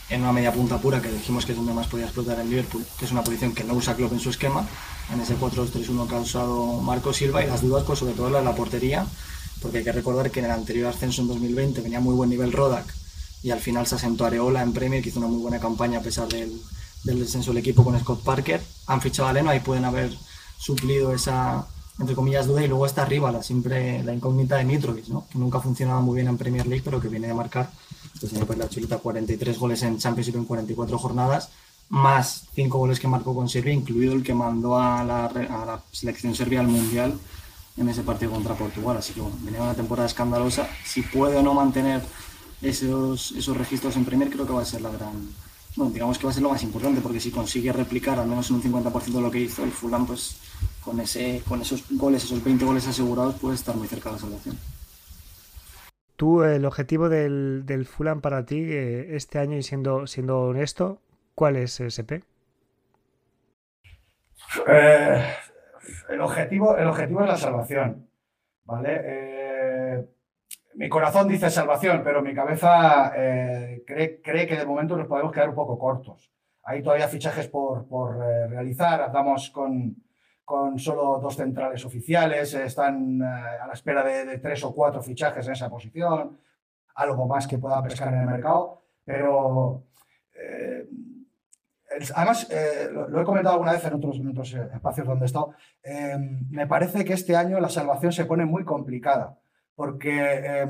en 0.09 0.21
una 0.21 0.31
media 0.31 0.53
punta 0.53 0.77
pura, 0.77 1.01
que 1.01 1.11
dijimos 1.11 1.43
que 1.43 1.53
es 1.53 1.57
donde 1.57 1.73
más 1.73 1.87
podía 1.87 2.05
explotar 2.05 2.39
en 2.39 2.51
Liverpool, 2.51 2.85
que 2.99 3.05
es 3.05 3.11
una 3.11 3.23
posición 3.23 3.53
que 3.53 3.63
no 3.63 3.73
usa 3.73 3.95
Klopp 3.95 4.13
en 4.13 4.19
su 4.19 4.29
esquema, 4.29 4.63
en 5.11 5.19
ese 5.21 5.39
4-2-3-1 5.39 6.07
que 6.07 6.15
ha 6.15 6.19
usado 6.19 6.81
Marco 6.81 7.13
Silva, 7.13 7.43
y 7.43 7.47
las 7.47 7.63
dudas, 7.63 7.83
pues 7.83 7.97
sobre 7.97 8.13
todo 8.13 8.29
la 8.29 8.39
de 8.39 8.45
la 8.45 8.55
portería, 8.55 9.07
porque 9.63 9.79
hay 9.79 9.83
que 9.85 9.93
recordar 9.93 10.29
que 10.29 10.39
en 10.39 10.45
el 10.45 10.51
anterior 10.51 10.87
ascenso 10.87 11.21
en 11.21 11.29
2020 11.29 11.81
venía 11.81 12.01
muy 12.01 12.13
buen 12.13 12.29
nivel 12.29 12.51
Rodak, 12.51 12.85
y 13.41 13.49
al 13.49 13.59
final 13.59 13.87
se 13.87 13.95
asentó 13.95 14.25
Areola 14.25 14.61
en 14.61 14.73
Premier, 14.73 15.01
que 15.01 15.09
hizo 15.09 15.19
una 15.19 15.29
muy 15.29 15.41
buena 15.41 15.59
campaña 15.59 15.99
a 15.99 16.01
pesar 16.01 16.27
del, 16.27 16.61
del 17.03 17.19
descenso 17.19 17.51
del 17.51 17.59
equipo 17.59 17.83
con 17.83 17.97
Scott 17.99 18.23
Parker. 18.23 18.61
Han 18.87 19.01
fichado 19.01 19.29
a 19.29 19.33
Leno, 19.33 19.49
ahí 19.49 19.61
pueden 19.61 19.85
haber 19.85 20.11
suplido 20.57 21.13
esa, 21.13 21.65
entre 21.99 22.15
comillas, 22.15 22.47
duda. 22.47 22.63
Y 22.63 22.67
luego 22.67 22.85
está 22.85 23.01
arriba, 23.01 23.31
la, 23.31 23.41
siempre 23.41 24.03
la 24.03 24.13
incógnita 24.13 24.57
de 24.57 24.65
Mitrovic, 24.65 25.07
¿no? 25.07 25.27
que 25.29 25.37
nunca 25.39 25.57
ha 25.57 25.61
funcionado 25.61 26.01
muy 26.01 26.15
bien 26.15 26.27
en 26.27 26.37
Premier 26.37 26.67
League, 26.67 26.83
pero 26.85 27.01
que 27.01 27.09
viene 27.09 27.27
de 27.27 27.33
marcar, 27.33 27.69
pues 28.19 28.31
pues 28.31 28.57
la 28.57 28.69
chulita, 28.69 28.97
43 28.97 29.57
goles 29.57 29.83
en 29.83 29.97
Championship 29.97 30.35
en 30.35 30.45
44 30.45 30.97
jornadas, 30.97 31.49
más 31.89 32.45
5 32.55 32.77
goles 32.77 32.99
que 32.99 33.09
marcó 33.09 33.35
con 33.35 33.49
Serbia, 33.49 33.73
incluido 33.73 34.13
el 34.13 34.23
que 34.23 34.33
mandó 34.33 34.77
a 34.77 35.03
la 35.03 35.83
selección 35.91 36.33
serbia 36.33 36.61
al 36.61 36.67
Mundial 36.67 37.19
en 37.77 37.89
ese 37.89 38.03
partido 38.03 38.31
contra 38.31 38.55
Portugal. 38.55 38.97
Así 38.97 39.13
que 39.13 39.21
bueno, 39.21 39.37
venía 39.41 39.61
una 39.61 39.73
temporada 39.73 40.07
escandalosa. 40.07 40.67
Si 40.85 41.01
puede 41.01 41.37
o 41.37 41.43
no 41.43 41.53
mantener 41.53 42.01
esos, 42.61 43.31
esos 43.31 43.57
registros 43.57 43.95
en 43.95 44.05
Premier 44.05 44.29
creo 44.29 44.45
que 44.47 44.53
va 44.53 44.61
a 44.61 44.65
ser 44.65 44.81
la 44.81 44.89
gran, 44.89 45.29
bueno, 45.75 45.91
digamos 45.91 46.17
que 46.17 46.25
va 46.25 46.31
a 46.31 46.33
ser 46.33 46.43
lo 46.43 46.49
más 46.49 46.63
importante, 46.63 47.01
porque 47.01 47.19
si 47.19 47.31
consigue 47.31 47.71
replicar 47.73 48.19
al 48.19 48.27
menos 48.27 48.49
en 48.49 48.57
un 48.57 48.63
50% 48.63 49.03
de 49.03 49.21
lo 49.21 49.31
que 49.31 49.39
hizo 49.39 49.63
el 49.63 49.71
Fulham, 49.71 50.05
pues 50.05 50.37
con, 50.83 50.99
ese, 50.99 51.41
con 51.47 51.61
esos 51.61 51.83
goles, 51.91 52.23
esos 52.23 52.43
20 52.43 52.65
goles 52.65 52.87
asegurados, 52.87 53.35
puede 53.35 53.55
estar 53.55 53.75
muy 53.75 53.87
cerca 53.87 54.09
de 54.09 54.15
la 54.15 54.21
salvación. 54.21 54.57
Tú, 56.15 56.43
el 56.43 56.63
objetivo 56.65 57.09
del, 57.09 57.63
del 57.65 57.85
Fulham 57.85 58.21
para 58.21 58.45
ti 58.45 58.59
eh, 58.59 59.15
este 59.15 59.39
año, 59.39 59.57
y 59.57 59.63
siendo, 59.63 60.07
siendo 60.07 60.41
honesto, 60.41 61.01
¿cuál 61.35 61.55
es 61.55 61.79
SP? 61.81 62.23
Eh, 64.67 65.33
el, 66.09 66.21
objetivo, 66.21 66.77
el 66.77 66.87
objetivo 66.87 67.21
es 67.21 67.27
la 67.27 67.37
salvación, 67.37 68.09
¿vale? 68.65 69.01
Eh, 69.03 70.05
mi 70.75 70.89
corazón 70.89 71.27
dice 71.27 71.49
salvación, 71.49 72.01
pero 72.03 72.21
mi 72.21 72.33
cabeza 72.33 73.13
eh, 73.15 73.83
cree, 73.85 74.21
cree, 74.21 74.47
que 74.47 74.57
de 74.57 74.65
momento 74.65 74.97
nos 74.97 75.07
podemos 75.07 75.31
quedar 75.31 75.49
un 75.49 75.55
poco 75.55 75.77
cortos. 75.77 76.31
Hay 76.63 76.81
todavía 76.81 77.07
fichajes 77.07 77.47
por, 77.47 77.87
por 77.87 78.15
eh, 78.23 78.47
realizar, 78.47 79.01
andamos 79.01 79.49
con, 79.51 79.95
con, 80.43 80.79
solo 80.79 81.19
dos 81.19 81.35
centrales 81.35 81.85
oficiales, 81.85 82.53
están 82.53 83.21
a 83.21 83.67
la 83.67 83.73
espera 83.73 84.03
de, 84.03 84.25
de, 84.25 84.37
tres 84.39 84.63
o 84.63 84.73
cuatro 84.73 85.01
fichajes 85.01 85.45
en 85.45 85.53
esa 85.53 85.69
posición, 85.69 86.39
algo 86.95 87.27
más 87.27 87.47
que 87.47 87.57
pueda 87.57 87.83
pescar 87.83 88.13
en 88.13 88.21
el 88.21 88.25
mercado, 88.25 88.81
pero 89.05 89.83
eh, 91.99 92.05
además, 92.15 92.47
lo, 92.91 93.09
lo, 93.09 93.21
he 93.21 93.23
comentado 93.23 93.55
alguna 93.55 93.73
vez 93.73 93.85
en 93.85 93.93
otros, 93.93 94.19
otros 94.19 94.53
espacios 94.53 95.07
donde 95.07 95.25
he 95.25 95.27
estado, 95.27 95.53
me 96.49 96.67
parece 96.67 97.05
que 97.05 97.13
este 97.13 97.35
año 97.35 97.59
la 97.59 97.69
salvación 97.69 98.11
se 98.11 98.25
pone 98.25 98.45
muy 98.45 98.63
complicada 98.63 99.37
porque 99.75 100.41
eh, 100.43 100.67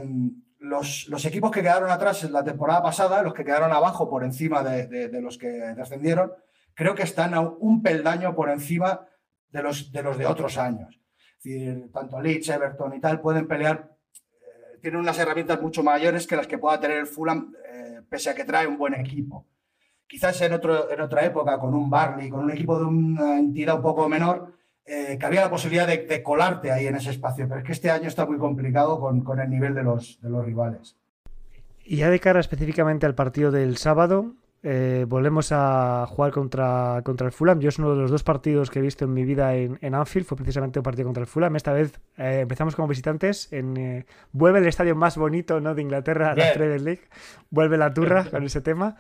los, 0.60 1.26
equipos 1.26 1.52
que 1.52 1.62
quedaron 1.62 1.90
atrás 1.90 2.24
en 2.24 2.34
la 2.34 2.44
temporada 2.44 2.82
pasada, 2.82 3.22
los 3.22 3.34
que 3.34 3.44
quedaron 3.44 3.72
abajo 3.72 4.10
por 4.10 4.24
encima 4.24 4.64
de, 4.64 5.22
los 5.22 5.38
que 5.38 5.50
descendieron, 5.50 6.32
creo 6.74 6.96
que 6.96 7.04
están 7.04 7.34
a 7.34 7.42
un 7.42 7.82
peldaño 7.82 8.36
por 8.36 8.50
encima 8.50 9.08
de 9.50 9.64
los 9.64 9.92
de, 9.92 10.04
los 10.04 10.18
de 10.18 10.26
otros 10.26 10.58
años. 10.58 11.00
Es 11.38 11.44
decir, 11.44 11.92
tanto 11.92 12.22
Leeds, 12.22 12.50
Everton 12.50 12.94
y 12.96 13.02
tal 13.02 13.20
pueden 13.20 13.48
pelear, 13.48 13.92
eh, 14.14 14.78
tienen 14.82 15.02
unas 15.02 15.20
herramientas 15.20 15.62
mucho 15.62 15.84
mayores 15.84 16.26
que 16.26 16.38
las 16.38 16.48
que 16.48 16.58
pueda 16.58 16.80
tener 16.80 16.98
el 16.98 17.08
Fulham, 17.08 17.54
eh, 17.70 18.02
pese 18.10 18.30
a 18.30 18.36
que 18.36 18.46
trae 18.46 18.66
un 18.66 18.78
buen 18.78 18.94
equipo. 18.94 19.46
Quizás 20.14 20.40
en, 20.42 20.54
otro, 20.54 20.92
en 20.92 21.02
otra 21.02 21.26
época, 21.26 21.58
con 21.58 21.74
un 21.74 21.90
Barley, 21.90 22.30
con 22.30 22.42
un 22.42 22.52
equipo 22.52 22.78
de 22.78 22.86
una 22.86 23.40
entidad 23.40 23.78
un 23.78 23.82
poco 23.82 24.08
menor, 24.08 24.54
eh, 24.86 25.18
que 25.20 25.26
había 25.26 25.42
la 25.42 25.50
posibilidad 25.50 25.88
de, 25.88 26.06
de, 26.06 26.22
colarte 26.22 26.72
ahí 26.72 26.86
en 26.86 26.96
ese 26.96 27.10
espacio, 27.10 27.48
pero 27.48 27.62
es 27.62 27.66
que 27.66 27.72
este 27.72 27.90
año 27.90 28.10
está 28.10 28.28
muy 28.28 28.38
complicado 28.38 29.00
con, 29.00 29.22
con 29.22 29.40
el 29.40 29.50
nivel 29.50 29.74
de 29.74 29.82
los, 29.82 30.22
de 30.22 30.30
los, 30.30 30.46
rivales. 30.46 30.96
Y 31.84 31.96
ya 31.96 32.12
de 32.12 32.20
cara 32.20 32.40
específicamente 32.40 33.08
al 33.08 33.16
partido 33.16 33.50
del 33.50 33.76
sábado, 33.78 34.36
eh, 34.62 35.08
volvemos 35.08 35.52
a 35.52 36.06
jugar 36.08 36.32
contra, 36.32 37.02
contra 37.04 37.26
el 37.26 37.34
Fulham. 37.34 37.60
Yo 37.60 37.70
es 37.70 37.80
uno 37.80 37.96
de 37.96 38.02
los 38.02 38.12
dos 38.12 38.22
partidos 38.22 38.70
que 38.70 38.78
he 38.78 38.82
visto 38.84 39.06
en 39.06 39.16
mi 39.16 39.26
vida 39.26 39.56
en, 39.56 39.80
en 39.82 39.96
Anfield, 39.96 40.28
fue 40.28 40.38
precisamente 40.38 40.78
un 40.78 40.84
partido 40.84 41.06
contra 41.08 41.22
el 41.22 41.28
Fulham. 41.28 41.56
Esta 41.56 41.74
vez 41.74 42.00
eh, 42.18 42.42
empezamos 42.42 42.76
como 42.76 42.88
visitantes, 42.88 43.52
en, 43.52 43.78
eh, 43.78 44.06
vuelve 44.32 44.60
el 44.60 44.68
estadio 44.68 44.96
más 44.96 45.18
bonito 45.18 45.60
¿no? 45.60 45.74
de 45.74 45.82
Inglaterra, 45.82 46.36
la 46.36 46.54
Premier 46.54 46.82
League, 46.82 47.02
vuelve 47.50 47.80
la 47.80 47.92
turra 47.92 48.26
con 48.30 48.44
ese 48.44 48.62
tema. 48.62 48.98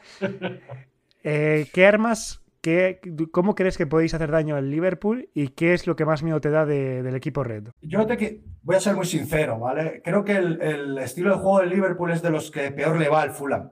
Eh, 1.23 1.67
¿Qué 1.73 1.85
armas 1.85 2.41
¿Qué, 2.61 3.01
¿Cómo 3.31 3.55
crees 3.55 3.77
que 3.77 3.87
podéis 3.87 4.13
hacer 4.13 4.31
daño 4.31 4.55
al 4.55 4.71
Liverpool 4.71 5.29
y 5.33 5.49
qué 5.49 5.73
es 5.73 5.85
lo 5.85 5.97
que 5.97 6.05
más 6.05 6.23
miedo 6.23 6.39
te 6.39 6.49
da 6.49 6.65
de, 6.65 7.03
del 7.03 7.15
equipo 7.15 7.43
red? 7.43 7.67
Yo 7.81 8.05
te 8.05 8.41
voy 8.61 8.75
a 8.77 8.79
ser 8.79 8.95
muy 8.95 9.05
sincero, 9.05 9.59
¿vale? 9.59 10.01
Creo 10.01 10.23
que 10.23 10.37
el, 10.37 10.61
el, 10.61 10.97
estilo 10.99 11.31
de 11.31 11.41
juego 11.41 11.59
del 11.59 11.71
Liverpool 11.71 12.11
es 12.11 12.21
de 12.21 12.29
los 12.29 12.51
que 12.51 12.71
peor 12.71 12.97
le 12.97 13.09
va 13.09 13.21
al 13.21 13.31
Fulham. 13.31 13.69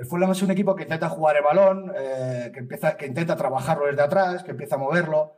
El 0.00 0.06
Fulham 0.06 0.30
es 0.30 0.42
un 0.42 0.50
equipo 0.50 0.74
que 0.74 0.84
intenta 0.84 1.10
jugar 1.10 1.36
el 1.36 1.42
balón, 1.42 1.92
eh, 1.94 2.50
que, 2.54 2.60
empieza, 2.60 2.96
que 2.96 3.06
intenta 3.06 3.36
trabajarlo 3.36 3.86
desde 3.86 4.00
atrás, 4.00 4.42
que 4.42 4.52
empieza 4.52 4.76
a 4.76 4.78
moverlo. 4.78 5.34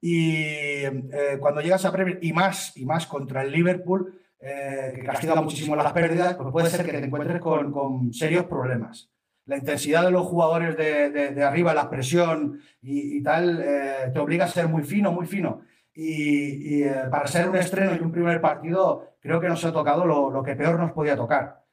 Y 0.00 0.84
eh, 0.84 1.38
cuando 1.38 1.60
llegas 1.60 1.84
a 1.84 1.92
Premier, 1.92 2.18
y 2.22 2.32
más, 2.32 2.74
y 2.76 2.86
más 2.86 3.06
contra 3.06 3.42
el 3.42 3.52
Liverpool, 3.52 4.18
eh, 4.40 4.92
que 4.94 5.02
castiga 5.02 5.34
muchísimo 5.34 5.76
las 5.76 5.92
pérdidas, 5.92 6.34
pues 6.36 6.48
puede 6.50 6.70
ser 6.70 6.86
que 6.86 6.92
te 6.92 7.04
encuentres 7.04 7.40
con, 7.40 8.12
serios 8.14 8.44
problemas. 8.44 9.10
La 9.46 9.56
intensidad 9.56 10.04
de 10.04 10.10
los 10.10 10.26
jugadores 10.26 10.76
de, 10.76 11.42
arriba, 11.42 11.72
la 11.72 11.88
presión 11.88 12.60
y, 12.82 13.22
tal, 13.22 13.60
eh, 13.62 14.10
te 14.12 14.18
obliga 14.18 14.44
a 14.44 14.48
ser 14.48 14.68
muy 14.68 14.82
fino, 14.82 15.12
muy 15.12 15.26
fino. 15.26 15.62
Y, 15.94 16.82
eh, 16.82 17.04
para 17.10 17.26
ser 17.26 17.48
un 17.48 17.56
estreno 17.56 17.94
y 17.94 18.00
un 18.00 18.12
primer 18.12 18.40
partido, 18.40 19.14
creo 19.20 19.40
que 19.40 19.48
nos 19.48 19.64
ha 19.64 19.72
tocado 19.72 20.04
lo, 20.04 20.42
que 20.42 20.56
peor 20.56 20.78
nos 20.78 20.92
podía 20.92 21.16
tocar. 21.16 21.64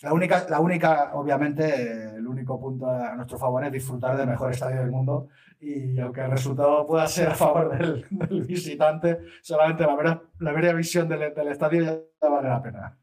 La 0.00 0.12
única, 0.12 0.46
la 0.48 0.60
única, 0.60 1.10
obviamente, 1.14 2.16
el 2.16 2.26
único 2.26 2.58
punto 2.58 2.88
a 2.88 3.14
nuestro 3.14 3.38
favor 3.38 3.64
es 3.64 3.72
disfrutar 3.72 4.16
del 4.16 4.28
mejor 4.28 4.50
estadio 4.50 4.80
del 4.80 4.90
mundo 4.90 5.28
y 5.60 5.98
aunque 5.98 6.20
el 6.20 6.30
resultado 6.30 6.86
pueda 6.86 7.06
ser 7.06 7.28
a 7.28 7.34
favor 7.34 7.76
del, 7.76 8.04
visitante, 8.46 9.18
solamente 9.42 9.84
la 9.84 9.96
mera, 9.96 10.22
la 10.38 10.72
visión 10.72 11.08
del, 11.08 11.22
estadio 11.22 11.84
ya 11.84 12.28
vale 12.28 12.48
la 12.48 12.62
pena. 12.62 12.98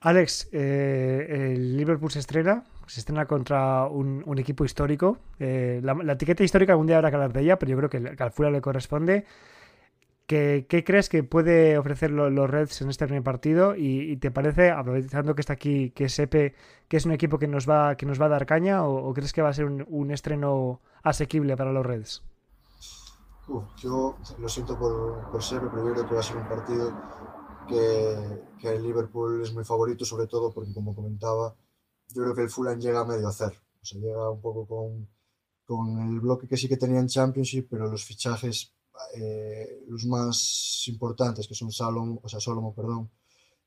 Alex, 0.00 0.48
eh, 0.52 1.52
el 1.54 1.76
Liverpool 1.76 2.10
se 2.10 2.20
estrena, 2.20 2.64
se 2.88 3.00
estrena 3.00 3.26
contra 3.26 3.86
un, 3.86 4.38
equipo 4.38 4.64
histórico. 4.64 5.18
Eh, 5.38 5.80
la, 5.82 6.12
etiqueta 6.12 6.42
histórica 6.42 6.72
algún 6.72 6.86
día 6.86 6.96
habrá 6.96 7.10
que 7.10 7.16
hablar 7.16 7.32
de 7.32 7.42
ella, 7.42 7.58
pero 7.58 7.70
yo 7.70 7.76
creo 7.76 7.90
que, 7.90 8.22
al 8.22 8.32
Fulham 8.32 8.52
le 8.52 8.60
corresponde. 8.60 9.26
¿Qué, 10.26 10.66
crees 10.86 11.08
que 11.08 11.22
puede 11.22 11.78
ofrecer 11.78 12.10
los 12.10 12.50
Reds 12.50 12.82
en 12.82 12.90
este 12.90 13.06
primer 13.06 13.22
partido? 13.22 13.74
Y, 13.76 14.16
te 14.18 14.30
parece, 14.30 14.70
aprovechando 14.70 15.34
que 15.34 15.40
está 15.40 15.54
aquí, 15.54 15.90
que 15.90 16.08
Sepe, 16.08 16.54
que 16.88 16.98
es 16.98 17.06
un 17.06 17.12
equipo 17.12 17.38
que 17.38 17.46
nos 17.46 17.68
va, 17.68 17.96
que 17.96 18.04
nos 18.04 18.20
va 18.20 18.26
a 18.26 18.30
dar 18.30 18.46
caña, 18.46 18.84
o, 18.86 19.12
crees 19.14 19.32
que 19.32 19.42
va 19.42 19.50
a 19.50 19.54
ser 19.54 19.66
un, 19.66 20.10
estreno 20.10 20.80
asequible 21.02 21.56
para 21.56 21.72
los 21.72 21.84
Reds? 21.84 22.22
yo 23.78 24.18
lo 24.38 24.48
siento 24.50 24.78
por, 24.78 25.30
por 25.30 25.42
Sepe, 25.42 25.68
pero 25.70 25.88
yo 25.88 25.94
creo 25.94 26.08
que 26.08 26.14
va 26.14 26.20
a 26.20 26.22
ser 26.22 26.36
un 26.36 26.48
partido 26.48 26.92
que, 27.66 28.42
que, 28.60 28.68
el 28.74 28.82
Liverpool 28.82 29.40
es 29.40 29.54
muy 29.54 29.64
favorito, 29.64 30.04
sobre 30.04 30.26
todo 30.26 30.52
porque, 30.52 30.74
como 30.74 30.94
comentaba, 30.94 31.54
yo 32.14 32.22
creo 32.22 32.34
que 32.34 32.42
el 32.42 32.50
Fulham 32.50 32.78
llega 32.80 33.00
a 33.00 33.04
medio 33.04 33.28
hacer. 33.28 33.52
O 33.82 33.84
sea, 33.84 34.00
llega 34.00 34.30
un 34.30 34.40
poco 34.40 34.66
con, 34.66 35.08
con 35.64 35.98
el 36.08 36.20
bloque 36.20 36.48
que 36.48 36.56
sí 36.56 36.68
que 36.68 36.76
tenía 36.76 37.00
en 37.00 37.08
Championship, 37.08 37.68
pero 37.70 37.88
los 37.88 38.04
fichajes 38.04 38.74
eh, 39.14 39.84
los 39.88 40.04
más 40.06 40.84
importantes, 40.88 41.46
que 41.46 41.54
son 41.54 41.70
Salom, 41.72 42.18
o 42.22 42.28
sea, 42.28 42.40
Solomon, 42.40 42.74
perdón, 42.74 43.10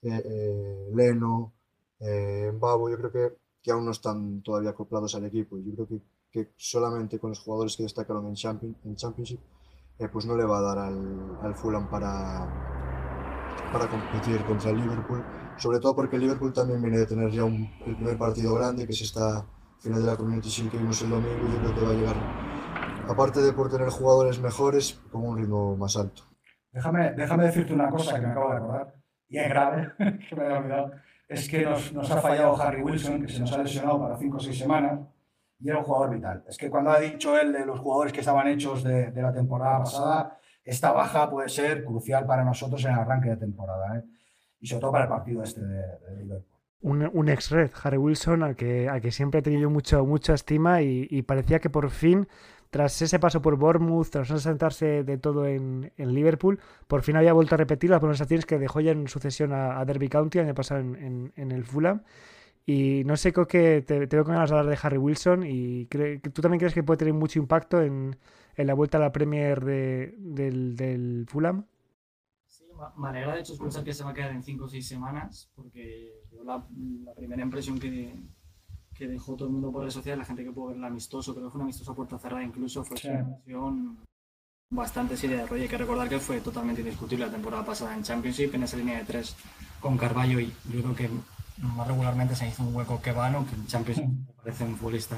eh, 0.02 0.22
eh, 0.24 0.90
Leno, 0.94 1.54
Mbabo, 2.54 2.90
yo 2.90 2.98
creo 2.98 3.12
que, 3.12 3.38
que, 3.62 3.72
aún 3.72 3.86
no 3.86 3.92
están 3.92 4.42
todavía 4.42 4.72
acoplados 4.72 5.16
al 5.16 5.26
equipo. 5.26 5.58
Yo 5.58 5.74
creo 5.74 5.88
que, 5.88 6.02
que 6.32 6.54
solamente 6.58 7.20
con 7.20 7.30
los 7.32 7.40
jugadores 7.40 7.76
que 7.78 7.84
destacaron 7.84 8.28
en 8.28 8.36
Championship, 8.96 9.40
pues 10.12 10.26
no 10.26 10.36
le 10.36 10.46
va 10.46 10.58
a 10.58 10.62
dar 10.62 10.78
al, 10.80 11.38
al 11.42 11.56
Fulham 11.56 11.88
para, 11.90 12.48
para 13.72 13.88
competir 13.90 14.44
contra 14.46 14.72
el 14.72 14.78
Liverpool, 14.78 15.24
sobre 15.58 15.80
todo 15.80 15.96
porque 15.96 16.18
Liverpool 16.18 16.54
también 16.54 16.82
viene 16.82 17.00
de 17.00 17.06
tener 17.06 17.30
ya 17.32 17.44
un, 17.44 17.70
el 17.86 17.96
primer 17.96 18.18
partido 18.18 18.56
grande, 18.56 18.86
que 18.86 18.94
es 18.94 19.02
esta 19.02 19.46
final 19.80 20.02
de 20.02 20.08
la 20.08 20.16
Community 20.16 20.50
Shield 20.50 20.72
que 20.72 20.78
vimos 20.78 21.02
el 21.02 21.10
domingo, 21.10 21.48
yo 21.52 21.60
creo 21.60 21.76
que 21.76 21.86
va 21.86 21.92
a 21.92 21.94
llegar 21.94 22.52
aparte 23.12 23.42
de 23.42 23.54
por 23.54 23.70
tener 23.70 23.90
jugadores 23.90 24.40
mejores, 24.40 25.02
con 25.12 25.26
un 25.26 25.38
ritmo 25.38 25.76
más 25.76 25.98
alto. 25.98 26.24
Déjame, 26.72 27.12
déjame 27.12 27.46
decirte 27.46 27.74
una 27.74 27.90
cosa 27.90 28.16
que 28.16 28.22
me 28.22 28.32
acabo 28.32 28.52
de 28.52 28.58
acordar, 28.58 28.94
y 29.28 29.38
es 29.38 29.50
grave, 29.50 29.92
que 30.30 30.36
me 30.36 30.46
he 30.46 30.52
olvidado, 30.52 30.92
es 31.28 31.50
que 31.50 31.66
nos, 31.66 31.94
nos, 31.94 32.12
ha 32.12 32.22
fallado 32.22 32.62
Harry 32.62 32.82
Wilson, 32.82 33.22
que 33.22 33.32
se 33.32 33.40
nos 33.40 33.52
ha 33.52 33.64
lesionado 33.64 34.00
para 34.00 34.18
5 34.18 34.38
o 34.38 34.40
6 34.40 34.58
semanas, 34.58 35.00
y 35.60 35.70
era 35.70 35.80
un 35.80 35.84
jugador 35.84 36.16
vital. 36.16 36.44
Es 36.48 36.58
que 36.58 36.70
cuando 36.70 36.92
ha 36.92 37.00
dicho 37.00 37.40
él 37.40 37.54
de 37.54 37.66
los 37.66 37.80
jugadores 37.80 38.14
que 38.14 38.22
estaban 38.22 38.48
hechos 38.48 38.84
de, 38.84 39.12
de 39.12 39.22
la 39.22 39.32
temporada 39.32 39.80
pasada, 39.80 40.38
esta 40.64 40.92
baja 40.92 41.30
puede 41.30 41.50
ser 41.50 41.84
crucial 41.84 42.26
para 42.26 42.44
nosotros 42.44 42.84
en 42.86 42.92
el 42.92 43.00
arranque 43.00 43.30
de 43.30 43.38
temporada, 43.38 43.98
¿eh? 43.98 44.04
Y 44.62 44.68
sobre 44.68 44.82
todo 44.82 44.92
para 44.92 45.04
el 45.06 45.10
partido 45.10 45.44
este 45.44 45.62
de, 45.62 46.16
Liverpool. 46.16 46.46
Un, 46.82 47.10
un 47.14 47.30
ex-red, 47.30 47.72
Harry 47.84 47.98
Wilson, 47.98 48.44
al 48.44 48.56
que, 48.56 48.88
al 48.88 49.02
que 49.02 49.12
siempre 49.12 49.40
he 49.40 49.44
tenido 49.44 49.70
mucho, 49.70 50.06
mucha 50.06 50.34
estima 50.34 50.82
y, 50.82 51.22
parecía 51.24 51.60
que 51.60 51.70
por 51.70 51.90
fin 51.90 52.28
tras 52.70 53.02
ese 53.02 53.20
paso 53.20 53.42
por 53.42 53.58
Bournemouth, 53.58 54.10
tras 54.10 54.30
sentarse 54.42 55.04
de 55.04 55.18
todo 55.18 55.46
en, 55.46 55.92
Liverpool, 55.98 56.60
por 56.88 57.02
fin 57.02 57.18
había 57.18 57.34
vuelto 57.34 57.56
a 57.56 57.58
repetir 57.58 57.90
las 57.90 58.00
pronunciaciones 58.00 58.46
que 58.46 58.58
dejó 58.58 58.80
ya 58.80 58.92
en 58.92 59.10
sucesión 59.10 59.52
a, 59.52 59.84
Derby 59.84 60.08
County, 60.08 60.40
año 60.40 60.56
pasado 60.56 60.80
en, 60.80 61.34
el 61.36 61.66
Fulham. 61.66 62.04
Y 62.66 63.04
no 63.06 63.18
sé, 63.18 63.34
creo 63.34 63.48
que 63.48 63.82
te, 63.82 64.06
veo 64.06 64.24
con 64.24 64.36
ganas 64.36 64.50
de 64.50 64.56
hablar 64.56 64.74
de 64.74 64.80
Harry 64.82 64.98
Wilson 64.98 65.44
y 65.46 65.88
tú 65.88 66.42
también 66.42 66.60
crees 66.60 66.74
que 66.74 66.84
puede 66.84 67.00
tener 67.00 67.14
mucho 67.14 67.40
impacto 67.40 67.82
en, 67.82 68.16
la 68.56 68.74
vuelta 68.74 68.98
a 68.98 69.02
la 69.02 69.12
Premier 69.12 69.66
del, 69.66 70.76
del, 70.78 71.26
Fulham. 71.28 71.66
Me 72.98 73.10
alegra 73.10 73.36
de 73.36 73.42
hecho 73.42 73.54
escuchar 73.54 73.84
que 73.84 73.94
se 73.94 74.04
va 74.04 74.12
a 74.12 74.14
quedar 74.14 74.32
en 74.32 74.44
5 74.44 74.66
o 74.66 74.70
6 74.70 74.88
semanas, 74.88 75.50
porque 75.56 76.12
la 76.44 76.66
primera 77.16 77.42
impresión 77.42 77.80
que, 77.80 78.16
que 78.94 79.08
dejó 79.08 79.36
todo 79.36 79.48
el 79.48 79.54
mundo 79.54 79.72
por 79.72 79.82
redes 79.82 79.94
sociales, 79.94 80.20
la 80.20 80.26
gente 80.26 80.44
que 80.44 80.52
pudo 80.52 80.68
ver 80.68 80.78
el 80.78 80.84
amistoso, 80.84 81.34
creo 81.34 81.48
que 81.48 81.52
fue 81.52 81.60
un 81.60 81.66
amistoso 81.66 81.92
a 81.92 81.96
puerta 81.96 82.18
cerrada 82.18 82.44
incluso, 82.44 82.84
fue 82.84 82.98
una 83.04 83.24
situación 83.24 83.98
bastante 84.72 85.18
seria 85.18 85.38
de 85.38 85.48
rollo. 85.48 85.64
Hay 85.64 85.70
que 85.70 85.78
recordar 85.78 86.10
que 86.10 86.20
fue 86.20 86.42
totalmente 86.42 86.82
indiscutible 86.82 87.26
la 87.26 87.32
temporada 87.32 87.66
pasada 87.66 87.96
en 87.96 88.04
Championship, 88.04 88.56
en 88.56 88.64
esa 88.64 88.78
línea 88.78 89.00
de 89.00 89.06
tres 89.06 89.36
con 89.80 89.98
Carballo 89.98 90.40
y 90.40 90.54
yo 90.72 90.82
creo 90.82 90.96
que 90.96 91.10
más 91.58 91.88
regularmente 91.88 92.36
se 92.36 92.48
hizo 92.48 92.64
un 92.64 92.76
hueco 92.76 93.02
que 93.02 93.12
vano, 93.12 93.46
que 93.48 93.56
en 93.56 93.68
Championship 93.68 94.08
me 94.08 94.34
parece 94.34 94.64
un 94.64 94.78
futbolista 94.78 95.18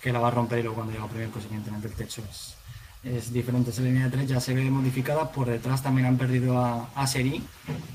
que 0.00 0.12
la 0.12 0.20
va 0.20 0.28
a 0.28 0.30
romper 0.30 0.58
y 0.58 0.62
luego 0.62 0.76
cuando 0.76 0.92
llega 0.92 1.06
primero, 1.06 1.30
pues 1.30 1.44
evidentemente 1.46 1.88
el 1.88 1.94
techo 1.94 2.22
es, 2.28 2.56
es 3.04 3.32
diferente. 3.32 3.70
Esa 3.70 3.82
línea 3.82 4.04
de 4.04 4.10
tres 4.10 4.28
ya 4.28 4.40
se 4.40 4.54
ve 4.54 4.70
modificada. 4.70 5.30
Por 5.32 5.48
detrás 5.48 5.82
también 5.82 6.06
han 6.06 6.18
perdido 6.18 6.58
a, 6.58 6.90
a 6.94 7.06
Seri 7.06 7.42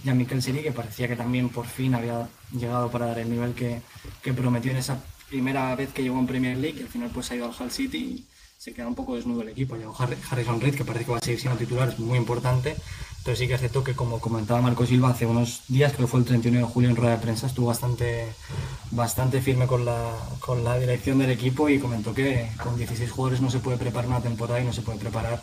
y 0.03 0.09
a 0.09 0.41
Seri, 0.41 0.61
que 0.61 0.71
parecía 0.71 1.07
que 1.07 1.15
también 1.15 1.49
por 1.49 1.65
fin 1.65 1.95
había 1.95 2.27
llegado 2.51 2.89
para 2.91 3.07
dar 3.07 3.19
el 3.19 3.29
nivel 3.29 3.53
que, 3.53 3.81
que 4.21 4.33
prometió 4.33 4.71
en 4.71 4.77
esa 4.77 5.03
primera 5.29 5.75
vez 5.75 5.91
que 5.93 6.03
llegó 6.03 6.17
en 6.19 6.27
Premier 6.27 6.57
League, 6.57 6.79
y 6.79 6.83
al 6.83 6.89
final 6.89 7.09
pues 7.13 7.29
ha 7.31 7.35
ido 7.35 7.45
al 7.45 7.53
Hull 7.59 7.71
City 7.71 8.25
se 8.57 8.73
queda 8.73 8.87
un 8.87 8.95
poco 8.95 9.15
desnudo 9.15 9.43
el 9.43 9.49
equipo. 9.49 9.75
Llegó 9.75 9.95
Harrison 9.97 10.59
Reed, 10.59 10.75
que 10.75 10.83
parece 10.83 11.05
que 11.05 11.11
va 11.11 11.17
a 11.17 11.21
seguir 11.21 11.39
siendo 11.39 11.59
titular, 11.59 11.89
es 11.89 11.99
muy 11.99 12.17
importante. 12.17 12.75
Entonces 13.19 13.39
sí 13.39 13.47
que 13.47 13.53
aceptó 13.53 13.83
que, 13.83 13.93
como 13.93 14.19
comentaba 14.19 14.61
Marco 14.61 14.85
Silva 14.85 15.09
hace 15.09 15.25
unos 15.25 15.61
días, 15.67 15.93
creo 15.93 16.07
que 16.07 16.11
fue 16.11 16.19
el 16.21 16.25
31 16.25 16.59
de 16.59 16.63
julio 16.65 16.89
en 16.89 16.95
rueda 16.95 17.11
de 17.11 17.21
prensa, 17.21 17.47
estuvo 17.47 17.67
bastante, 17.67 18.33
bastante 18.91 19.41
firme 19.41 19.67
con 19.67 19.85
la, 19.85 20.11
con 20.39 20.63
la 20.63 20.79
dirección 20.79 21.19
del 21.19 21.29
equipo 21.29 21.69
y 21.69 21.79
comentó 21.79 22.13
que 22.13 22.49
con 22.63 22.77
16 22.77 23.11
jugadores 23.11 23.41
no 23.41 23.51
se 23.51 23.59
puede 23.59 23.77
preparar 23.77 24.09
una 24.09 24.21
temporada 24.21 24.59
y 24.61 24.65
no 24.65 24.73
se 24.73 24.81
puede 24.81 24.97
preparar 24.97 25.41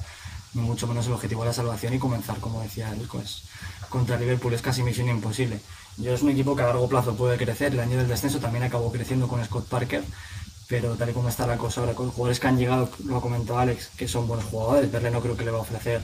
ni 0.55 0.63
mucho 0.63 0.87
menos 0.87 1.07
el 1.07 1.13
objetivo 1.13 1.43
de 1.43 1.49
la 1.49 1.53
salvación 1.53 1.95
y 1.95 1.99
comenzar, 1.99 2.39
como 2.39 2.63
decía 2.63 2.91
él, 2.93 3.07
pues, 3.11 3.43
contra 3.91 4.19
Liverpool 4.19 4.55
es 4.55 4.63
casi 4.63 4.83
misión 4.83 5.09
imposible. 5.09 5.61
Yo 5.99 6.13
es 6.13 6.23
un 6.23 6.31
equipo 6.31 6.57
que 6.57 6.63
a 6.63 6.67
largo 6.67 6.89
plazo 6.89 7.15
puede 7.17 7.37
crecer. 7.37 7.73
El 7.73 7.81
año 7.81 7.99
del 7.99 8.09
descenso 8.09 8.41
también 8.41 8.65
acabó 8.65 8.91
creciendo 8.91 9.29
con 9.29 9.45
Scott 9.45 9.69
Parker, 9.69 10.03
pero 10.69 10.95
tal 10.95 11.11
y 11.11 11.13
como 11.13 11.29
está 11.29 11.47
la 11.47 11.59
cosa 11.59 11.81
ahora, 11.81 11.95
con 11.95 12.11
jugadores 12.11 12.41
que 12.41 12.47
han 12.47 12.59
llegado, 12.59 12.89
lo 13.05 13.17
ha 13.17 13.21
comentado 13.21 13.59
Alex, 13.59 13.91
que 13.97 14.09
son 14.09 14.27
buenos 14.27 14.47
jugadores. 14.47 14.91
Verle 14.91 15.11
no 15.11 15.21
creo 15.21 15.37
que 15.37 15.45
le 15.45 15.51
va 15.51 15.59
a 15.59 15.63
ofrecer 15.63 16.01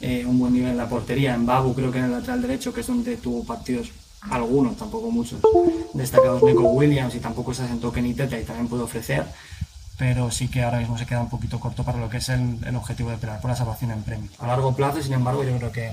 eh, 0.00 0.24
un 0.26 0.38
buen 0.38 0.52
nivel 0.52 0.70
en 0.70 0.76
la 0.76 0.88
portería. 0.88 1.34
En 1.34 1.46
Babu 1.46 1.74
creo 1.74 1.92
que 1.92 1.98
en 1.98 2.06
el 2.06 2.12
lateral 2.12 2.42
derecho, 2.42 2.72
que 2.72 2.80
es 2.80 2.86
donde 2.86 3.16
tuvo 3.16 3.44
partidos 3.44 3.90
algunos, 4.22 4.76
tampoco 4.76 5.10
muchos, 5.10 5.40
destacados 5.94 6.42
Nico 6.42 6.62
Williams 6.62 7.14
y 7.14 7.20
tampoco 7.20 7.54
se 7.54 7.62
asentó 7.62 7.90
Kenny 7.90 8.12
Teta 8.14 8.38
y 8.38 8.44
también 8.44 8.68
puede 8.68 8.82
ofrecer. 8.82 9.24
Pero 9.96 10.30
sí 10.30 10.48
que 10.48 10.62
ahora 10.62 10.78
mismo 10.78 10.98
se 10.98 11.06
queda 11.06 11.20
un 11.20 11.30
poquito 11.30 11.60
corto 11.60 11.84
para 11.84 11.98
lo 11.98 12.08
que 12.08 12.18
es 12.18 12.28
el, 12.30 12.58
el 12.66 12.76
objetivo 12.76 13.10
de 13.10 13.18
pelear 13.18 13.40
por 13.40 13.50
la 13.50 13.56
salvación 13.56 13.90
en 13.90 14.02
premio. 14.02 14.30
A 14.38 14.46
largo 14.46 14.74
plazo, 14.74 15.02
sin 15.02 15.12
embargo, 15.12 15.44
yo 15.44 15.56
creo 15.56 15.72
que, 15.72 15.92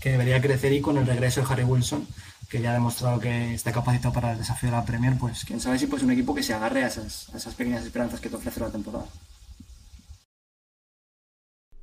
que 0.00 0.10
debería 0.10 0.40
crecer 0.40 0.72
y 0.72 0.80
con 0.80 0.98
el 0.98 1.06
regreso 1.06 1.40
de 1.40 1.46
Harry 1.50 1.64
Wilson 1.64 2.06
que 2.48 2.60
ya 2.60 2.70
ha 2.70 2.74
demostrado 2.74 3.20
que 3.20 3.54
está 3.54 3.72
capacitado 3.72 4.14
para 4.14 4.32
el 4.32 4.38
desafío 4.38 4.70
de 4.70 4.76
la 4.76 4.84
Premier, 4.84 5.14
pues 5.18 5.44
quién 5.44 5.60
sabe 5.60 5.78
si 5.78 5.86
pues 5.86 6.02
un 6.02 6.10
equipo 6.12 6.34
que 6.34 6.42
se 6.42 6.54
agarre 6.54 6.84
a 6.84 6.86
esas, 6.88 7.28
esas 7.34 7.54
pequeñas 7.54 7.84
esperanzas 7.84 8.20
que 8.20 8.28
te 8.28 8.36
ofrece 8.36 8.60
la 8.60 8.70
temporada. 8.70 9.06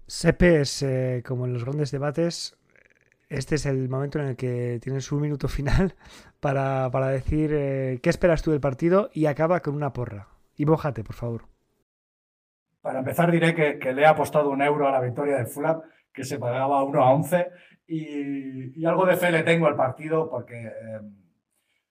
Sepe 0.07 0.61
es, 0.61 0.84
eh, 0.84 1.24
como 1.26 1.45
en 1.45 1.53
los 1.53 1.66
grandes 1.66 1.91
debates, 1.91 2.55
este 3.30 3.55
es 3.55 3.66
el 3.66 3.89
momento 3.89 4.20
en 4.20 4.28
el 4.28 4.36
que 4.36 4.80
tienes 4.82 5.11
un 5.11 5.22
minuto 5.22 5.47
final 5.47 5.95
para, 6.39 6.89
para 6.91 7.07
decir 7.07 7.51
eh, 7.53 7.99
qué 8.01 8.09
esperas 8.09 8.41
tú 8.41 8.51
del 8.51 8.59
partido 8.59 9.09
y 9.14 9.26
acaba 9.26 9.59
con 9.61 9.76
una 9.76 9.91
porra. 9.91 10.28
Y 10.55 10.66
bójate, 10.66 11.03
por 11.03 11.16
favor. 11.16 11.45
Para 12.82 12.99
empezar 12.99 13.32
diré 13.32 13.55
que, 13.55 13.80
que 13.80 13.93
le 13.93 14.03
he 14.03 14.05
apostado 14.05 14.49
un 14.49 14.61
euro 14.61 14.88
a 14.88 14.91
la 14.91 15.01
victoria 15.01 15.38
del 15.38 15.47
Fulham, 15.47 15.82
que 16.14 16.24
se 16.24 16.38
pagaba 16.38 16.84
1 16.84 17.01
a 17.01 17.14
11 17.14 17.47
y, 17.88 18.86
algo 18.86 19.05
de 19.05 19.17
fe 19.17 19.31
le 19.31 19.43
tengo 19.43 19.67
al 19.67 19.75
partido 19.75 20.29
porque 20.29 20.55
em, 20.57 21.15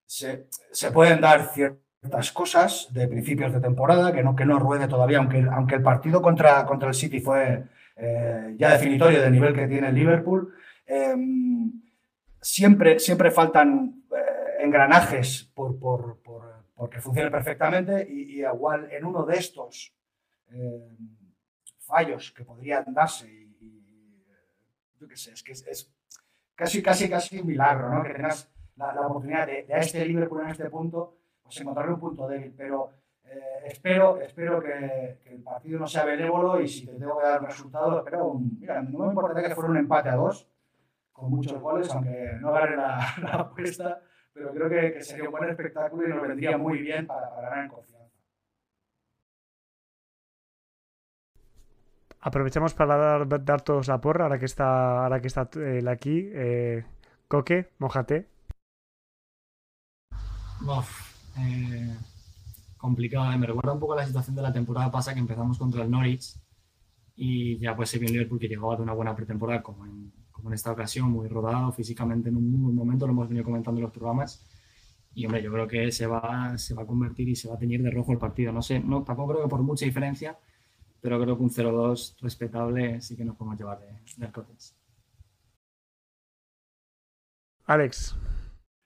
se, 0.07 0.49
se, 0.70 0.90
pueden 0.90 1.20
dar 1.20 1.53
ciertas 1.53 2.32
cosas 2.32 2.88
de 2.93 3.09
principios 3.09 3.53
de 3.53 3.61
temporada 3.61 4.12
que 4.12 4.22
no, 4.22 4.34
que 4.34 4.45
no 4.45 4.59
ruede 4.59 4.88
todavía, 4.88 5.18
aunque, 5.18 5.47
aunque 5.51 5.76
el 5.76 5.82
partido 5.82 6.20
contra, 6.20 6.64
contra 6.66 6.88
el 6.88 6.95
City 6.95 7.20
fue 7.20 7.64
eh, 7.97 8.55
ya 8.59 8.72
definitorio 8.72 9.20
del 9.20 9.32
nivel 9.32 9.55
que 9.55 9.68
tiene 9.68 9.88
el 9.88 9.95
Liverpool. 9.95 10.55
Em, 10.86 11.72
siempre, 12.40 12.99
siempre 12.99 13.30
faltan 13.30 14.03
eh, 14.11 14.64
engranajes 14.64 15.51
por, 15.55 15.78
por, 15.78 16.20
por, 16.22 16.64
porque 16.74 17.01
funcione 17.01 17.30
perfectamente 17.30 18.07
y, 18.11 18.40
igual 18.40 18.88
en 18.90 19.05
uno 19.05 19.24
de 19.24 19.36
estos 19.36 19.95
em, 20.51 21.16
fallos 21.78 22.32
que 22.32 22.45
podrían 22.45 22.93
darse 22.93 23.41
es 25.11 25.43
que 25.43 25.53
es, 25.53 25.93
casi, 26.55 26.83
casi, 26.83 27.09
casi 27.09 27.41
un 27.41 27.47
milagro, 27.47 27.91
¿no? 27.91 28.03
Que 28.03 28.15
tengas 28.15 28.51
la, 28.77 29.07
oportunidad 29.07 29.47
de, 29.47 29.67
a 29.73 29.79
este 29.79 30.05
Liverpool 30.05 30.43
en 30.43 30.49
este 30.49 30.69
punto, 30.71 31.17
pues 31.43 31.61
encontrarle 31.61 31.95
un 31.95 32.01
punto 32.01 32.29
débil. 32.29 32.55
Pero 32.57 32.91
eh, 33.25 33.65
espero, 33.67 34.21
espero 34.21 34.63
que, 34.63 35.21
el 35.27 35.43
partido 35.43 35.79
no 35.79 35.87
sea 35.87 36.05
benévolo 36.05 36.61
y 36.61 36.69
si 36.69 36.87
te 36.87 36.95
tengo 36.95 37.19
que 37.19 37.27
dar 37.27 37.41
un 37.41 37.47
resultado, 37.47 37.99
espero, 37.99 38.35
mira, 38.35 38.83
no 38.83 38.99
me 39.01 39.09
importaría 39.09 39.49
que 39.49 39.55
fuera 39.55 39.71
un 39.71 39.77
empate 39.77 40.09
a 40.09 40.17
dos, 40.17 40.49
con 41.13 41.31
muchos 41.31 41.61
goles, 41.61 41.91
aunque 41.91 42.33
no 42.41 42.53
gane 42.53 42.77
la, 42.77 42.99
apuesta, 43.33 44.01
pero 44.33 44.53
creo 44.53 44.69
que, 44.69 45.03
sería 45.03 45.25
un 45.25 45.33
buen 45.33 45.49
espectáculo 45.49 46.07
y 46.07 46.11
nos 46.11 46.23
vendría 46.23 46.57
muy 46.57 46.79
bien 46.79 47.07
para, 47.07 47.31
para 47.35 47.49
ganar 47.49 47.65
en 47.65 47.71
confianza. 47.71 47.91
Aprovechamos 52.23 52.73
para 52.73 52.97
dar, 52.97 53.45
dar, 53.45 53.62
todos 53.62 53.89
la 53.89 54.01
porra 54.01 54.25
ahora 54.25 54.39
que 54.39 54.45
está, 54.45 55.03
ahora 55.03 55.20
que 55.20 55.27
está 55.27 55.51
él 55.57 55.89
aquí. 55.89 56.31
Eh, 56.33 56.85
Coque, 57.27 57.70
mojate. 57.81 58.29
Eh, 61.39 61.97
complicado, 62.77 63.33
eh, 63.33 63.39
me 63.39 63.47
recuerda 63.47 63.73
un 63.73 63.81
poco 63.81 63.95
a 63.95 63.97
la 63.97 64.07
situación 64.07 64.37
de 64.37 64.43
la 64.43 64.53
temporada 64.53 64.89
pasada 64.91 65.14
que 65.14 65.20
empezamos 65.20 65.59
contra 65.59 65.83
el 65.83 65.91
Norwich 65.91 66.37
y 67.16 67.59
ya 67.59 67.75
pues 67.75 67.91
se 67.91 67.99
vio 67.99 68.07
el 68.07 68.12
Liverpool 68.12 68.39
que 68.39 68.49
llegaba 68.49 68.77
de 68.77 68.83
una 68.83 68.93
buena 68.93 69.16
pretemporada 69.16 69.61
como 69.61 69.85
en, 69.85 70.12
como 70.31 70.51
en 70.51 70.55
esta 70.55 70.70
ocasión, 70.70 71.11
muy 71.11 71.29
rodado 71.29 71.73
físicamente 71.73 72.29
en 72.29 72.37
un 72.37 72.62
buen 72.62 72.77
momento, 72.77 73.07
lo 73.07 73.12
hemos 73.12 73.29
venido 73.29 73.45
comentando 73.45 73.81
en 73.81 73.83
los 73.83 73.93
programas 73.93 74.47
y 75.14 75.27
hombre, 75.27 75.43
yo 75.43 75.53
creo 75.53 75.66
que 75.66 75.91
se 75.91 76.07
va, 76.07 76.57
se 76.57 76.75
va 76.75 76.83
a 76.83 76.87
convertir 76.87 77.29
y 77.29 77.35
se 77.35 77.49
va 77.49 77.57
a 77.57 77.59
teñir 77.59 77.83
de 77.83 77.91
rojo 77.91 78.12
el 78.12 78.18
partido, 78.18 78.53
no 78.53 78.62
sé, 78.62 78.79
no, 78.79 79.03
tampoco 79.03 79.33
creo 79.33 79.43
que 79.45 79.49
por 79.49 79.62
mucha 79.62 79.85
diferencia, 79.85 80.39
pero 81.03 81.21
creo 81.21 81.37
que 81.37 81.43
un 81.43 81.51
0-2 81.51 82.15
respetable 82.21 83.01
sí 83.01 83.17
que 83.17 83.25
nos 83.25 83.37
podemos 83.37 83.59
llevar 83.59 83.81
de, 83.81 83.87
del. 84.17 84.33
Alex. 87.65 88.17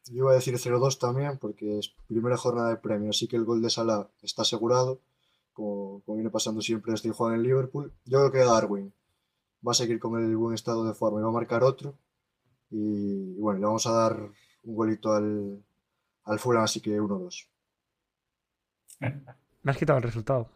Yo 0.07 0.17
iba 0.17 0.31
a 0.31 0.35
decir 0.35 0.55
0-2 0.55 0.99
también 0.99 1.39
porque 1.39 1.79
es 1.79 1.95
primera 2.09 2.39
jornada 2.39 2.71
de 2.71 2.77
premio, 2.77 3.11
así 3.11 3.29
que 3.29 3.37
el 3.37 3.45
gol 3.45 3.61
de 3.61 3.69
Salah 3.69 4.09
está 4.23 4.43
asegurado, 4.43 5.03
como, 5.53 6.03
viene 6.07 6.31
pasando 6.31 6.63
siempre 6.63 6.93
desde 6.93 7.11
el 7.11 7.15
juego 7.15 7.35
en 7.35 7.43
Liverpool. 7.43 7.93
Yo 8.07 8.19
creo 8.21 8.33
que 8.33 8.51
Darwin 8.51 8.95
va 9.67 9.73
a 9.73 9.75
seguir 9.75 9.99
con 9.99 10.19
el 10.19 10.35
buen 10.37 10.55
estado 10.55 10.87
de 10.87 10.95
forma 10.95 11.21
y 11.21 11.23
va 11.23 11.29
a 11.29 11.33
marcar 11.33 11.65
otro. 11.65 11.99
Y, 12.71 13.39
bueno, 13.39 13.61
le 13.61 13.67
vamos 13.67 13.87
a 13.87 13.93
dar 13.93 14.31
un 14.63 14.75
golito 14.75 15.13
al, 15.13 15.63
al 16.25 16.39
Fulham, 16.39 16.63
así 16.63 16.81
que 16.81 16.99
1-2. 16.99 17.47
Me 19.01 19.71
has 19.71 19.77
quitado 19.77 19.99
el 19.99 20.05
resultado. 20.05 20.49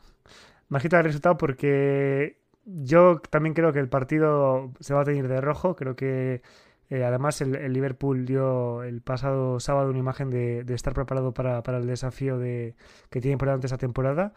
Quitado 0.79 1.01
el 1.01 1.07
resultado 1.07 1.37
porque 1.37 2.39
yo 2.65 3.21
también 3.31 3.55
creo 3.55 3.73
que 3.73 3.81
el 3.81 3.89
partido 3.89 4.73
se 4.81 4.95
va 4.95 5.01
a 5.01 5.05
tener 5.05 5.27
de 5.27 5.41
rojo. 5.41 5.75
Creo 5.75 5.97
que 5.97 6.43
eh, 6.91 7.05
además 7.05 7.41
el, 7.41 7.73
Liverpool 7.73 8.27
dio 8.27 8.83
el 8.83 9.01
pasado 9.01 9.61
sábado 9.61 9.91
una 9.91 9.99
imagen 9.99 10.31
de, 10.31 10.65
estar 10.75 10.93
preparado 10.95 11.33
para, 11.33 11.63
el 11.79 11.87
desafío 11.87 12.39
de, 12.39 12.75
que 13.11 13.21
tiene 13.21 13.39
por 13.39 13.49
delante 13.49 13.67
esa 13.67 13.79
temporada. 13.79 14.33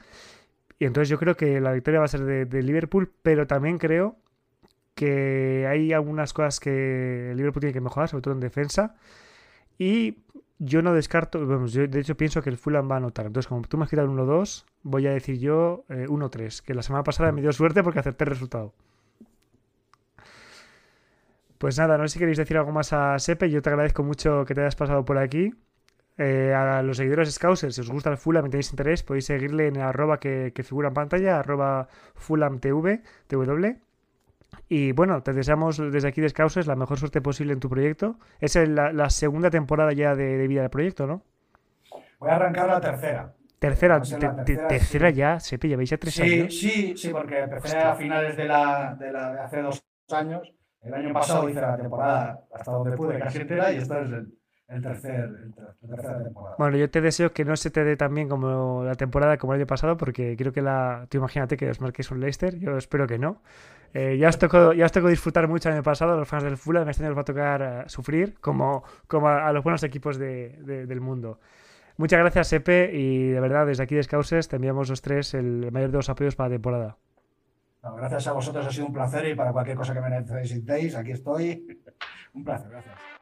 Y 0.79 0.85
entonces 0.85 1.09
yo 1.09 1.19
creo 1.19 1.35
que 1.35 1.61
la 1.61 1.71
victoria 1.71 1.99
va 1.99 2.05
a 2.05 2.09
ser 2.09 2.21
de, 2.23 2.63
Liverpool, 2.63 3.11
pero 3.21 3.47
también 3.47 3.77
creo 3.77 4.17
que 4.95 5.65
hay 5.67 5.93
algunas 5.93 6.33
cosas 6.33 6.59
que 6.59 7.31
el 7.31 7.37
Liverpool 7.37 7.61
tiene 7.61 7.73
que 7.73 7.81
mejorar, 7.81 8.09
sobre 8.09 8.21
todo 8.23 8.33
en 8.33 8.39
defensa. 8.39 8.95
Y 9.77 10.19
yo 10.63 10.81
no 10.81 10.93
descarto, 10.93 11.65
yo 11.67 11.87
de 11.87 11.99
hecho 11.99 12.15
pienso 12.15 12.41
que 12.41 12.49
el 12.49 12.57
Fulham 12.57 12.89
va 12.89 12.95
a 12.95 12.97
anotar. 12.97 13.25
Entonces, 13.25 13.47
como 13.47 13.61
tú 13.63 13.77
me 13.77 13.83
has 13.83 13.89
quitado 13.89 14.07
el 14.11 14.17
1-2, 14.17 14.65
voy 14.83 15.07
a 15.07 15.11
decir 15.11 15.37
yo 15.39 15.83
1-3, 15.89 16.59
eh, 16.59 16.63
que 16.65 16.73
la 16.73 16.83
semana 16.83 17.03
pasada 17.03 17.31
me 17.31 17.41
dio 17.41 17.51
suerte 17.51 17.83
porque 17.83 17.99
acepté 17.99 18.23
el 18.23 18.29
resultado. 18.31 18.73
Pues 21.57 21.77
nada, 21.77 21.97
no 21.97 22.07
sé 22.07 22.13
si 22.13 22.19
queréis 22.19 22.37
decir 22.37 22.57
algo 22.57 22.71
más 22.71 22.91
a 22.93 23.17
Sepe. 23.19 23.49
Yo 23.49 23.61
te 23.61 23.69
agradezco 23.69 24.03
mucho 24.03 24.43
que 24.45 24.53
te 24.53 24.61
hayas 24.61 24.75
pasado 24.75 25.05
por 25.05 25.17
aquí. 25.17 25.53
Eh, 26.17 26.53
a 26.53 26.83
los 26.83 26.97
seguidores 26.97 27.33
Scousers, 27.33 27.73
si 27.75 27.81
os 27.81 27.89
gusta 27.89 28.11
el 28.11 28.17
Fulham 28.17 28.45
y 28.45 28.49
tenéis 28.49 28.71
interés, 28.71 29.01
podéis 29.01 29.25
seguirle 29.25 29.67
en 29.67 29.77
arroba 29.77 30.19
que, 30.19 30.51
que 30.53 30.63
figura 30.63 30.89
en 30.89 30.93
pantalla, 30.93 31.39
arroba 31.39 31.87
FulhamTV, 32.15 33.01
TW. 33.27 33.65
Y 34.67 34.91
bueno, 34.91 35.21
te 35.21 35.33
deseamos 35.33 35.77
desde 35.77 36.07
aquí 36.07 36.21
de 36.21 36.29
Scouses 36.29 36.67
la 36.67 36.75
mejor 36.75 36.97
suerte 36.97 37.21
posible 37.21 37.53
en 37.53 37.59
tu 37.59 37.69
proyecto. 37.69 38.15
Es 38.39 38.55
la, 38.55 39.09
segunda 39.09 39.49
temporada 39.49 39.93
ya 39.93 40.15
de, 40.15 40.47
vida 40.47 40.61
del 40.61 40.69
proyecto, 40.69 41.07
¿no? 41.07 41.21
Voy 42.19 42.29
a 42.29 42.35
arrancar 42.35 42.67
la 42.67 42.81
tercera. 42.81 43.33
Tercera, 43.59 44.01
tercera, 44.01 45.09
ya, 45.09 45.39
Sepe, 45.39 45.69
lleváis 45.69 45.89
ya 45.89 45.97
tres 45.97 46.19
años. 46.19 46.53
Sí, 46.53 46.97
sí, 46.97 47.09
porque 47.09 47.39
empecé 47.39 47.77
a 47.77 47.95
finales 47.95 48.35
de, 48.35 48.45
la, 48.45 48.95
de, 48.99 49.11
la, 49.11 49.31
de 49.31 49.39
hace 49.39 49.61
dos 49.61 49.81
años. 50.11 50.53
El 50.81 50.93
año 50.93 51.13
pasado 51.13 51.47
hice 51.47 51.61
la 51.61 51.77
temporada 51.77 52.41
hasta 52.53 52.71
donde 52.71 52.97
pude, 52.97 53.19
casi 53.19 53.39
entera, 53.39 53.71
y 53.71 53.77
esta 53.77 54.01
es 54.01 54.09
el, 54.09 54.37
el 54.67 54.81
tercer, 54.81 55.29
tercera 55.79 56.23
temporada. 56.23 56.55
Bueno, 56.57 56.77
yo 56.77 56.89
te 56.89 56.99
deseo 56.99 57.31
que 57.31 57.45
no 57.45 57.55
se 57.55 57.69
te 57.69 57.83
dé 57.85 57.95
tan 57.95 58.13
bien 58.13 58.27
como 58.27 58.83
la 58.83 58.95
temporada 58.95 59.37
como 59.37 59.53
el 59.53 59.61
año 59.61 59.67
pasado, 59.67 59.95
porque 59.95 60.35
creo 60.35 60.51
que 60.51 60.61
la. 60.61 61.07
Tú 61.09 61.19
imagínate 61.19 61.55
que 61.55 61.69
os 61.69 61.79
marques 61.79 62.11
un 62.11 62.19
Leicester, 62.19 62.59
yo 62.59 62.77
espero 62.77 63.07
que 63.07 63.17
no. 63.17 63.41
Eh, 63.93 64.17
ya, 64.17 64.29
os 64.29 64.39
tocó, 64.39 64.73
ya 64.73 64.85
os 64.85 64.91
tocó 64.91 65.07
disfrutar 65.07 65.47
mucho 65.47 65.69
el 65.69 65.75
año 65.75 65.83
pasado, 65.83 66.17
los 66.17 66.27
fans 66.27 66.43
del 66.43 66.57
Fulham, 66.57 66.89
este 66.89 67.03
año 67.03 67.11
os 67.11 67.17
va 67.17 67.21
a 67.21 67.25
tocar 67.25 67.61
eh, 67.61 67.83
sufrir, 67.87 68.39
como, 68.39 68.83
como 69.07 69.27
a, 69.27 69.53
los 69.53 69.63
buenos 69.63 69.83
equipos 69.83 70.17
de, 70.17 70.57
del 70.87 70.99
mundo. 70.99 71.39
Muchas 71.97 72.19
gracias, 72.19 72.51
Epe, 72.53 72.89
y 72.91 73.29
de 73.29 73.39
verdad, 73.39 73.67
desde 73.67 73.83
aquí 73.83 73.93
de 73.93 74.01
Scouses 74.01 74.47
te 74.47 74.55
enviamos 74.55 74.89
los 74.89 75.03
tres 75.03 75.35
el 75.35 75.71
mayor 75.71 75.91
de 75.91 75.97
los 75.97 76.09
apoyos 76.09 76.35
para 76.35 76.49
la 76.49 76.55
temporada. 76.55 76.97
gracias 77.83 78.27
a 78.27 78.33
vosotros, 78.33 78.65
ha 78.65 78.71
sido 78.71 78.87
un 78.87 78.93
placer 78.93 79.27
y 79.27 79.35
para 79.35 79.51
cualquier 79.51 79.77
cosa 79.77 79.93
que 79.93 80.01
me 80.01 80.09
necesitéis, 80.09 80.95
aquí 80.95 81.11
estoy. 81.11 81.79
un 82.33 82.43
placer, 82.43 82.71
gracias. 82.71 83.12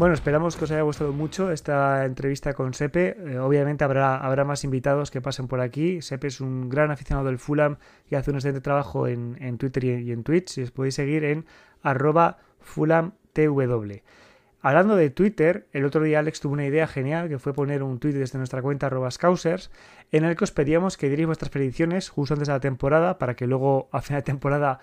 Bueno, 0.00 0.14
esperamos 0.14 0.56
que 0.56 0.64
os 0.64 0.70
haya 0.70 0.80
gustado 0.80 1.12
mucho 1.12 1.52
esta 1.52 2.06
entrevista 2.06 2.54
con 2.54 2.72
Sepe. 2.72 3.18
Eh, 3.18 3.38
obviamente 3.38 3.84
habrá, 3.84 4.16
habrá 4.16 4.44
más 4.44 4.64
invitados 4.64 5.10
que 5.10 5.20
pasen 5.20 5.46
por 5.46 5.60
aquí. 5.60 6.00
Sepe 6.00 6.28
es 6.28 6.40
un 6.40 6.70
gran 6.70 6.90
aficionado 6.90 7.26
del 7.26 7.38
Fulham 7.38 7.76
y 8.08 8.14
hace 8.14 8.30
un 8.30 8.36
excelente 8.36 8.62
trabajo 8.62 9.06
en, 9.06 9.58
Twitter 9.58 9.84
y, 9.84 10.10
en 10.10 10.22
Twitch. 10.24 10.56
Y 10.56 10.62
os 10.62 10.70
podéis 10.70 10.94
seguir 10.94 11.24
en 11.24 11.44
arroba 11.82 12.38
FulhamTW. 12.60 14.00
Hablando 14.62 14.96
de 14.96 15.10
Twitter, 15.10 15.66
el 15.74 15.84
otro 15.84 16.02
día 16.02 16.20
Alex 16.20 16.40
tuvo 16.40 16.54
una 16.54 16.64
idea 16.64 16.86
genial 16.86 17.28
que 17.28 17.38
fue 17.38 17.52
poner 17.52 17.82
un 17.82 17.98
tweet 17.98 18.14
desde 18.14 18.38
nuestra 18.38 18.62
cuenta 18.62 18.86
arroba 18.86 19.10
Scousers 19.10 19.70
en 20.12 20.24
el 20.24 20.34
que 20.34 20.44
os 20.44 20.50
pedíamos 20.50 20.96
que 20.96 21.08
dierais 21.08 21.26
vuestras 21.26 21.50
predicciones 21.50 22.08
justo 22.08 22.32
antes 22.32 22.48
de 22.48 22.54
la 22.54 22.60
temporada 22.60 23.18
para 23.18 23.36
que 23.36 23.46
luego 23.46 23.90
a 23.92 24.00
final 24.00 24.22
de 24.22 24.24
temporada 24.24 24.80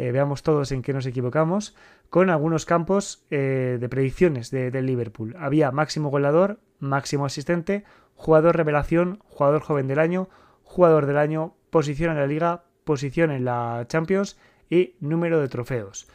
eh, 0.00 0.12
veamos 0.12 0.42
todos 0.42 0.72
en 0.72 0.80
qué 0.80 0.94
nos 0.94 1.04
equivocamos, 1.04 1.76
con 2.08 2.30
algunos 2.30 2.64
campos 2.64 3.26
eh, 3.30 3.76
de 3.78 3.88
predicciones 3.90 4.50
del 4.50 4.72
de 4.72 4.80
Liverpool. 4.80 5.36
Había 5.38 5.72
máximo 5.72 6.08
goleador, 6.08 6.58
máximo 6.78 7.26
asistente, 7.26 7.84
jugador 8.14 8.56
revelación, 8.56 9.18
jugador 9.28 9.60
joven 9.60 9.88
del 9.88 9.98
año, 9.98 10.30
jugador 10.64 11.04
del 11.04 11.18
año, 11.18 11.54
posición 11.68 12.12
en 12.12 12.16
la 12.16 12.26
liga, 12.26 12.64
posición 12.84 13.30
en 13.30 13.44
la 13.44 13.84
Champions 13.88 14.38
y 14.70 14.94
número 15.00 15.38
de 15.38 15.48
trofeos. 15.48 16.08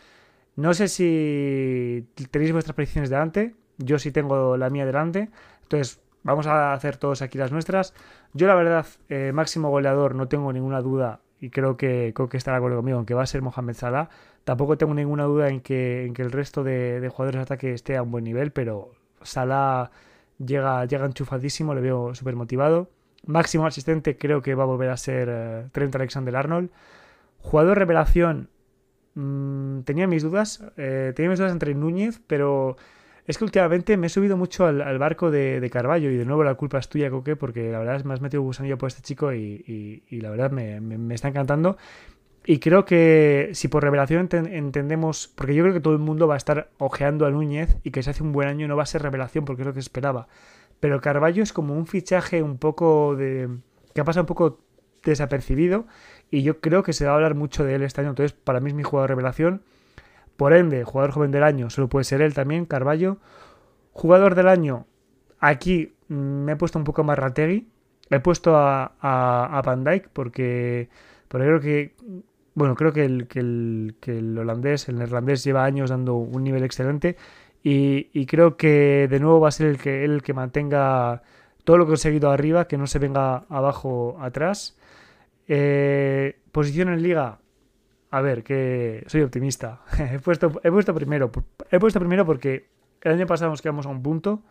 No 0.56 0.74
sé 0.74 0.88
si 0.88 2.08
tenéis 2.32 2.54
vuestras 2.54 2.76
predicciones 2.76 3.12
delante, 3.12 3.54
yo 3.78 4.00
sí 4.00 4.12
tengo 4.12 4.58
la 4.58 4.72
mía 4.72 4.88
delante, 4.88 5.30
entonces 5.62 6.02
vamos 6.24 6.48
a 6.48 6.74
hacer 6.74 6.98
todos 6.98 7.22
aquí 7.22 7.38
las 7.38 7.52
nuestras. 7.52 7.94
Yo 8.34 8.48
la 8.48 8.56
verdad, 8.56 8.88
eh, 9.10 9.32
máximo 9.32 9.70
goleador, 9.70 10.16
no 10.16 10.28
tengo 10.28 10.52
ninguna 10.52 10.82
duda 10.82 11.20
y 11.40 11.50
creo 11.50 11.78
que 11.78 12.14
Coque 12.14 12.38
estará 12.38 12.56
de 12.56 12.60
acuerdo 12.60 12.78
conmigo, 12.78 12.98
aunque 12.98 13.14
va 13.14 13.24
a 13.24 13.28
ser 13.28 13.42
Mohamed 13.42 13.76
Salah. 13.76 14.10
Tampoco 14.44 14.78
tengo 14.78 14.94
ninguna 14.94 15.24
duda 15.24 15.50
en 15.50 15.62
que, 15.62 16.06
en 16.06 16.14
que 16.14 16.22
el 16.22 16.32
resto 16.32 16.64
de, 16.64 17.08
jugadores 17.12 17.40
de 17.40 17.44
ataque 17.44 17.74
esté 17.74 17.98
a 17.98 18.04
un 18.04 18.12
buen 18.12 18.24
nivel, 18.24 18.52
pero 18.52 18.92
Salah 19.22 19.92
llega, 20.38 20.86
llega 20.86 21.06
enchufadísimo, 21.06 21.74
le 21.74 21.82
veo 21.82 22.16
súper 22.16 22.36
motivado. 22.36 22.90
Máximo 23.26 23.66
asistente 23.66 24.18
creo 24.18 24.42
que 24.42 24.56
va 24.56 24.64
a 24.64 24.68
volver 24.68 24.90
a 24.90 24.98
ser 24.98 25.28
eh, 25.32 25.68
Trent 25.72 25.96
Alexander-Arnold. 25.96 26.70
Jugador 27.40 27.78
revelación, 27.78 28.50
mm, 29.16 29.82
tenía 29.82 30.08
mis 30.08 30.24
dudas, 30.24 30.64
eh, 30.78 31.14
tenía 31.16 31.30
mis 31.30 31.40
dudas 31.40 31.52
entre 31.52 31.74
Núñez, 31.74 32.22
pero 32.28 32.78
es 33.28 33.38
que 33.38 33.44
últimamente 33.44 33.98
me 33.98 34.08
he 34.08 34.10
subido 34.10 34.38
mucho 34.38 34.66
al, 34.68 34.98
barco 35.00 35.32
de, 35.32 35.68
Carballo 35.72 36.12
y 36.12 36.16
de 36.16 36.26
nuevo 36.26 36.44
la 36.44 36.56
culpa 36.56 36.78
es 36.78 36.88
tuya, 36.90 37.10
Coque, 37.10 37.36
porque 37.36 37.72
la 37.72 37.80
verdad 37.80 37.96
es 37.96 38.06
me 38.06 38.14
has 38.14 38.22
metido 38.22 38.44
gusanillo 38.44 38.78
por 38.78 38.88
este 38.88 39.02
chico 39.02 39.34
y, 39.34 40.04
la 40.12 40.30
verdad 40.30 40.52
me, 40.52 41.14
está 41.14 41.30
encantando. 41.30 41.78
Y 42.48 42.60
creo 42.60 42.86
que 42.86 43.50
si 43.54 43.68
por 43.68 43.84
revelación 43.84 44.30
entendemos, 44.32 45.28
porque 45.34 45.56
yo 45.56 45.64
creo 45.64 45.74
que 45.74 45.80
todo 45.80 45.94
el 45.94 46.00
mundo 46.00 46.28
va 46.28 46.36
a 46.36 46.38
estar 46.38 46.70
ojeando 46.78 47.26
a 47.26 47.32
Núñez 47.32 47.78
y 47.84 47.90
que 47.90 48.04
se 48.04 48.12
hace 48.12 48.22
un 48.22 48.32
buen 48.32 48.48
año 48.48 48.68
no 48.68 48.76
va 48.76 48.84
a 48.84 48.86
ser 48.86 49.02
revelación 49.02 49.46
porque 49.46 49.64
es 49.64 49.68
lo 49.68 49.74
que 49.74 49.80
esperaba. 49.80 50.28
Pero 50.80 51.02
Carballo 51.02 51.42
es 51.42 51.54
como 51.54 51.74
un 51.74 51.88
fichaje 51.88 52.44
un 52.44 52.60
poco 52.60 53.16
de. 53.16 53.50
que 53.96 54.02
ha 54.02 54.04
pasado 54.04 54.24
un 54.24 54.28
poco 54.28 54.60
desapercibido 55.04 55.86
y 56.30 56.44
yo 56.44 56.60
creo 56.60 56.84
que 56.84 56.94
se 56.94 57.06
va 57.06 57.12
a 57.12 57.16
hablar 57.16 57.34
mucho 57.34 57.64
de 57.64 57.76
él 57.76 57.82
este 57.82 58.02
año. 58.02 58.12
Entonces, 58.12 58.34
para 58.34 58.60
mí 58.60 58.70
es 58.70 58.76
mi 58.76 58.84
jugador 58.84 59.10
de 59.10 59.16
revelación. 59.16 59.64
Por 60.38 60.54
ende, 60.54 60.84
jugador 60.84 61.12
joven 61.12 61.32
del 61.32 61.44
año 61.44 61.70
solo 61.70 61.88
puede 61.88 62.04
ser 62.04 62.22
él 62.22 62.34
también, 62.34 62.66
Carballo. 62.66 63.18
Jugador 63.94 64.36
del 64.36 64.48
año, 64.50 64.86
aquí 65.40 65.94
me 66.08 66.54
he 66.54 66.56
puesto 66.56 66.78
un 66.80 66.86
poco 66.86 67.04
más 67.04 67.18
Rategui. 67.18 67.68
He 68.10 68.20
puesto 68.20 68.56
a, 68.56 68.94
a, 69.00 69.62
Van 69.66 69.84
Dijk 69.84 70.10
porque, 70.10 70.90
porque 71.28 71.48
creo 71.48 71.60
que 71.60 71.96
bueno, 72.54 72.76
creo 72.76 72.94
que 72.94 73.04
el, 73.06 73.28
que 73.28 73.40
el, 73.40 73.96
que 74.00 74.18
el 74.20 74.38
holandés, 74.38 74.88
el 74.90 74.98
neerlandés 74.98 75.44
lleva 75.44 75.66
años 75.66 75.90
dando 75.90 76.16
un 76.16 76.44
nivel 76.44 76.64
excelente 76.64 77.18
y, 77.64 78.10
y, 78.14 78.26
creo 78.28 78.58
que 78.58 79.08
de 79.10 79.20
nuevo 79.20 79.40
va 79.42 79.50
a 79.50 79.52
ser 79.52 79.68
el 79.68 79.78
que, 79.78 80.06
el 80.06 80.22
que 80.22 80.34
mantenga 80.34 81.24
todo 81.66 81.78
lo 81.78 81.88
conseguido 81.88 82.32
arriba, 82.32 82.68
que 82.68 82.78
no 82.78 82.88
se 82.88 83.00
venga 83.00 83.46
abajo 83.50 84.18
atrás. 84.22 84.78
Eh, 85.48 86.38
posición 86.52 86.90
en 86.90 87.04
liga, 87.04 87.40
a 88.16 88.22
ver, 88.22 88.44
que 88.44 89.04
soy 89.08 89.24
optimista. 89.24 89.82
he, 90.00 90.20
puesto, 90.20 90.62
he 90.64 90.72
puesto 90.72 90.94
primero. 90.94 91.30
He 91.70 91.80
puesto 91.80 92.00
primero 92.00 92.26
porque 92.26 92.66
el 93.02 93.12
año 93.12 93.26
pasado 93.28 93.52
nos 93.52 93.62
quedamos 93.62 93.86
a 93.86 93.90
un 93.90 94.02
punto 94.02 94.42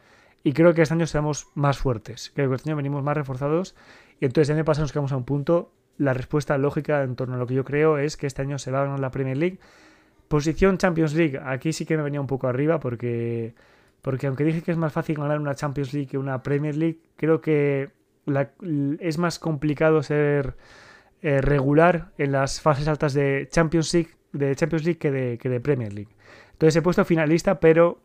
y 0.43 0.53
creo 0.53 0.75
que 0.75 0.83
este 0.83 0.93
año 0.93 1.07
seremos 1.07 1.49
más 1.55 1.79
fuertes. 1.79 2.31
Creo 2.35 2.51
que 2.51 2.57
este 2.57 2.69
año 2.69 2.77
venimos 2.77 3.03
más 3.03 3.17
reforzados 3.17 3.75
y 4.21 4.27
entonces 4.27 4.51
el 4.51 4.57
año 4.57 4.67
pasado 4.67 4.83
nos 4.83 4.93
quedamos 4.93 5.13
a 5.13 5.17
un 5.17 5.25
punto. 5.25 5.73
La 5.97 6.13
respuesta 6.13 6.59
lógica 6.59 7.05
en 7.05 7.17
torno 7.17 7.37
a 7.37 7.39
lo 7.39 7.47
que 7.47 7.55
yo 7.55 7.65
creo 7.65 7.97
es 7.97 8.19
que 8.19 8.27
este 8.27 8.43
año 8.43 8.59
se 8.59 8.71
va 8.71 8.83
a 8.83 8.85
ganar 8.85 9.01
la 9.01 9.11
Premier 9.11 9.39
League. 9.39 9.59
Posición 10.29 10.77
Champions 10.77 11.15
League, 11.15 11.41
aquí 11.43 11.73
sí 11.73 11.87
que 11.87 11.97
me 11.97 12.03
venía 12.03 12.21
un 12.21 12.27
poco 12.27 12.49
arriba 12.49 12.81
porque, 12.81 13.55
porque 14.03 14.27
aunque 14.27 14.45
dije 14.45 14.61
que 14.61 14.73
es 14.73 14.77
más 14.77 14.93
fácil 14.93 15.17
ganar 15.17 15.41
una 15.41 15.55
Champions 15.55 15.95
League 15.95 16.09
que 16.09 16.19
una 16.19 16.43
Premier 16.43 16.77
League, 16.77 16.99
creo 17.17 17.41
que 17.41 17.89
es 19.01 19.17
más 19.17 19.39
complicado 19.39 20.03
ser 20.03 20.55
eh, 21.25 21.41
regular 21.41 22.11
en 22.19 22.33
las 22.33 22.61
fases 22.61 22.87
altas 22.87 23.15
de 23.15 23.49
Champions 23.51 23.95
League, 23.95 24.11
de 24.35 24.55
Champions 24.55 24.85
League 24.85 24.99
que, 24.99 25.11
de, 25.11 25.61
Premier 25.61 25.91
League. 25.91 26.15
Entonces 26.53 26.77
he 26.77 26.83
puesto 26.83 27.03
finalista, 27.07 27.61
pero 27.61 28.03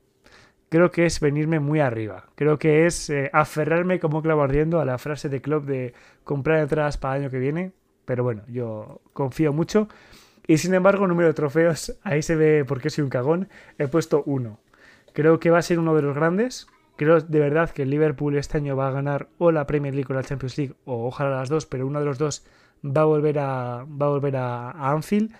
creo 0.69 0.89
que 0.89 1.05
es 1.05 1.19
venirme 1.19 1.59
muy 1.59 1.81
arriba. 1.81 2.29
Creo 2.35 2.57
que 2.57 2.85
es 2.85 3.09
eh, 3.09 3.29
aferrarme 3.33 3.99
como 3.99 4.21
clavo 4.21 4.41
ardiendo 4.41 4.79
a 4.79 4.85
la 4.85 4.97
frase 4.97 5.27
de 5.27 5.41
Club 5.41 5.65
de 5.65 5.93
comprar 6.23 6.59
entradas 6.59 6.97
para 6.97 7.17
el 7.17 7.23
año 7.23 7.29
que 7.29 7.39
viene. 7.39 7.73
Pero 8.05 8.23
bueno, 8.23 8.43
yo 8.47 9.01
confío 9.11 9.51
mucho. 9.51 9.89
Y 10.47 10.57
sin 10.57 10.73
embargo, 10.73 11.05
número 11.05 11.27
de 11.27 11.33
trofeos, 11.33 11.99
ahí 12.03 12.21
se 12.21 12.37
ve 12.37 12.63
por 12.63 12.79
qué 12.79 12.89
soy 12.89 13.03
un 13.03 13.09
cagón. 13.09 13.49
He 13.77 13.89
puesto 13.89 14.23
uno. 14.27 14.61
Creo 15.11 15.41
que 15.41 15.49
va 15.49 15.57
a 15.57 15.61
ser 15.61 15.77
uno 15.77 15.93
de 15.93 16.03
los 16.03 16.15
grandes. 16.15 16.67
Creo 16.95 17.19
de 17.19 17.39
verdad 17.41 17.69
que 17.71 17.81
el 17.81 17.89
Liverpool 17.89 18.37
este 18.37 18.59
año 18.59 18.77
va 18.77 18.87
a 18.87 18.91
ganar 18.91 19.27
o 19.39 19.51
la 19.51 19.67
Premier 19.67 19.93
League 19.93 20.07
o 20.09 20.13
la 20.13 20.23
Champions 20.23 20.57
League, 20.57 20.75
o 20.85 21.05
ojalá 21.05 21.31
las 21.31 21.49
dos, 21.49 21.65
pero 21.65 21.85
uno 21.85 21.99
de 21.99 22.05
los 22.05 22.17
dos 22.17 22.45
va 22.83 23.01
a 23.01 23.05
volver 23.05 23.39
a, 23.39 23.85
va 23.85 24.05
a, 24.05 24.09
volver 24.09 24.35
a, 24.37 24.91
Anfield. 24.91 25.33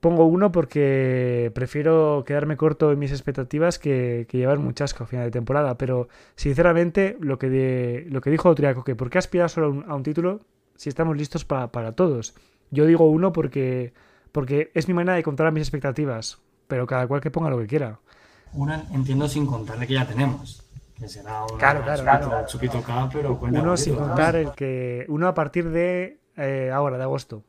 Pongo 0.00 0.24
uno 0.24 0.50
porque 0.50 1.52
prefiero 1.54 2.24
quedarme 2.26 2.56
corto 2.56 2.90
en 2.90 2.98
mis 2.98 3.12
expectativas 3.12 3.78
que, 3.78 4.26
llevar 4.32 4.58
un 4.58 4.74
chasco 4.74 5.04
a 5.04 5.06
final 5.06 5.26
de 5.26 5.30
temporada. 5.30 5.78
Pero 5.78 6.08
sinceramente, 6.34 7.16
lo 7.20 7.38
que, 7.38 8.06
lo 8.10 8.20
que 8.20 8.30
dijo 8.30 8.48
Autriaco, 8.48 8.82
que 8.82 8.96
¿por 8.96 9.08
qué 9.08 9.18
aspirar 9.18 9.50
solo 9.50 9.84
a 9.86 9.94
un, 9.94 10.02
título 10.02 10.40
si 10.74 10.88
estamos 10.88 11.16
listos 11.16 11.44
para 11.44 11.92
todos? 11.92 12.34
Yo 12.70 12.86
digo 12.86 13.08
uno 13.08 13.32
porque, 13.32 13.92
porque 14.32 14.70
es 14.74 14.88
mi 14.88 14.94
manera 14.94 15.14
de 15.14 15.22
contar 15.22 15.52
mis 15.52 15.62
expectativas. 15.62 16.40
Pero 16.66 16.86
cada 16.86 17.06
cual 17.06 17.20
que 17.20 17.30
ponga 17.30 17.48
lo 17.48 17.58
que 17.58 17.66
quiera. 17.66 18.00
Uno 18.52 18.74
entiendo 18.92 19.28
sin 19.28 19.46
contarle 19.46 19.86
que 19.86 19.94
ya 19.94 20.06
tenemos 20.06 20.67
claro, 21.58 21.82
claro, 21.82 22.02
claro. 22.02 22.46
chupito 22.46 22.82
K, 22.82 23.08
pero 23.12 23.38
Uno 23.40 23.76
sin 23.76 23.94
contar 23.94 24.36
el 24.36 24.52
que. 24.52 25.06
Uno 25.08 25.28
a 25.28 25.34
partir 25.34 25.70
de 25.70 26.20
eh, 26.36 26.70
ahora, 26.72 26.96
de 26.96 27.04
agosto. 27.04 27.44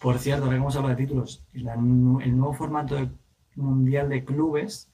Por 0.00 0.18
cierto, 0.18 0.44
ahora 0.44 0.56
que 0.56 0.60
hemos 0.60 0.76
hablado 0.76 0.96
de 0.96 1.02
títulos, 1.02 1.46
el 1.52 2.36
nuevo 2.36 2.52
formato 2.52 2.96
mundial 3.56 4.08
de 4.08 4.24
clubes 4.24 4.92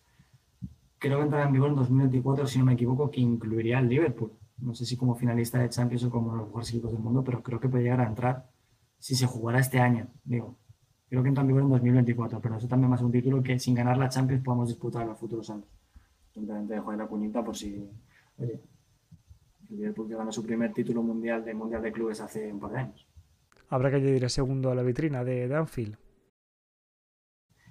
creo 0.99 1.18
que 1.18 1.24
entrará 1.24 1.47
en 1.47 1.53
vigor 1.53 1.70
en 1.70 1.76
2024, 1.76 2.47
si 2.47 2.59
no 2.59 2.64
me 2.64 2.74
equivoco, 2.74 3.11
que 3.11 3.20
incluiría 3.20 3.78
el 3.78 3.89
Liverpool. 3.89 4.32
No 4.59 4.74
sé 4.74 4.84
si 4.84 4.97
como 4.97 5.14
finalista 5.14 5.59
de 5.59 5.68
Champions 5.68 6.05
o 6.05 6.11
como 6.11 6.34
los 6.34 6.47
mejores 6.47 6.70
equipos 6.70 6.93
del 6.93 7.01
mundo, 7.01 7.22
pero 7.22 7.43
creo 7.43 7.61
que 7.61 7.68
puede 7.68 7.84
llegar 7.84 8.01
a 8.01 8.09
entrar 8.09 8.51
si 8.99 9.14
se 9.14 9.26
jugara 9.26 9.61
este 9.61 9.78
año. 9.78 10.09
Digo, 10.24 10.59
creo 11.09 11.22
que 11.22 11.28
entra 11.28 11.43
en 11.43 11.49
vigor 11.49 11.62
en 11.62 11.70
2024, 11.70 12.41
pero 12.41 12.57
eso 12.57 12.66
también 12.66 12.91
va 12.91 12.97
a 12.97 12.99
ser 12.99 13.07
un 13.07 13.12
título 13.12 13.43
que 13.43 13.59
sin 13.59 13.74
ganar 13.74 13.97
la 13.97 14.09
Champions 14.09 14.43
podamos 14.43 14.68
disputar 14.68 15.03
en 15.03 15.09
los 15.09 15.18
futuros 15.18 15.49
años. 15.51 15.66
Simplemente 16.39 16.74
dejo 16.74 16.91
ahí 16.93 16.97
la 16.97 17.09
cuñita 17.09 17.45
por 17.45 17.57
si, 17.57 17.84
oye, 18.39 18.61
el 19.70 19.76
Liverpool 19.76 20.09
que 20.09 20.14
ganó 20.14 20.30
su 20.30 20.45
primer 20.45 20.72
título 20.72 21.03
mundial 21.03 21.45
de 21.45 21.53
Mundial 21.53 21.82
de 21.82 21.91
Clubes 21.91 22.20
hace 22.20 22.53
un 22.53 22.61
par 22.61 22.70
de 22.70 22.78
años. 22.78 23.09
Habrá 23.68 23.91
que 23.91 23.97
añadir 23.97 24.22
el 24.22 24.30
segundo 24.30 24.70
a 24.70 24.74
la 24.76 24.82
vitrina 24.82 25.24
de, 25.24 25.49
Danfield. 25.49 25.97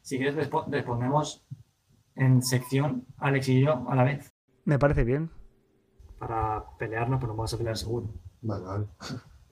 Si 0.02 0.18
quieres, 0.18 0.36
respondemos 0.36 1.48
en 2.16 2.42
sección 2.42 3.06
Alex 3.18 3.48
y 3.48 3.62
yo 3.62 3.90
a 3.90 3.96
la 3.96 4.04
vez. 4.04 4.34
Me 4.66 4.78
parece 4.78 5.06
bien. 5.06 5.30
Para 6.20 6.66
pelearnos, 6.78 7.20
pero 7.20 7.32
no 7.32 7.38
vamos 7.38 7.54
a 7.54 7.58
pelear 7.58 7.78
seguro. 7.78 8.10
Vale, 8.42 8.66
vale. 8.66 8.88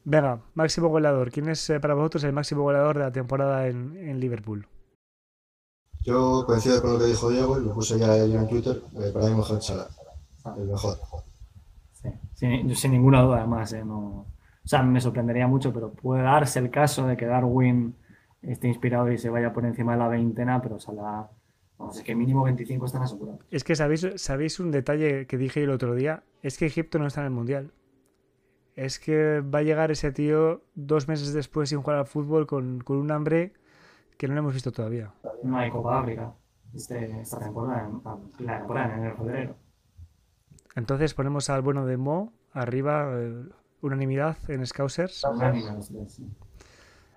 Venga, 0.04 0.42
máximo 0.56 0.90
goleador. 0.90 1.32
¿Quién 1.32 1.48
es 1.48 1.70
eh, 1.70 1.80
para 1.80 1.94
vosotros 1.94 2.26
el 2.26 2.34
máximo 2.34 2.64
goleador 2.64 2.98
de 2.98 3.04
la 3.06 3.12
temporada 3.12 3.68
en, 3.68 3.96
en 3.98 4.20
Liverpool? 4.20 4.68
Yo 6.06 6.46
coincido 6.46 6.82
con 6.84 6.94
lo 6.94 7.00
que 7.00 7.06
dijo 7.06 7.32
Diego 7.32 7.60
y 7.60 7.66
lo 7.66 7.74
puse 7.74 7.98
ya 7.98 8.16
en 8.16 8.48
Twitter. 8.48 8.80
Eh, 9.00 9.10
para 9.12 9.26
mí, 9.26 9.36
mejor 9.36 9.62
Salah. 9.62 9.88
El 10.56 10.68
mejor. 10.68 10.98
Sí, 11.94 12.10
sin, 12.36 12.76
sin 12.76 12.92
ninguna 12.92 13.24
duda, 13.24 13.38
además. 13.40 13.74
Eh, 13.74 13.84
no, 13.84 13.98
o 13.98 14.68
sea, 14.68 14.84
me 14.84 15.02
sorprendería 15.02 15.48
mucho, 15.48 15.74
pero 15.74 15.92
puede 15.92 16.22
darse 16.22 16.60
el 16.60 16.70
caso 16.70 17.08
de 17.08 17.18
que 17.18 17.26
Darwin 17.26 17.96
esté 18.44 18.68
inspirado 18.68 19.12
y 19.12 19.18
se 19.18 19.30
vaya 19.30 19.52
por 19.52 19.66
encima 19.66 19.94
de 19.94 19.98
la 19.98 20.08
veintena, 20.08 20.62
pero 20.62 20.80
Salah. 20.80 21.28
Vamos, 21.80 21.98
es 21.98 22.04
que 22.04 22.14
mínimo 22.14 22.44
25 22.44 22.86
están 22.86 23.02
asegurados. 23.02 23.42
Es 23.50 23.64
que 23.64 23.76
sabéis, 23.76 24.08
sabéis 24.18 24.60
un 24.60 24.72
detalle 24.72 25.26
que 25.26 25.40
dije 25.40 25.64
el 25.64 25.72
otro 25.72 25.96
día: 25.96 26.24
es 26.44 26.60
que 26.60 26.68
Egipto 26.68 27.00
no 27.00 27.08
está 27.08 27.22
en 27.22 27.28
el 27.28 27.34
mundial. 27.34 27.74
Es 28.76 29.00
que 29.00 29.42
va 29.42 29.60
a 29.60 29.64
llegar 29.64 29.90
ese 29.90 30.12
tío 30.12 30.62
dos 30.76 31.08
meses 31.08 31.34
después 31.34 31.70
sin 31.70 31.82
jugar 31.82 31.98
al 31.98 32.06
fútbol 32.06 32.46
con, 32.46 32.82
con 32.82 32.98
un 32.98 33.10
hambre 33.10 33.54
que 34.18 34.28
no 34.28 34.34
lo 34.34 34.40
hemos 34.42 34.54
visto 34.54 34.72
todavía. 34.72 35.14
No 35.44 35.58
hay 35.58 35.70
Copa 35.70 36.00
África 36.00 36.34
este, 36.74 37.22
esta 37.22 37.40
temporada, 37.40 37.90
la 38.40 38.58
temporada 38.60 38.94
en 38.94 39.00
enero 39.00 39.18
febrero. 39.18 39.56
Entonces 40.76 41.14
ponemos 41.14 41.50
al 41.50 41.62
bueno 41.62 41.86
de 41.86 41.98
Mo 41.98 42.34
arriba, 42.52 43.12
eh, 43.14 43.46
unanimidad 43.82 44.38
en 44.50 44.66
Scousers. 44.66 45.24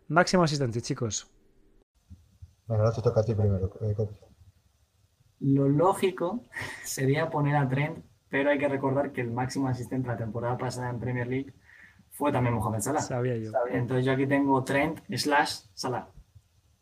Máximo 0.08 0.42
asistente, 0.44 0.80
chicos. 0.80 1.30
Bueno, 2.66 2.84
ahora 2.84 2.94
te 2.94 3.02
toca 3.02 3.20
a 3.20 3.24
ti 3.24 3.34
primero. 3.34 3.70
Eh, 3.80 3.96
Lo 5.40 5.68
lógico 5.68 6.44
sería 6.84 7.30
poner 7.30 7.56
a 7.56 7.68
Trent, 7.68 8.04
pero 8.28 8.50
hay 8.50 8.58
que 8.58 8.68
recordar 8.68 9.12
que 9.12 9.22
el 9.22 9.32
máximo 9.32 9.68
asistente 9.68 10.08
la 10.08 10.16
temporada 10.16 10.56
pasada 10.56 10.90
en 10.90 11.00
Premier 11.00 11.26
League 11.26 11.54
fue 12.10 12.32
también 12.32 12.54
Mohamed 12.54 12.80
Salah. 12.80 13.00
Sabía 13.00 13.36
yo. 13.36 13.50
Entonces 13.70 14.04
yo 14.04 14.12
aquí 14.12 14.26
tengo 14.26 14.62
Trent 14.64 15.00
slash 15.10 15.62
Salah. 15.74 16.08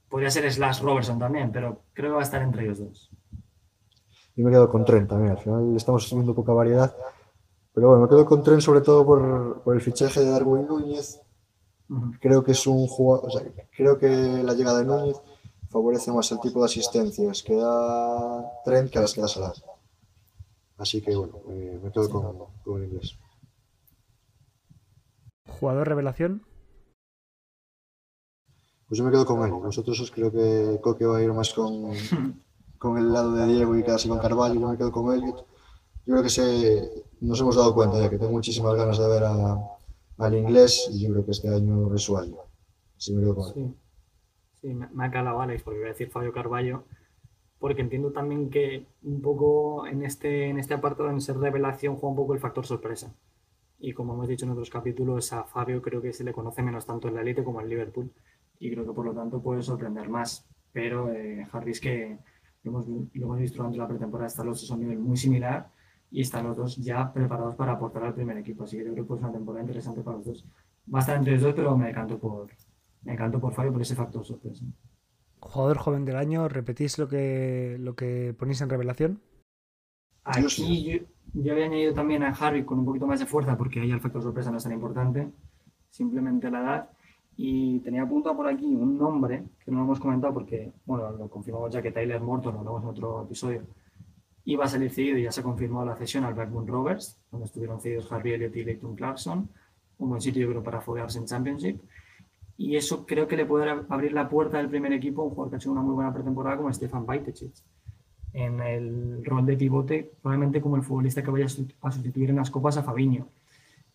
Podría 0.08 0.30
ser 0.30 0.50
Slash 0.50 0.82
Robertson 0.82 1.18
también, 1.18 1.50
pero 1.50 1.82
creo 1.92 2.10
que 2.10 2.14
va 2.14 2.20
a 2.20 2.24
estar 2.24 2.42
entre 2.42 2.64
ellos 2.64 2.78
dos. 2.78 3.10
Yo 4.36 4.44
me 4.44 4.50
quedo 4.50 4.68
con 4.68 4.84
Trent 4.84 5.08
también. 5.08 5.32
Al 5.32 5.38
final 5.38 5.76
estamos 5.76 6.12
viendo 6.12 6.34
poca 6.34 6.52
variedad. 6.52 6.94
Pero 7.72 7.88
bueno, 7.88 8.02
me 8.02 8.08
quedo 8.08 8.24
con 8.24 8.42
Trent 8.42 8.60
sobre 8.60 8.82
todo 8.82 9.04
por, 9.04 9.74
el 9.74 9.80
fichaje 9.80 10.20
de 10.20 10.30
Darwin 10.30 10.66
Núñez. 10.66 11.20
Creo 12.20 12.44
que 12.44 12.52
es 12.52 12.66
un 12.66 12.86
jugador. 12.86 13.28
O 13.28 13.30
sea, 13.30 13.42
creo 13.74 13.98
que 13.98 14.08
la 14.08 14.54
llegada 14.54 14.80
de 14.80 14.84
Núñez 14.84 15.16
favorece 15.70 16.12
más 16.12 16.30
el 16.32 16.40
tipo 16.40 16.60
de 16.60 16.66
asistencias 16.66 17.42
que 17.42 17.56
da 17.56 18.44
Trent 18.64 18.90
que 18.90 18.98
a 18.98 19.02
las 19.02 19.14
que 19.14 19.22
da 19.22 19.28
Salah. 19.28 19.52
Así 20.78 21.00
que 21.00 21.16
bueno, 21.16 21.40
me 21.46 21.90
quedo 21.90 22.10
con, 22.10 22.38
con 22.62 22.84
inglés. 22.84 23.18
¿Jugador 25.46 25.88
revelación? 25.88 26.42
Pues 28.88 28.98
yo 28.98 29.04
me 29.04 29.10
quedo 29.10 29.26
con 29.26 29.44
él. 29.44 29.52
Vosotros 29.52 30.00
os 30.00 30.10
creo 30.10 30.30
que 30.30 30.80
Coque 30.80 31.06
va 31.06 31.18
a 31.18 31.22
ir 31.22 31.32
más 31.32 31.52
con, 31.52 31.92
con 32.78 32.98
el 32.98 33.12
lado 33.12 33.32
de 33.34 33.46
Diego 33.46 33.76
y 33.76 33.82
casi 33.82 34.08
con 34.08 34.18
Carvalho. 34.18 34.60
Yo 34.60 34.68
me 34.68 34.76
quedo 34.76 34.92
con 34.92 35.12
Elliot. 35.12 35.46
Yo 36.06 36.12
creo 36.12 36.22
que 36.22 36.30
se, 36.30 37.04
nos 37.20 37.40
hemos 37.40 37.56
dado 37.56 37.74
cuenta 37.74 37.98
ya 38.00 38.08
que 38.08 38.18
tengo 38.18 38.32
muchísimas 38.32 38.74
ganas 38.76 38.98
de 38.98 39.08
ver 39.08 39.24
a, 39.24 39.58
al 40.18 40.34
inglés 40.34 40.88
y 40.92 41.02
yo 41.02 41.12
creo 41.12 41.24
que 41.24 41.32
este 41.32 41.48
año 41.48 41.88
resuelve. 41.88 42.36
Así 42.96 43.12
me 43.12 43.22
quedo 43.22 43.34
con 43.34 43.58
él. 43.58 43.74
Sí, 44.60 44.72
me 44.72 45.04
ha 45.04 45.10
calado 45.10 45.40
Alex 45.40 45.62
porque 45.62 45.80
voy 45.80 45.88
a 45.88 45.92
decir 45.92 46.10
Fabio 46.10 46.32
Carballo 46.32 46.84
porque 47.58 47.82
entiendo 47.82 48.12
también 48.12 48.50
que 48.50 48.86
un 49.02 49.22
poco 49.22 49.86
en 49.86 50.04
este, 50.04 50.48
en 50.48 50.58
este 50.58 50.74
apartado, 50.74 51.10
en 51.10 51.20
ser 51.20 51.38
revelación, 51.38 51.96
juega 51.96 52.10
un 52.10 52.16
poco 52.16 52.34
el 52.34 52.40
factor 52.40 52.66
sorpresa. 52.66 53.14
Y 53.78 53.92
como 53.92 54.14
hemos 54.14 54.28
dicho 54.28 54.44
en 54.44 54.52
otros 54.52 54.70
capítulos, 54.70 55.32
a 55.32 55.44
Fabio 55.44 55.82
creo 55.82 56.00
que 56.02 56.12
se 56.12 56.24
le 56.24 56.32
conoce 56.32 56.62
menos 56.62 56.86
tanto 56.86 57.08
en 57.08 57.14
la 57.14 57.22
élite 57.22 57.44
como 57.44 57.60
en 57.60 57.68
Liverpool 57.68 58.12
y 58.58 58.70
creo 58.70 58.86
que 58.86 58.92
por 58.92 59.06
lo 59.06 59.14
tanto 59.14 59.42
puede 59.42 59.62
sorprender 59.62 60.08
más. 60.08 60.46
Pero 60.72 61.12
eh, 61.12 61.46
Harris 61.50 61.80
que 61.80 62.18
lo 62.62 62.70
hemos, 62.70 62.88
lo 62.88 63.24
hemos 63.26 63.38
visto 63.38 63.58
durante 63.58 63.78
la 63.78 63.88
pretemporada, 63.88 64.26
están 64.26 64.46
los 64.46 64.60
dos 64.60 64.70
a 64.70 64.74
un 64.74 64.80
nivel 64.80 64.98
muy 64.98 65.16
similar 65.16 65.70
y 66.10 66.22
están 66.22 66.46
los 66.46 66.56
dos 66.56 66.76
ya 66.76 67.12
preparados 67.12 67.54
para 67.54 67.72
aportar 67.72 68.04
al 68.04 68.14
primer 68.14 68.36
equipo. 68.38 68.64
Así 68.64 68.76
que 68.76 68.84
creo 68.84 68.94
que 69.06 69.14
ser 69.14 69.24
una 69.24 69.32
temporada 69.32 69.62
interesante 69.64 70.02
para 70.02 70.16
los 70.18 70.26
dos. 70.26 70.46
Va 70.92 70.98
a 70.98 71.00
estar 71.00 71.16
entre 71.16 71.34
los 71.34 71.42
dos, 71.42 71.54
pero 71.54 71.76
me 71.76 71.86
decanto 71.86 72.18
por, 72.18 72.48
me 73.02 73.12
decanto 73.12 73.40
por 73.40 73.54
Fabio 73.54 73.72
por 73.72 73.82
ese 73.82 73.94
factor 73.94 74.24
sorpresa. 74.24 74.64
Jugador 75.40 75.78
joven 75.78 76.04
del 76.04 76.16
año, 76.16 76.48
¿repetís 76.48 76.98
lo 76.98 77.08
que, 77.08 77.76
lo 77.78 77.94
que 77.94 78.34
ponéis 78.38 78.60
en 78.60 78.68
revelación? 78.68 79.20
Aquí 80.24 81.06
yo 81.34 81.52
había 81.52 81.66
añadido 81.66 81.94
también 81.94 82.22
a 82.22 82.30
Harry 82.30 82.64
con 82.64 82.80
un 82.80 82.84
poquito 82.84 83.06
más 83.06 83.20
de 83.20 83.26
fuerza 83.26 83.56
porque 83.56 83.80
ahí 83.80 83.90
el 83.90 84.00
factor 84.00 84.22
sorpresa 84.22 84.50
no 84.50 84.56
es 84.56 84.64
tan 84.64 84.72
importante, 84.72 85.30
simplemente 85.90 86.50
la 86.50 86.60
edad. 86.60 86.90
Y 87.36 87.80
tenía 87.80 88.02
apuntado 88.02 88.36
por 88.36 88.48
aquí 88.48 88.64
un 88.64 88.96
nombre 88.96 89.44
que 89.64 89.70
no 89.70 89.82
hemos 89.82 90.00
comentado 90.00 90.32
porque, 90.32 90.72
bueno, 90.86 91.10
lo 91.12 91.28
confirmamos 91.28 91.70
ya 91.70 91.82
que 91.82 91.92
Tyler 91.92 92.20
Morton, 92.20 92.54
lo 92.54 92.60
hablamos 92.60 92.82
en 92.82 92.88
otro 92.88 93.22
episodio, 93.24 93.62
iba 94.46 94.64
a 94.64 94.68
salir 94.68 94.90
cedido 94.90 95.18
y 95.18 95.24
ya 95.24 95.32
se 95.32 95.40
ha 95.40 95.44
confirmado 95.44 95.84
la 95.84 95.96
cesión 95.96 96.24
al 96.24 96.34
Blackburn 96.34 96.66
Rovers, 96.66 97.20
donde 97.30 97.46
estuvieron 97.46 97.80
cedidos 97.80 98.10
Harry 98.10 98.32
Elliott 98.32 98.56
y 98.56 98.64
Leighton 98.64 98.94
Clarkson. 98.94 99.50
Un 99.98 100.08
buen 100.08 100.20
sitio, 100.20 100.42
yo 100.42 100.50
creo, 100.50 100.62
para 100.62 100.80
foguearse 100.80 101.18
en 101.18 101.26
Championship. 101.26 101.80
Y 102.56 102.76
eso 102.76 103.04
creo 103.04 103.28
que 103.28 103.36
le 103.36 103.44
puede 103.44 103.68
abrir 103.88 104.12
la 104.12 104.28
puerta 104.28 104.56
del 104.56 104.68
primer 104.68 104.92
equipo 104.92 105.22
a 105.22 105.24
un 105.24 105.30
jugador 105.30 105.50
que 105.50 105.56
ha 105.56 105.58
hecho 105.58 105.72
una 105.72 105.82
muy 105.82 105.94
buena 105.94 106.12
pretemporada 106.12 106.56
como 106.56 106.72
Stefan 106.72 107.04
Bajtecic 107.04 107.52
en 108.32 108.60
el 108.60 109.24
rol 109.24 109.46
de 109.46 109.56
pivote, 109.56 110.10
probablemente 110.22 110.60
como 110.60 110.76
el 110.76 110.82
futbolista 110.82 111.22
que 111.22 111.30
vaya 111.30 111.46
a 111.46 111.90
sustituir 111.90 112.30
en 112.30 112.36
las 112.36 112.50
copas 112.50 112.76
a 112.76 112.82
Fabiño. 112.82 113.26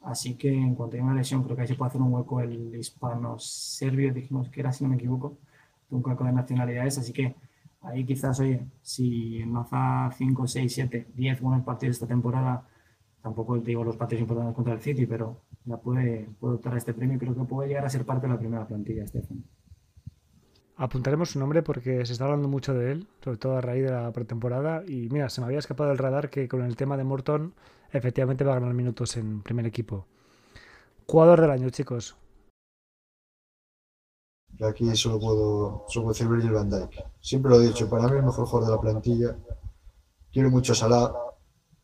Así 0.02 0.36
que 0.36 0.49
en 0.49 0.76
cuanto 0.76 0.95
haya 0.95 1.06
una 1.06 1.14
lesión, 1.16 1.43
creo 1.43 1.56
que 1.56 1.62
ahí 1.64 1.68
se 1.68 1.76
puede 1.76 1.89
hacer 1.89 2.02
un 2.02 2.14
hueco 2.14 2.41
el 2.41 2.76
hispano-serbio, 2.76 4.14
dijimos 4.14 4.49
que 4.49 4.60
era, 4.62 4.72
si 4.74 4.84
no 4.84 4.89
me 4.89 4.95
equivoco, 4.95 5.38
un 5.91 6.04
hueco 6.06 6.24
de 6.24 6.32
nacionalidades. 6.32 6.97
Así 6.97 7.14
que 7.14 7.36
ahí 7.82 8.06
quizás, 8.06 8.39
oye, 8.39 8.66
si 8.82 9.41
enlaza 9.41 10.12
5, 10.18 10.47
6, 10.47 10.74
7, 10.74 11.08
10 11.16 11.41
buenos 11.41 11.64
partidos 11.64 11.95
esta 11.97 12.08
temporada, 12.08 12.68
tampoco 13.22 13.58
digo 13.60 13.84
los 13.84 13.97
partidos 13.97 14.22
importantes 14.22 14.56
contra 14.56 14.74
el 14.74 14.82
City, 14.82 15.06
pero 15.06 15.41
ya 15.66 15.78
puede, 15.78 16.30
puede 16.39 16.56
optar 16.56 16.74
a 16.74 16.78
este 16.78 16.93
premio 16.93 17.20
creo 17.20 17.36
que 17.36 17.43
puede 17.43 17.70
llegar 17.70 17.86
a 17.86 17.89
ser 17.89 18.06
parte 18.06 18.28
de 18.28 18.34
la 18.34 18.39
primera 18.39 18.68
plantilla, 18.68 19.04
Estefan. 19.04 19.43
Apuntaremos 20.82 21.29
su 21.29 21.38
nombre 21.38 21.61
porque 21.61 22.03
se 22.07 22.13
está 22.13 22.25
hablando 22.25 22.47
mucho 22.47 22.73
de 22.73 22.91
él, 22.91 23.07
sobre 23.23 23.38
todo 23.38 23.55
a 23.55 23.61
raíz 23.61 23.84
de 23.84 23.91
la 23.91 24.11
pretemporada. 24.11 24.82
Y 24.88 25.09
mira, 25.09 25.29
se 25.29 25.39
me 25.39 25.45
había 25.45 25.59
escapado 25.59 25.89
del 25.89 25.99
radar 25.99 26.32
que 26.32 26.47
con 26.47 26.63
el 26.63 26.75
tema 26.75 26.97
de 26.97 27.03
Morton 27.03 27.53
efectivamente 27.91 28.43
va 28.43 28.53
a 28.53 28.59
ganar 28.59 28.73
minutos 28.73 29.15
en 29.15 29.43
primer 29.43 29.67
equipo. 29.67 30.07
Jugador 31.05 31.39
del 31.39 31.51
año, 31.51 31.69
chicos. 31.69 32.17
Aquí 34.59 34.95
solo 34.95 35.19
puedo, 35.19 35.86
solo 35.88 36.05
puedo 36.05 36.13
decir 36.13 36.27
Virgil 36.27 36.53
van 36.53 36.71
Dijk. 36.71 37.05
Siempre 37.19 37.51
lo 37.51 37.61
he 37.61 37.67
dicho, 37.67 37.88
para 37.88 38.07
mí 38.07 38.17
el 38.17 38.23
mejor 38.23 38.47
jugador 38.47 38.71
de 38.71 38.75
la 38.75 38.82
plantilla. 38.82 39.38
Quiero 40.32 40.49
mucho 40.49 40.71
a 40.71 40.75
Salah, 40.75 41.13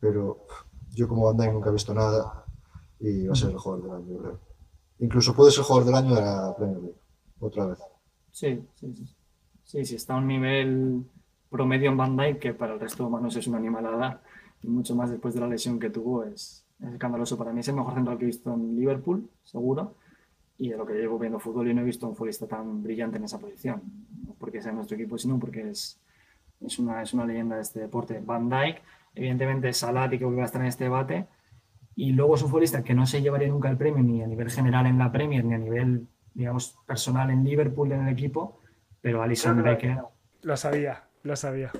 pero 0.00 0.44
yo 0.90 1.06
como 1.06 1.26
Van 1.26 1.36
Dijk 1.36 1.52
nunca 1.52 1.70
he 1.70 1.72
visto 1.72 1.94
nada 1.94 2.44
y 2.98 3.28
va 3.28 3.32
a 3.32 3.36
ser 3.36 3.50
el 3.50 3.58
jugador 3.58 3.84
del 3.84 3.92
año, 3.92 4.18
creo. 4.18 4.40
Incluso 4.98 5.36
puede 5.36 5.52
ser 5.52 5.62
jugador 5.62 5.86
del 5.86 5.94
año 5.94 6.16
de 6.16 6.20
la 6.20 6.56
Premier 6.56 6.80
League, 6.80 7.00
otra 7.38 7.66
vez. 7.66 7.78
Sí, 8.32 8.60
sí, 8.74 8.94
sí. 8.94 9.04
Sí, 9.64 9.84
sí, 9.84 9.96
está 9.96 10.14
a 10.14 10.18
un 10.18 10.26
nivel 10.26 11.04
promedio 11.50 11.90
en 11.90 11.96
Bandai 11.96 12.38
que 12.38 12.54
para 12.54 12.74
el 12.74 12.80
resto 12.80 13.02
de 13.02 13.08
humanos 13.08 13.36
es 13.36 13.46
una 13.46 13.58
animalada 13.58 14.22
y 14.62 14.68
mucho 14.68 14.94
más 14.94 15.10
después 15.10 15.34
de 15.34 15.40
la 15.40 15.46
lesión 15.46 15.78
que 15.78 15.90
tuvo 15.90 16.24
es, 16.24 16.64
escandaloso. 16.80 17.36
Para 17.36 17.52
mí 17.52 17.60
es 17.60 17.68
el 17.68 17.74
mejor 17.74 17.94
central 17.94 18.18
que 18.18 18.24
he 18.24 18.26
visto 18.26 18.52
en 18.54 18.76
Liverpool, 18.76 19.28
seguro, 19.44 19.94
y 20.56 20.70
de 20.70 20.76
lo 20.76 20.86
que 20.86 20.94
llevo 20.94 21.18
viendo 21.18 21.38
fútbol 21.38 21.66
yo 21.66 21.74
no 21.74 21.82
he 21.82 21.84
visto 21.84 22.08
un 22.08 22.16
futbolista 22.16 22.46
tan 22.46 22.82
brillante 22.82 23.18
en 23.18 23.24
esa 23.24 23.38
posición. 23.38 23.82
No 24.26 24.34
porque 24.38 24.62
sea 24.62 24.72
nuestro 24.72 24.96
equipo, 24.96 25.18
sino 25.18 25.38
porque 25.38 25.68
es, 25.70 26.00
es, 26.60 26.78
una, 26.78 27.02
es 27.02 27.12
una 27.14 27.26
leyenda 27.26 27.56
de 27.56 27.62
este 27.62 27.80
deporte. 27.80 28.20
Van 28.24 28.48
Dijk, 28.48 28.80
evidentemente 29.14 29.72
Salah 29.72 30.08
que 30.08 30.24
va 30.24 30.42
a 30.42 30.46
estar 30.46 30.60
en 30.62 30.68
este 30.68 30.84
debate, 30.84 31.26
y 31.94 32.12
luego 32.12 32.36
es 32.36 32.42
un 32.42 32.48
futbolista 32.48 32.82
que 32.82 32.94
no 32.94 33.06
se 33.06 33.20
llevaría 33.20 33.48
nunca 33.48 33.68
el 33.68 33.76
premio 33.76 34.02
ni 34.02 34.22
a 34.22 34.26
nivel 34.26 34.50
general 34.50 34.86
en 34.86 34.98
la 34.98 35.12
Premier, 35.12 35.44
ni 35.44 35.54
a 35.54 35.58
nivel 35.58 36.06
digamos, 36.34 36.78
personal 36.86 37.30
en 37.30 37.44
Liverpool 37.44 37.92
en 37.92 38.06
el 38.06 38.12
equipo, 38.12 38.60
pero 39.00 39.22
Alison 39.22 39.62
Becker. 39.62 39.98
Lo 40.42 40.56
sabía, 40.56 41.04
lo 41.22 41.36
sabía. 41.36 41.72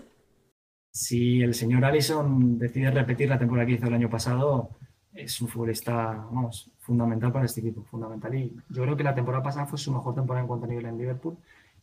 Si 0.90 1.42
el 1.42 1.55
señor 1.55 1.84
Alison 1.84 2.59
decide 2.59 2.90
repetir 2.90 3.28
la 3.28 3.38
temporada 3.38 3.66
que 3.66 3.74
hizo 3.74 3.86
el 3.86 3.94
año 3.94 4.11
pasado, 4.11 4.70
es 5.12 5.40
un 5.40 5.49
futbolista 5.49 5.94
vamos, 6.30 6.70
fundamental 6.78 7.32
para 7.32 7.44
este 7.44 7.61
equipo, 7.61 7.82
fundamental. 7.84 8.34
Y 8.34 8.57
yo 8.70 8.82
creo 8.82 8.96
que 8.96 9.05
la 9.05 9.14
temporada 9.14 9.42
pasada 9.42 9.66
fue 9.66 9.78
su 9.78 9.92
mejor 9.92 10.14
temporada 10.14 10.42
en 10.42 10.49
cuanto 10.49 10.66
a 10.66 10.68
nivel 10.68 10.86
en 10.86 10.99
Liverpool 10.99 11.36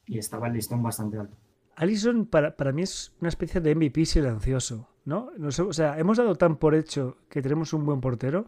y 0.06 0.18
estaba 0.18 0.48
el 0.48 0.54
listón 0.54 0.82
bastante 0.82 1.18
alto. 1.18 1.36
Alison 1.76 2.26
para, 2.26 2.56
para 2.56 2.72
mí 2.72 2.84
es 2.84 3.14
una 3.20 3.30
especie 3.30 3.60
de 3.60 3.76
MVP 3.76 4.06
silencioso, 4.06 4.88
¿no? 5.04 5.32
no 5.38 5.52
sé, 5.52 5.62
o 5.62 5.74
sea, 5.74 6.00
hemos 6.00 6.18
dado 6.18 6.36
tan 6.36 6.56
por 6.56 6.74
hecho 6.74 7.18
que 7.30 7.42
tenemos 7.42 7.74
un 7.74 7.86
buen 7.86 8.00
portero, 8.00 8.48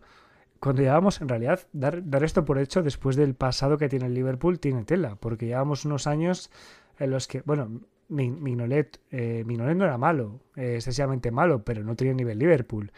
cuando 0.59 0.81
llevamos, 0.81 1.21
en 1.21 1.29
realidad, 1.29 1.61
dar, 1.73 2.07
dar 2.09 2.23
esto 2.23 2.45
por 2.45 2.59
hecho 2.59 2.83
después 2.83 3.15
del 3.15 3.35
pasado 3.35 3.77
que 3.77 3.89
tiene 3.89 4.05
el 4.05 4.13
Liverpool, 4.13 4.59
tiene 4.59 4.83
tela, 4.83 5.15
porque 5.15 5.45
llevamos 5.45 5.85
unos 5.85 6.07
años 6.07 6.51
en 6.99 7.11
los 7.11 7.27
que, 7.27 7.41
bueno, 7.41 7.81
Mignolet, 8.09 8.99
eh, 9.11 9.43
Mignolet 9.45 9.75
no 9.75 9.85
era 9.85 9.97
malo, 9.97 10.39
eh, 10.55 10.75
excesivamente 10.75 11.31
malo, 11.31 11.63
pero 11.63 11.83
no 11.83 11.95
tenía 11.95 12.13
nivel 12.13 12.39
Liverpool. 12.39 12.91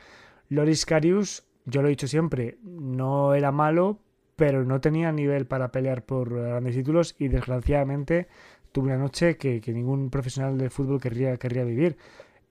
Loris 0.49 0.86
Karius, 0.86 1.43
yo 1.66 1.82
lo 1.82 1.88
he 1.88 1.91
dicho 1.91 2.07
siempre, 2.07 2.57
no 2.64 3.34
era 3.34 3.51
malo, 3.51 3.99
pero 4.36 4.64
no 4.64 4.80
tenía 4.80 5.12
nivel 5.12 5.45
para 5.47 5.72
pelear 5.72 6.05
por 6.05 6.34
grandes 6.34 6.76
títulos 6.76 7.16
y 7.20 7.28
desgraciadamente 7.28 8.28
tuve 8.72 8.88
una 8.88 8.97
noche 8.97 9.38
que, 9.38 9.62
ningún 9.68 10.10
profesional 10.10 10.57
de 10.57 10.70
fútbol 10.70 11.01
querría, 11.01 11.38
querría 11.38 11.64
vivir. 11.64 11.97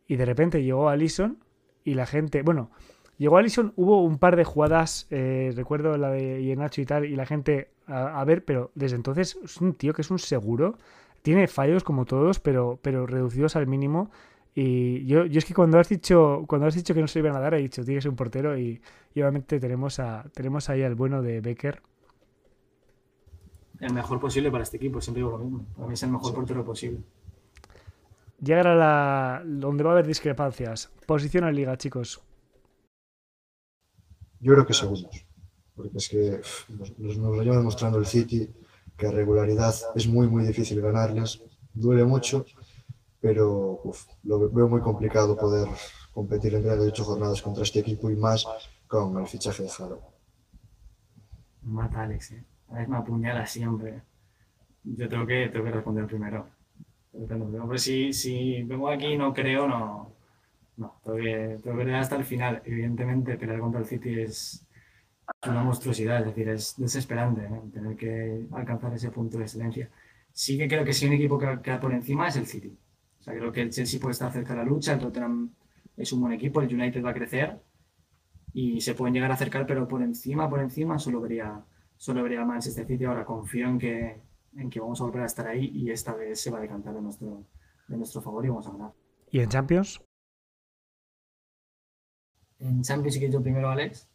Y 0.07 0.17
de 0.17 0.25
repente 0.25 0.63
llegó 0.63 0.89
Alison 0.89 1.39
y 1.85 1.95
la 1.95 2.07
gente, 2.07 2.43
bueno, 2.43 2.71
Llegó 3.19 3.37
Allison, 3.37 3.73
hubo 3.75 4.03
un 4.05 4.19
par 4.19 4.37
de 4.37 4.45
jugadas, 4.45 5.09
eh, 5.11 5.53
recuerdo 5.57 5.99
la 5.99 6.11
de 6.11 6.43
Ienacho 6.43 6.81
y 6.81 6.87
tal, 6.87 7.05
y 7.05 7.17
la 7.17 7.27
gente 7.27 7.71
a, 7.89 8.25
ver, 8.25 8.45
pero 8.45 8.71
desde 8.75 8.97
entonces 8.97 9.39
es 9.43 9.57
un 9.59 9.75
tío 9.75 9.93
que 9.93 10.03
es 10.03 10.11
un 10.11 10.21
seguro. 10.21 10.79
Tiene 11.23 11.49
fallos 11.49 11.83
como 11.83 12.05
todos, 12.05 12.39
pero, 12.39 12.79
pero 12.81 13.07
reducidos 13.07 13.57
al 13.57 13.67
mínimo. 13.67 14.11
Y 14.55 15.05
yo, 15.07 15.25
yo 15.25 15.39
es 15.39 15.45
que 15.45 15.55
cuando 15.55 15.79
has 15.79 15.89
dicho, 15.89 16.45
cuando 16.47 16.67
has 16.67 16.75
dicho 16.75 16.95
que 16.95 17.01
no 17.01 17.09
se 17.09 17.19
iban 17.19 17.35
a 17.35 17.41
dar, 17.41 17.55
he 17.55 17.59
dicho, 17.59 17.85
tienes 17.85 18.07
un 18.07 18.15
portero 18.15 18.57
y, 18.57 18.81
obviamente 19.15 19.59
tenemos, 19.59 19.99
a, 19.99 20.25
tenemos 20.33 20.69
ahí 20.69 20.83
al 20.83 20.95
bueno 20.95 21.21
de 21.21 21.41
Becker. 21.41 21.83
El 23.81 23.95
mejor 23.95 24.21
posible 24.21 24.51
para 24.51 24.63
este 24.63 24.77
equipo, 24.77 25.01
siempre 25.01 25.21
digo 25.23 25.37
lo 25.37 25.39
mismo. 25.39 25.65
Para 25.75 25.89
mí 25.89 25.95
es 25.95 26.03
el 26.03 26.11
mejor 26.11 26.35
portero 26.35 26.65
posible. 26.65 27.01
Llegar 28.41 28.69
a 28.69 28.75
la. 28.75 29.43
donde 29.45 29.83
va 29.83 29.91
a 29.91 29.93
haber 29.95 30.07
discrepancias. 30.07 30.91
Posición 31.07 31.45
en 31.45 31.55
liga, 31.55 31.77
chicos. 31.77 32.28
Yo 34.41 34.53
creo 34.53 34.67
que 34.67 34.75
segundos, 34.75 35.27
porque 35.75 35.99
es 35.99 36.09
que 36.09 36.41
nos, 36.69 37.17
lo 37.17 37.43
lleva 37.43 37.57
demostrando 37.57 37.99
el 37.99 38.07
City, 38.07 38.49
que 38.97 39.07
a 39.07 39.11
regularidad 39.11 39.75
es 39.95 40.07
muy, 40.07 40.27
muy 40.29 40.45
difícil 40.45 40.81
ganarles, 40.81 41.43
duele 41.73 42.05
mucho, 42.05 42.45
pero 43.21 43.81
lo 44.23 44.51
veo 44.51 44.69
muy 44.69 44.81
complicado 44.81 45.37
poder 45.37 45.69
competir 46.13 46.55
en 46.55 46.63
de 46.63 46.89
ocho 46.89 47.05
jornadas 47.05 47.43
contra 47.43 47.63
este 47.63 47.81
equipo 47.81 48.11
y 48.11 48.17
más 48.17 48.47
con 48.87 49.19
el 49.19 49.27
fichaje 49.27 49.65
de 49.65 49.69
Jaro. 49.69 50.01
Mata 51.63 52.03
Alex, 52.03 52.33
¿eh? 52.33 52.45
A 52.69 52.75
veces 52.75 52.89
me 52.89 52.97
apuñala 52.97 53.47
siempre. 53.47 54.03
Yo 54.85 55.09
tengo 55.09 55.27
que, 55.27 55.49
tengo 55.49 55.65
que 55.65 55.71
responder 55.71 56.07
primero. 56.07 56.47
Pero 57.13 57.79
si, 57.79 58.13
si 58.13 58.63
vengo 58.63 58.89
aquí 58.89 59.07
y 59.07 59.19
no 59.19 59.33
creo, 59.33 59.67
no, 59.67 60.13
no, 60.79 61.01
todavía, 61.03 61.57
todavía 61.59 61.99
hasta 61.99 62.17
el 62.17 62.25
final. 62.25 62.63
Evidentemente, 62.65 63.37
pelear 63.37 63.59
contra 63.59 63.81
el 63.81 63.87
City 63.87 64.21
es 64.21 64.65
una 65.45 65.63
monstruosidad, 65.65 66.21
es 66.21 66.27
decir, 66.27 66.49
es 66.49 66.75
desesperante 66.79 67.43
¿eh? 67.43 67.63
tener 67.73 67.97
que 67.97 68.47
alcanzar 68.53 68.95
ese 68.95 69.11
punto 69.11 69.39
de 69.39 69.45
excelencia. 69.45 69.91
Sí 70.33 70.57
que 70.57 70.69
creo 70.69 70.85
que 70.85 70.93
si 70.93 71.07
un 71.07 71.15
equipo 71.15 71.37
que 71.37 71.61
queda 71.63 71.81
por 71.81 71.93
encima 71.93 72.29
es 72.29 72.37
el 72.37 72.47
City. 72.47 72.79
O 73.19 73.23
sea, 73.23 73.35
creo 73.35 73.53
que 73.53 73.63
el 73.63 73.71
Chelsea 73.71 74.01
puede 74.01 74.13
estar 74.13 74.33
cerca 74.33 74.55
de 74.55 74.61
la 74.61 74.65
lucha, 74.65 74.93
el 74.93 75.01
Tottenham 75.01 75.51
es 75.97 76.13
un 76.13 76.21
buen 76.21 76.33
equipo, 76.33 76.63
el 76.63 76.73
United 76.73 77.05
va 77.05 77.11
a 77.11 77.15
crecer 77.15 77.61
y 78.53 78.81
se 78.81 78.95
pueden 78.95 79.15
llegar 79.15 79.33
a 79.33 79.35
acercar, 79.35 79.67
pero 79.67 79.89
por 79.89 80.01
encima, 80.01 80.49
por 80.49 80.61
encima, 80.61 80.99
solo 81.01 81.21
vería, 81.21 81.61
solo 81.97 82.23
vería 82.23 82.45
Manchester 82.45 82.87
City. 82.87 83.05
Ahora 83.05 83.25
confío 83.25 83.67
en 83.69 83.79
que, 83.79 84.21
en 84.57 84.71
que 84.71 84.79
vamos 84.79 85.01
a 85.01 85.05
volver 85.05 85.23
a 85.23 85.27
estar 85.27 85.49
ahí 85.49 85.73
y 85.75 85.91
esta 85.91 86.15
vez 86.15 86.41
se 86.41 86.53
va 86.53 86.59
a 86.59 86.61
decantar 86.61 86.95
de 86.95 87.03
nuestro, 87.03 87.43
de 87.89 87.97
nuestro 87.97 88.23
favor 88.23 88.45
y 88.45 88.49
vamos 88.49 88.69
a 88.69 88.71
ganar. 88.71 88.93
¿Y 89.33 89.41
en 89.41 89.49
Champions? 89.49 90.01
En 92.61 92.83
Champions 92.83 93.17
y 93.17 93.21
que 93.21 93.31
yo 93.31 93.43
primero, 93.43 93.71
Alex. 93.71 94.09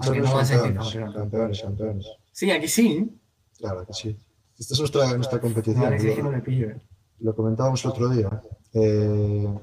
Somos 0.00 0.18
no 0.18 0.32
campeones, 0.32 1.14
campeones, 1.14 1.62
campeones. 1.62 2.06
Sí, 2.32 2.50
aquí 2.50 2.68
sí. 2.68 3.20
Claro 3.58 3.86
que 3.86 3.92
sí. 3.92 4.16
Esta 4.58 4.74
es 4.74 4.80
nuestra, 4.80 5.14
nuestra 5.14 5.40
competición. 5.40 5.84
Alex, 5.84 6.18
lo, 6.18 6.32
no 6.32 6.42
pillo, 6.42 6.70
eh. 6.70 6.80
lo 7.20 7.34
comentábamos 7.34 7.84
el 7.84 7.90
otro 7.90 8.08
día. 8.08 8.42
Eh, 8.72 9.54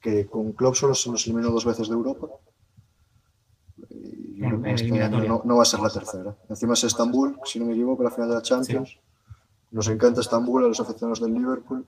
que 0.00 0.26
con 0.26 0.52
Club 0.52 0.74
solo 0.74 0.94
se 0.94 1.10
nos 1.10 1.26
eliminó 1.26 1.50
dos 1.50 1.64
veces 1.64 1.88
de 1.88 1.94
Europa. 1.94 2.26
Y 3.90 4.42
en, 4.42 4.66
este 4.66 5.08
no, 5.08 5.42
no, 5.44 5.56
va 5.56 5.62
a 5.62 5.66
ser 5.66 5.80
la 5.80 5.90
tercera. 5.90 6.34
Encima 6.48 6.72
es 6.72 6.84
Estambul, 6.84 7.38
si 7.44 7.58
no 7.58 7.66
me 7.66 7.72
equivoco, 7.72 8.02
la 8.02 8.10
final 8.10 8.30
de 8.30 8.34
la 8.36 8.42
Champions. 8.42 8.88
Sí. 8.88 8.98
Nos 9.70 9.88
encanta 9.88 10.20
Estambul 10.20 10.64
a 10.64 10.68
los 10.68 10.80
aficionados 10.80 11.20
del 11.20 11.34
Liverpool. 11.34 11.86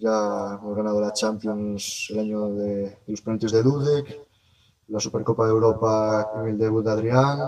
Ya 0.00 0.58
hemos 0.58 0.74
ganado 0.74 0.98
la 0.98 1.12
Champions 1.12 2.08
el 2.10 2.20
año 2.20 2.54
de, 2.54 2.96
los 3.06 3.20
penaltis 3.20 3.52
de 3.52 3.62
Dudek, 3.62 4.18
la 4.88 4.98
Supercopa 4.98 5.44
de 5.44 5.50
Europa 5.50 6.30
en 6.36 6.46
el 6.48 6.58
debut 6.58 6.82
de 6.82 6.90
Adrián, 6.90 7.38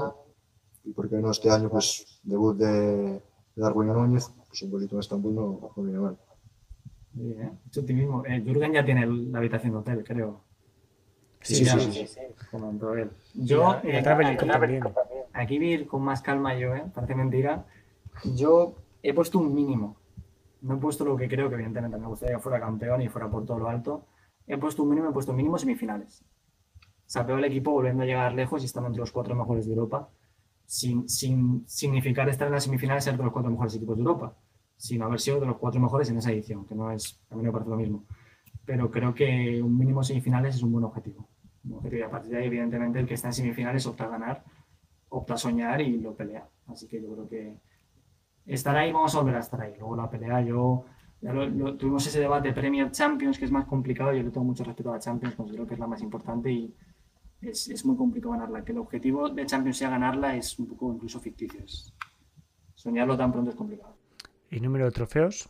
y 0.85 0.93
porque 0.93 1.17
no 1.17 1.31
este 1.31 1.49
año, 1.49 1.71
pues 1.71 2.21
debut 2.23 2.55
de, 2.59 3.23
Darwin 3.57 3.89
Núñez, 3.89 4.31
pues 4.49 4.63
un 4.63 4.71
bolito 4.71 4.97
en 4.97 5.01
Estambul 5.01 5.35
no, 5.35 5.73
no 5.75 5.83
viene 5.83 5.99
mal. 5.99 6.19
Bien, 7.15 7.41
¿eh? 7.41 7.53
optimismo. 7.79 8.23
Eh, 8.27 8.43
Jürgen 8.45 8.73
ya 8.75 8.85
tiene 8.85 9.07
la 9.07 9.39
habitación 9.39 9.73
de 9.73 9.79
hotel, 9.79 10.05
creo. 10.05 10.41
Sí, 11.41 11.57
Sí, 11.57 11.65
sí, 11.65 11.81
sí, 11.81 11.93
sí, 11.93 12.07
sí, 12.07 12.21
comentó 12.51 12.95
él. 12.95 13.11
Yo, 13.35 13.77
eh, 13.83 13.99
aquí- 13.99 14.47
también. 14.47 14.85
aquí 15.33 15.59
voy 15.59 15.69
a 15.69 15.75
ir 15.75 15.87
con 15.87 16.03
más 16.03 16.21
calma 16.21 16.55
yo, 16.55 16.75
¿eh? 16.75 16.85
Parece 16.95 17.15
mentira. 17.15 17.65
Yo 18.37 18.75
he 19.03 19.15
puesto 19.15 19.39
un 19.39 19.55
mínimo. 19.55 19.97
No 20.63 20.75
he 20.75 20.79
puesto 20.79 21.05
lo 21.05 21.17
que 21.17 21.29
creo 21.29 21.49
que 21.49 21.57
evidentemente 21.57 21.99
me 21.99 22.07
gustaría 22.07 22.37
que 22.37 22.43
fuera 22.43 22.61
campeón 22.61 23.03
y 23.03 23.09
fuera 23.09 23.29
por 23.29 23.45
todo 23.45 23.59
lo 23.59 23.69
alto. 23.69 24.07
He 24.47 24.57
puesto 24.57 24.83
un 24.83 24.91
mínimo, 24.91 25.11
he 25.11 25.13
puesto 25.13 25.33
mínimo 25.33 25.59
semifinales. 25.59 26.25
O 26.81 27.11
sea, 27.13 27.25
veo 27.25 27.37
al 27.37 27.45
equipo 27.45 27.73
volviendo 27.73 28.05
a 28.05 28.07
llegar 28.07 28.33
lejos 28.33 28.63
y 28.63 28.67
estando 28.67 28.87
entre 28.89 29.01
los 29.01 29.13
cuatro 29.13 29.35
mejores 29.35 29.67
de 29.67 29.73
Europa, 29.73 30.09
sin, 30.65 31.09
sin 31.09 31.69
significar 31.69 32.29
estar 32.29 32.47
en 32.47 32.55
las 32.55 32.65
semifinales 32.65 33.05
ser 33.05 33.17
de 33.17 33.25
los 33.25 33.33
cuatro 33.33 33.51
mejores 33.51 33.75
equipos 33.75 33.97
de 33.97 34.03
Europa, 34.03 34.35
sino 34.77 35.05
haber 35.05 35.21
sido 35.21 35.41
de 35.41 35.47
los 35.47 35.59
cuatro 35.59 35.81
mejores 35.81 36.09
en 36.11 36.19
esa 36.19 36.33
edición, 36.33 36.65
que 36.65 36.75
no 36.75 36.91
es, 36.91 37.21
a 37.29 37.37
mí 37.37 37.43
me 37.43 37.53
parece 37.53 37.71
lo 37.71 37.77
mismo. 37.77 38.05
Pero 38.65 38.91
creo 38.91 39.13
que 39.13 39.61
un 39.63 39.77
mínimo 39.77 40.03
semifinales 40.03 40.55
es 40.57 40.63
un 40.63 40.73
buen 40.73 40.85
objetivo. 40.85 41.29
Un 41.65 41.75
objetivo. 41.75 42.01
Y 42.01 42.03
a 42.03 42.11
partir 42.11 42.31
de 42.31 42.39
ahí, 42.39 42.47
evidentemente, 42.47 43.01
el 43.01 43.07
que 43.07 43.15
está 43.15 43.29
en 43.29 43.35
semifinales 43.35 43.87
opta 43.87 44.05
a 44.05 44.09
ganar, 44.09 44.45
opta 45.09 45.35
a 45.35 45.39
soñar 45.39 45.81
y 45.81 45.99
lo 46.01 46.15
pelea. 46.15 46.49
Así 46.69 46.87
que 46.89 47.03
yo 47.03 47.13
creo 47.13 47.29
que 47.29 47.59
estar 48.47 48.76
ahí, 48.76 48.93
vamos 48.93 49.14
a 49.14 49.18
volver 49.20 49.36
a 49.36 49.40
estar 49.40 49.61
ahí. 49.61 49.74
Luego 49.78 49.97
la 49.97 50.11
pelea, 50.11 50.40
yo 50.43 50.84
ya 51.20 51.32
lo- 51.32 51.47
lo- 51.47 51.76
tuvimos 51.76 52.07
ese 52.07 52.20
debate 52.20 52.53
Premier 52.53 52.90
Champions, 52.90 53.38
que 53.38 53.45
es 53.45 53.51
más 53.53 53.66
complicado. 53.66 54.12
Yo 54.12 54.22
le 54.22 54.30
tengo 54.30 54.45
mucho 54.45 54.64
respeto 54.64 54.90
a 54.90 54.95
la 54.95 54.99
Champions, 55.01 55.34
considero 55.36 55.66
que 55.66 55.74
es 55.74 55.80
la 55.80 55.86
más 55.86 56.03
importante 56.03 56.51
y 56.51 56.74
es, 57.40 57.68
es 57.68 57.84
muy 57.84 57.97
complicado 57.97 58.32
ganarla. 58.32 58.64
Que 58.64 58.72
el 58.72 58.78
objetivo 58.78 59.28
de 59.28 59.47
Champions 59.47 59.76
sea 59.78 59.90
ganarla 59.90 60.36
es 60.36 60.59
un 60.59 60.66
poco 60.66 60.93
incluso 60.93 61.20
ficticio. 61.20 61.61
Es- 61.64 61.93
soñarlo 62.74 63.16
tan 63.16 63.30
pronto 63.32 63.51
es 63.51 63.57
complicado. 63.57 63.95
¿Y 64.51 64.61
número 64.61 64.86
de 64.86 64.90
trofeos? 64.90 65.49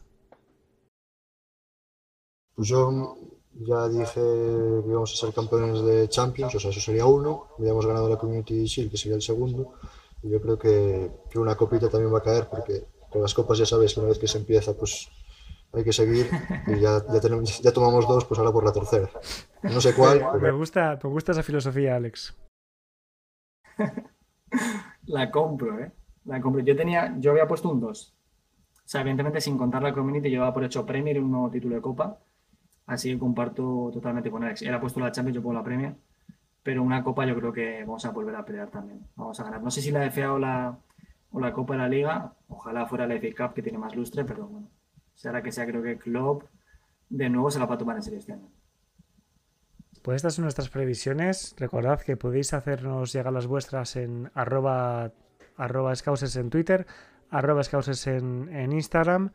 Pues 2.55 2.69
yo 2.69 3.17
ya 3.55 3.89
dije 3.89 4.21
que 4.21 4.89
íbamos 4.91 5.13
a 5.13 5.17
ser 5.27 5.35
campeones 5.35 5.83
de 5.83 6.09
Champions, 6.09 6.55
o 6.55 6.61
sea, 6.61 6.71
eso 6.71 6.81
sería 6.81 7.07
uno. 7.07 7.49
Habíamos 7.59 7.87
ganado 7.87 8.09
la 8.09 8.19
Community 8.19 8.65
Shield, 8.67 8.91
que 8.91 8.97
sería 8.99 9.17
el 9.17 9.23
segundo. 9.23 9.73
Yo 10.23 10.41
creo 10.41 10.59
que, 10.59 11.11
que 11.31 11.39
una 11.39 11.57
copita 11.57 11.89
también 11.89 12.13
va 12.13 12.19
a 12.19 12.23
caer, 12.23 12.49
porque 12.49 12.85
con 13.11 13.23
las 13.23 13.35
copas 13.35 13.59
ya 13.59 13.67
sabes 13.67 13.95
que 13.95 14.01
una 14.01 14.09
vez 14.09 14.19
que 14.19 14.29
se 14.29 14.39
empieza, 14.39 14.75
pues 14.75 15.09
hay 15.73 15.85
que 15.85 15.93
seguir. 15.93 16.29
Y 16.67 16.81
ya, 16.81 17.03
ya, 17.13 17.21
tenemos, 17.21 17.61
ya 17.61 17.73
tomamos 17.73 18.07
dos, 18.07 18.25
pues 18.25 18.39
ahora 18.39 18.53
por 18.53 18.65
la 18.65 18.73
tercera. 18.73 19.09
No 19.63 19.81
sé 19.81 19.95
cuál, 19.95 20.21
Me 20.35 20.41
pero 20.41 20.57
gusta, 20.57 20.99
me 21.03 21.11
gusta 21.11 21.33
esa 21.33 21.43
filosofía, 21.43 21.97
Alex. 21.97 22.37
La 25.07 25.31
compro, 25.31 25.81
¿eh? 25.81 25.93
La 26.25 26.41
compro. 26.41 26.63
Yo 26.63 26.77
tenía, 26.77 27.17
yo 27.19 27.33
había 27.33 27.49
puesto 27.49 27.69
un 27.71 27.81
2. 27.81 28.15
O 28.85 28.89
sea, 28.93 29.01
evidentemente 29.01 29.41
sin 29.41 29.57
contar 29.57 29.83
la 29.83 29.93
Community, 29.93 30.31
yo 30.31 30.41
daba 30.41 30.53
por 30.53 30.65
hecho 30.65 30.85
Premier 30.85 31.17
y 31.17 31.21
un 31.21 31.31
nuevo 31.31 31.51
título 31.51 31.75
de 31.75 31.81
Copa. 31.81 32.19
Así 32.87 33.13
que 33.13 33.19
comparto 33.19 33.91
totalmente 33.93 34.31
con 34.31 34.45
Alex. 34.45 34.63
Él 34.63 34.75
ha 34.75 34.81
puesto 34.81 35.01
la 35.01 35.13
Champions, 35.13 35.37
yo 35.37 35.43
pongo 35.43 35.55
la 35.55 35.65
Premier. 35.65 35.97
Pero 36.63 36.83
una 36.83 37.03
Copa 37.03 37.27
yo 37.27 37.35
creo 37.37 37.53
que 37.53 37.81
vamos 37.81 38.05
a 38.05 38.11
volver 38.11 38.37
a 38.37 38.45
pelear 38.45 38.71
también. 38.71 39.07
Vamos 39.17 39.39
a 39.41 39.45
ganar. 39.45 39.63
No 39.63 39.71
sé 39.71 39.81
si 39.83 39.91
la 39.91 40.09
FA 40.11 40.33
o 40.33 40.39
la, 40.39 40.79
o 41.31 41.41
la 41.41 41.53
Copa 41.53 41.75
de 41.75 41.81
la 41.81 41.89
Liga. 41.89 42.35
Ojalá 42.49 42.87
fuera 42.87 43.07
la 43.07 43.17
FA 43.17 43.29
Cup, 43.37 43.55
que 43.55 43.63
tiene 43.63 43.79
más 43.79 43.97
lustre, 43.97 44.25
pero 44.25 44.47
bueno. 44.47 44.69
Sea 45.15 45.33
la 45.33 45.43
que 45.43 45.53
sea, 45.53 45.67
creo 45.67 45.83
que 45.83 45.99
Klopp 45.99 46.45
de 47.09 47.29
nuevo 47.29 47.51
se 47.51 47.59
la 47.59 47.67
va 47.67 47.75
a 47.75 47.79
tomar 47.79 47.97
en 47.97 48.03
serio 48.03 48.19
este 48.19 48.33
año. 48.33 48.49
Pues 50.03 50.17
estas 50.17 50.35
son 50.35 50.45
nuestras 50.45 50.69
previsiones. 50.69 51.55
Recordad 51.59 52.01
que 52.01 52.17
podéis 52.17 52.55
hacernos 52.55 53.13
llegar 53.13 53.33
las 53.33 53.47
vuestras 53.47 53.97
en 53.97 54.31
arroba, 54.35 55.13
arroba 55.57 55.95
scouses 55.95 56.35
en 56.37 56.51
Twitter, 56.51 56.87
arroba 57.31 57.63
scouses 57.63 58.07
en, 58.07 58.49
en 58.53 58.73
Instagram. 58.73 59.33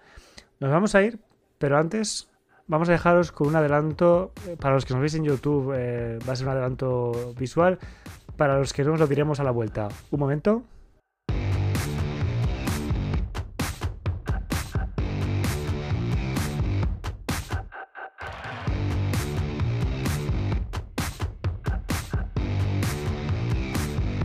Nos 0.59 0.71
vamos 0.71 0.95
a 0.95 1.03
ir, 1.03 1.19
pero 1.57 1.78
antes 1.78 2.30
vamos 2.68 2.89
a 2.89 2.91
dejaros 2.91 3.32
con 3.32 3.47
un 3.47 3.55
adelanto. 3.55 4.32
eh, 4.47 4.57
Para 4.59 4.76
los 4.76 4.86
que 4.86 4.93
nos 4.93 5.01
veis 5.01 5.15
en 5.15 5.24
YouTube 5.24 5.74
eh, 5.76 6.20
va 6.28 6.34
a 6.34 6.36
ser 6.36 6.47
un 6.47 6.53
adelanto 6.53 7.34
visual. 7.38 7.80
Para 8.36 8.59
los 8.59 8.74
que 8.74 8.84
no 8.84 8.93
os 8.93 8.99
lo 8.99 9.07
diremos 9.07 9.39
a 9.39 9.43
la 9.43 9.51
vuelta. 9.51 9.88
Un 10.11 10.20
momento. 10.20 10.63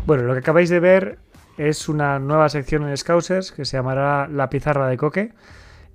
Bueno, 0.05 0.25
lo 0.25 0.33
que 0.35 0.41
acabáis 0.41 0.69
de 0.69 0.81
ver 0.81 1.19
es 1.57 1.89
una 1.89 2.19
nueva 2.19 2.49
sección 2.49 2.87
en 2.87 2.97
Scousers 2.97 3.53
que 3.53 3.65
se 3.65 3.77
llamará 3.77 4.27
La 4.29 4.51
Pizarra 4.51 4.89
de 4.89 4.97
Coque. 4.99 5.33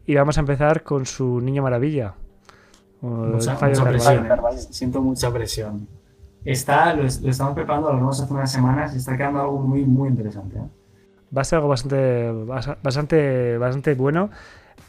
Y 0.06 0.16
vamos 0.16 0.38
a 0.38 0.40
empezar 0.40 0.84
con 0.84 1.06
su 1.06 1.42
Niño 1.42 1.62
Maravilla. 1.62 2.16
Mucha, 3.02 3.54
mucha 3.54 3.84
presión. 3.84 4.26
¿eh? 4.26 4.58
Siento 4.72 5.02
mucha 5.02 5.32
presión. 5.32 5.88
Está, 6.46 6.94
lo, 6.94 7.04
lo 7.04 7.08
estamos 7.08 7.54
preparando, 7.54 7.88
lo 7.90 7.94
hablamos 7.96 8.22
hace 8.22 8.34
unas 8.34 8.52
semanas 8.52 8.94
y 8.94 8.98
está 8.98 9.18
quedando 9.18 9.42
algo 9.42 9.60
muy, 9.60 9.84
muy 9.86 10.10
interesante. 10.10 10.58
¿eh? 10.58 10.62
Va 11.36 11.42
a 11.42 11.44
ser 11.46 11.58
algo 11.58 11.70
bastante, 11.70 12.32
bastante, 12.82 13.58
bastante 13.58 13.94
bueno. 13.96 14.30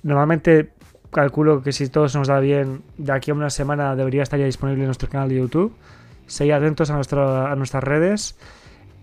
Normalmente 0.02 0.70
calculo 1.10 1.62
que 1.62 1.72
si 1.72 1.88
todo 1.88 2.08
se 2.08 2.18
nos 2.18 2.28
da 2.28 2.38
bien, 2.38 2.82
de 2.96 3.12
aquí 3.12 3.30
a 3.30 3.34
una 3.34 3.50
semana 3.50 3.96
debería 3.96 4.22
estar 4.22 4.38
ya 4.38 4.46
disponible 4.46 4.82
en 4.82 4.86
nuestro 4.88 5.08
canal 5.08 5.28
de 5.28 5.36
YouTube. 5.36 5.74
Seguid 6.26 6.52
atentos 6.52 6.90
a, 6.90 6.94
nuestra- 6.94 7.50
a 7.50 7.56
nuestras 7.56 7.82
redes. 7.82 8.36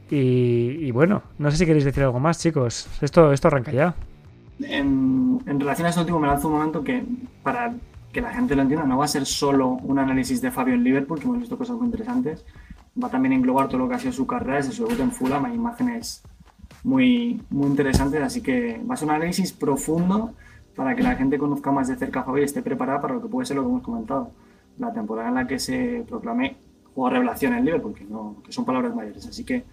Y, 0.09 0.77
y 0.81 0.91
bueno, 0.91 1.23
no 1.39 1.49
sé 1.51 1.57
si 1.57 1.65
queréis 1.65 1.83
decir 1.83 2.03
algo 2.03 2.19
más, 2.19 2.39
chicos. 2.39 2.87
Esto, 3.01 3.33
esto 3.33 3.47
arranca 3.49 3.71
ya. 3.71 3.95
En, 4.61 5.41
en 5.45 5.59
relación 5.59 5.87
a 5.87 5.89
este 5.89 5.99
último, 6.01 6.19
me 6.19 6.27
lanzo 6.27 6.47
un 6.47 6.53
momento 6.53 6.83
que, 6.83 7.03
para 7.43 7.73
que 8.15 8.21
la 8.21 8.31
gente 8.31 8.55
lo 8.55 8.61
entienda, 8.61 8.85
no 8.85 8.97
va 8.97 9.03
a 9.03 9.09
ser 9.09 9.25
solo 9.25 9.71
un 9.83 9.99
análisis 9.99 10.41
de 10.41 10.49
Fabio 10.49 10.73
en 10.73 10.85
Liverpool, 10.85 11.19
que 11.19 11.25
hemos 11.25 11.37
visto 11.37 11.57
cosas 11.57 11.75
muy 11.75 11.87
interesantes. 11.87 12.45
Va 12.97 13.09
también 13.09 13.33
a 13.33 13.35
englobar 13.35 13.67
todo 13.67 13.79
lo 13.79 13.89
que 13.89 13.95
ha 13.95 13.99
sido 13.99 14.13
su 14.13 14.25
carrera 14.25 14.55
desde 14.55 14.71
su 14.71 14.85
debut 14.85 15.01
en 15.01 15.11
Fulham. 15.11 15.43
Hay 15.43 15.55
imágenes 15.55 16.23
muy, 16.85 17.41
muy 17.49 17.67
interesantes, 17.67 18.21
así 18.21 18.39
que 18.39 18.81
va 18.89 18.93
a 18.93 18.97
ser 18.97 19.09
un 19.09 19.15
análisis 19.15 19.51
profundo 19.51 20.33
para 20.77 20.95
que 20.95 21.03
la 21.03 21.17
gente 21.17 21.37
conozca 21.37 21.73
más 21.73 21.89
de 21.89 21.97
cerca 21.97 22.21
a 22.21 22.23
Fabio 22.23 22.43
y 22.43 22.45
esté 22.45 22.61
preparada 22.61 23.01
para 23.01 23.15
lo 23.15 23.21
que 23.21 23.27
puede 23.27 23.45
ser 23.47 23.57
lo 23.57 23.63
que 23.63 23.69
hemos 23.69 23.83
comentado. 23.83 24.31
La 24.79 24.93
temporada 24.93 25.27
en 25.27 25.35
la 25.35 25.45
que 25.45 25.59
se 25.59 26.05
proclame 26.07 26.55
juego 26.93 27.09
revelación 27.09 27.53
en 27.53 27.65
Liverpool, 27.65 27.95
que, 27.95 28.05
no, 28.05 28.37
que 28.45 28.53
son 28.53 28.63
palabras 28.63 28.95
mayores. 28.95 29.27
Así 29.27 29.43
que 29.43 29.65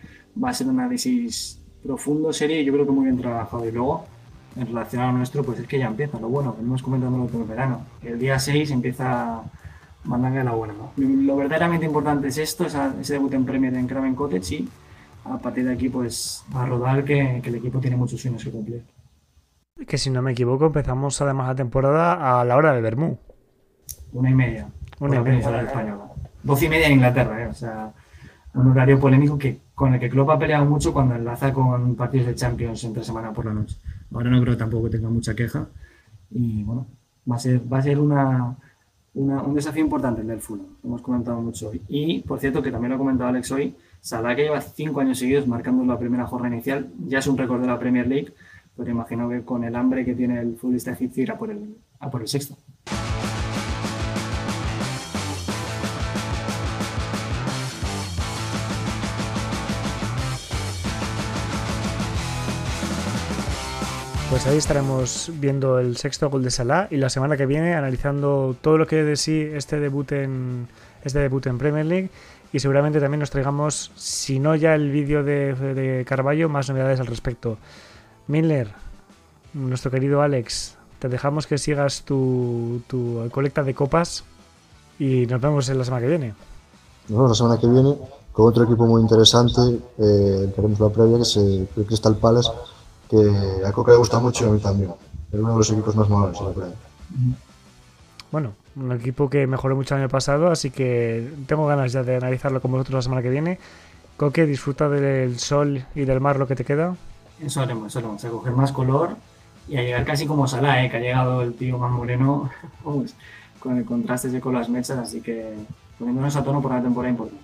va 0.43 0.51
a 0.51 0.53
ser 0.53 0.66
un 0.66 0.80
análisis 0.80 1.62
profundo, 1.80 2.32
serio 2.32 2.61
y 2.61 2.64
yo 2.64 2.72
creo 2.72 2.86
que 2.86 2.93
muy 2.93 3.05
bien 3.05 3.18
trabajado. 3.18 3.68
Y 3.68 3.70
luego, 3.70 4.05
en 4.57 4.66
relación 4.66 5.03
a 5.03 5.07
lo 5.07 5.18
nuestro, 5.18 5.42
pues 5.42 5.59
es 5.59 5.66
que 5.66 5.78
ya 5.78 5.86
empieza 5.86 6.18
lo 6.18 6.28
bueno, 6.28 6.55
venimos 6.57 6.82
comentando 6.82 7.26
todo 7.26 7.42
el 7.42 7.48
verano. 7.48 7.86
El 8.03 8.18
día 8.18 8.38
6 8.38 8.70
empieza 8.70 9.42
mandanga 10.05 10.38
de 10.38 10.44
la 10.44 10.53
buena. 10.53 10.74
¿no? 10.74 10.92
Lo 10.96 11.36
verdaderamente 11.36 11.86
importante 11.86 12.28
es 12.28 12.38
esto, 12.38 12.66
ese 12.66 13.12
debut 13.12 13.32
en 13.34 13.44
Premier 13.44 13.74
en 13.74 13.86
Craven 13.86 14.14
Cottage 14.14 14.55
y 14.55 14.68
a 15.24 15.38
partir 15.38 15.64
de 15.64 15.72
aquí 15.72 15.88
pues 15.88 16.44
a 16.53 16.66
rodar 16.66 17.05
que, 17.05 17.40
que 17.42 17.48
el 17.48 17.57
equipo 17.57 17.78
tiene 17.78 17.96
muchos 17.96 18.20
sueños 18.20 18.42
que 18.44 18.50
cumplir. 18.50 18.84
Que 19.86 19.98
si 19.98 20.11
no 20.11 20.22
me 20.22 20.32
equivoco, 20.32 20.66
empezamos 20.66 21.20
además 21.20 21.48
la 21.48 21.55
temporada 21.55 22.40
a 22.40 22.44
la 22.44 22.57
hora 22.57 22.72
de 22.72 22.80
Bermú. 22.80 23.18
Una 24.12 24.30
y 24.30 24.34
media. 24.34 24.68
Una 25.00 25.14
y 25.14 25.18
la 25.18 25.24
media. 25.24 25.24
península 25.24 25.62
española. 25.62 26.12
Doce 26.42 26.66
y 26.66 26.68
media 26.68 26.86
en 26.86 26.92
Inglaterra, 26.94 27.42
¿eh? 27.42 27.46
o 27.46 27.55
sea, 27.55 27.92
un 28.55 28.70
horario 28.70 28.98
polémico 28.98 29.38
que, 29.38 29.61
con 29.74 29.94
el 29.94 30.00
que 30.00 30.11
Klopp 30.11 30.30
ha 30.30 30.38
peleado 30.38 30.64
mucho 30.64 30.92
cuando 30.92 31.14
enlaza 31.14 31.53
con 31.53 31.94
partidos 31.94 32.26
de 32.26 32.34
Champions 32.34 32.84
entre 32.84 33.05
semana 33.05 33.32
por 33.32 33.46
la 33.46 33.55
noche. 33.55 33.76
Ahora 34.14 34.30
no 34.30 34.40
creo 34.42 34.56
tampoco 34.56 34.84
que 34.84 34.90
tenga 34.96 35.08
mucha 35.08 35.34
queja 35.34 35.66
y 36.30 36.62
bueno, 36.62 36.86
va 37.30 37.36
a 37.36 37.38
ser, 37.38 37.60
va 37.72 37.78
a 37.78 37.82
ser 37.82 37.98
una, 37.98 38.54
una- 39.14 39.42
un 39.42 39.54
desafío 39.54 39.84
importante 39.84 40.20
el 40.22 40.26
del 40.26 40.40
Fulham, 40.40 40.66
hemos 40.84 41.00
comentado 41.02 41.40
mucho 41.40 41.68
hoy. 41.70 41.80
Y 41.88 42.20
por 42.20 42.38
cierto, 42.40 42.62
que 42.62 42.70
también 42.70 42.90
lo 42.90 42.96
ha 42.96 42.98
comentado 42.98 43.28
Alex 43.30 43.50
hoy, 43.52 43.74
Salah 44.00 44.34
que 44.34 44.42
lleva 44.42 44.60
cinco 44.60 45.00
años 45.00 45.18
seguidos 45.18 45.46
marcando 45.46 45.84
la 45.84 45.98
primera 45.98 46.26
jornada 46.26 46.54
inicial, 46.54 46.88
ya 47.06 47.18
es 47.20 47.26
un 47.26 47.38
récord 47.38 47.60
de 47.60 47.68
la 47.68 47.78
Premier 47.78 48.06
League, 48.06 48.32
pero 48.76 48.90
imagino 48.90 49.28
que 49.28 49.42
con 49.42 49.62
el 49.64 49.76
hambre 49.76 50.04
que 50.04 50.14
tiene 50.14 50.40
el 50.40 50.56
futbolista 50.56 50.92
egipcio 50.92 51.22
irá 51.22 51.38
por 51.38 51.50
el, 51.50 51.76
a 52.00 52.10
por 52.10 52.22
el 52.22 52.28
sexto. 52.28 52.56
Pues 64.33 64.47
ahí 64.47 64.57
estaremos 64.57 65.30
viendo 65.41 65.78
el 65.78 65.99
sexto 65.99 66.30
gol 66.30 66.43
de 66.43 66.51
Salah 66.51 66.89
y 66.91 66.97
la 66.97 67.11
semana 67.11 67.37
que 67.37 67.45
viene 67.45 67.74
analizando 67.74 68.57
todo 68.62 68.78
lo 68.78 68.87
que 68.87 69.05
de 69.05 69.16
sí 69.16 69.47
este 69.53 69.78
debut 69.78 70.11
en 70.12 70.68
este 71.05 71.18
debut 71.18 71.47
en 71.49 71.59
Premier 71.59 71.85
League 71.85 72.11
y 72.51 72.59
seguramente 72.59 72.99
también 72.99 73.20
nos 73.20 73.28
traigamos, 73.28 73.93
si 73.95 74.39
no 74.39 74.55
ya 74.55 74.74
el 74.74 74.91
vídeo 74.91 75.22
de, 75.22 75.55
de 75.55 76.07
Carballo, 76.07 76.49
más 76.49 76.70
novedades 76.70 76.99
al 76.99 77.09
respecto. 77.09 77.59
Miller, 78.26 78.68
nuestro 79.53 79.91
querido 79.91 80.22
Alex, 80.22 80.76
te 80.99 81.11
dejamos 81.11 81.47
que 81.47 81.59
sigas 81.59 82.01
tu, 82.01 82.80
colecta 83.33 83.62
de 83.62 83.74
copas 83.74 84.24
y 84.99 85.26
nos 85.26 85.43
vemos 85.43 85.68
en 85.68 85.76
la 85.76 85.85
semana 85.85 86.01
que 86.01 86.09
viene. 86.09 86.35
nos 87.09 87.18
vemos 87.18 87.28
la 87.28 87.35
semana 87.35 87.61
que 87.61 87.66
viene 87.66 87.99
con 88.33 88.47
otro 88.47 88.64
equipo 88.64 88.87
muy 88.87 89.03
interesante, 89.03 89.61
eh, 89.99 90.51
que 90.55 90.59
haremos 90.59 90.80
la 90.80 90.89
previa, 90.89 91.16
que 91.18 91.22
es 91.22 91.37
el 91.37 91.68
Crystal 91.87 92.16
Palace, 92.16 92.49
que 93.12 93.66
a 93.66 93.72
Coca 93.72 93.92
le 93.92 93.98
gusta 93.98 94.18
mucho 94.18 94.46
y 94.46 94.48
a 94.48 94.52
mí 94.52 94.60
también. 94.60 94.90
Es 95.30 95.38
uno 95.38 95.52
de 95.52 95.58
los 95.58 95.70
equipos 95.70 95.94
más 95.94 96.08
malones 96.08 96.38
de 96.38 96.62
la. 96.62 96.68
Bueno, 98.30 98.54
Un 98.74 98.92
equipo 98.92 99.28
que 99.28 99.46
mejoró 99.46 99.76
mucho 99.76 99.94
el 99.94 100.00
año 100.00 100.08
pasado, 100.08 100.50
así 100.50 100.70
que 100.70 101.30
tengo 101.46 101.66
ganas 101.66 101.92
ya 101.92 102.02
de 102.02 102.16
analizarlo 102.16 102.62
con 102.62 102.70
vosotros 102.70 102.94
la 102.94 103.02
semana 103.02 103.22
que 103.22 103.28
viene. 103.28 103.58
Coque, 104.16 104.46
disfruta 104.46 104.88
del 104.88 105.38
sol 105.38 105.84
y 105.94 106.04
del 106.04 106.20
mar 106.20 106.38
lo 106.38 106.46
que 106.46 106.56
te 106.56 106.64
queda. 106.64 106.96
Eso 107.44 107.60
haremos, 107.60 107.88
eso 107.88 107.98
haremos, 107.98 108.24
a 108.24 108.30
coger 108.30 108.52
más 108.52 108.72
color 108.72 109.16
y 109.68 109.76
a 109.76 109.82
llegar 109.82 110.04
casi 110.04 110.26
como 110.26 110.48
Salah, 110.48 110.84
¿eh? 110.84 110.90
que 110.90 110.96
ha 110.96 111.00
llegado 111.00 111.42
el 111.42 111.54
tío 111.54 111.76
más 111.76 111.90
moreno 111.90 112.50
con 113.60 113.76
el 113.76 113.84
contraste 113.84 114.28
ese 114.28 114.40
con 114.40 114.54
las 114.54 114.70
mechas, 114.70 114.98
así 114.98 115.20
que 115.20 115.52
poniéndonos 115.98 116.34
a 116.36 116.42
tono 116.42 116.62
por 116.62 116.72
la 116.72 116.82
temporada 116.82 117.10
importante. 117.10 117.41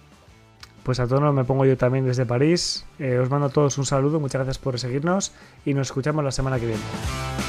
Pues 0.82 1.00
a 1.00 1.06
tono 1.06 1.32
me 1.32 1.44
pongo 1.44 1.64
yo 1.64 1.76
también 1.76 2.04
desde 2.04 2.24
París. 2.26 2.84
Eh, 2.98 3.18
os 3.18 3.30
mando 3.30 3.46
a 3.46 3.50
todos 3.50 3.78
un 3.78 3.86
saludo, 3.86 4.20
muchas 4.20 4.40
gracias 4.40 4.58
por 4.58 4.78
seguirnos 4.78 5.32
y 5.64 5.74
nos 5.74 5.88
escuchamos 5.88 6.24
la 6.24 6.32
semana 6.32 6.58
que 6.58 6.66
viene. 6.66 7.47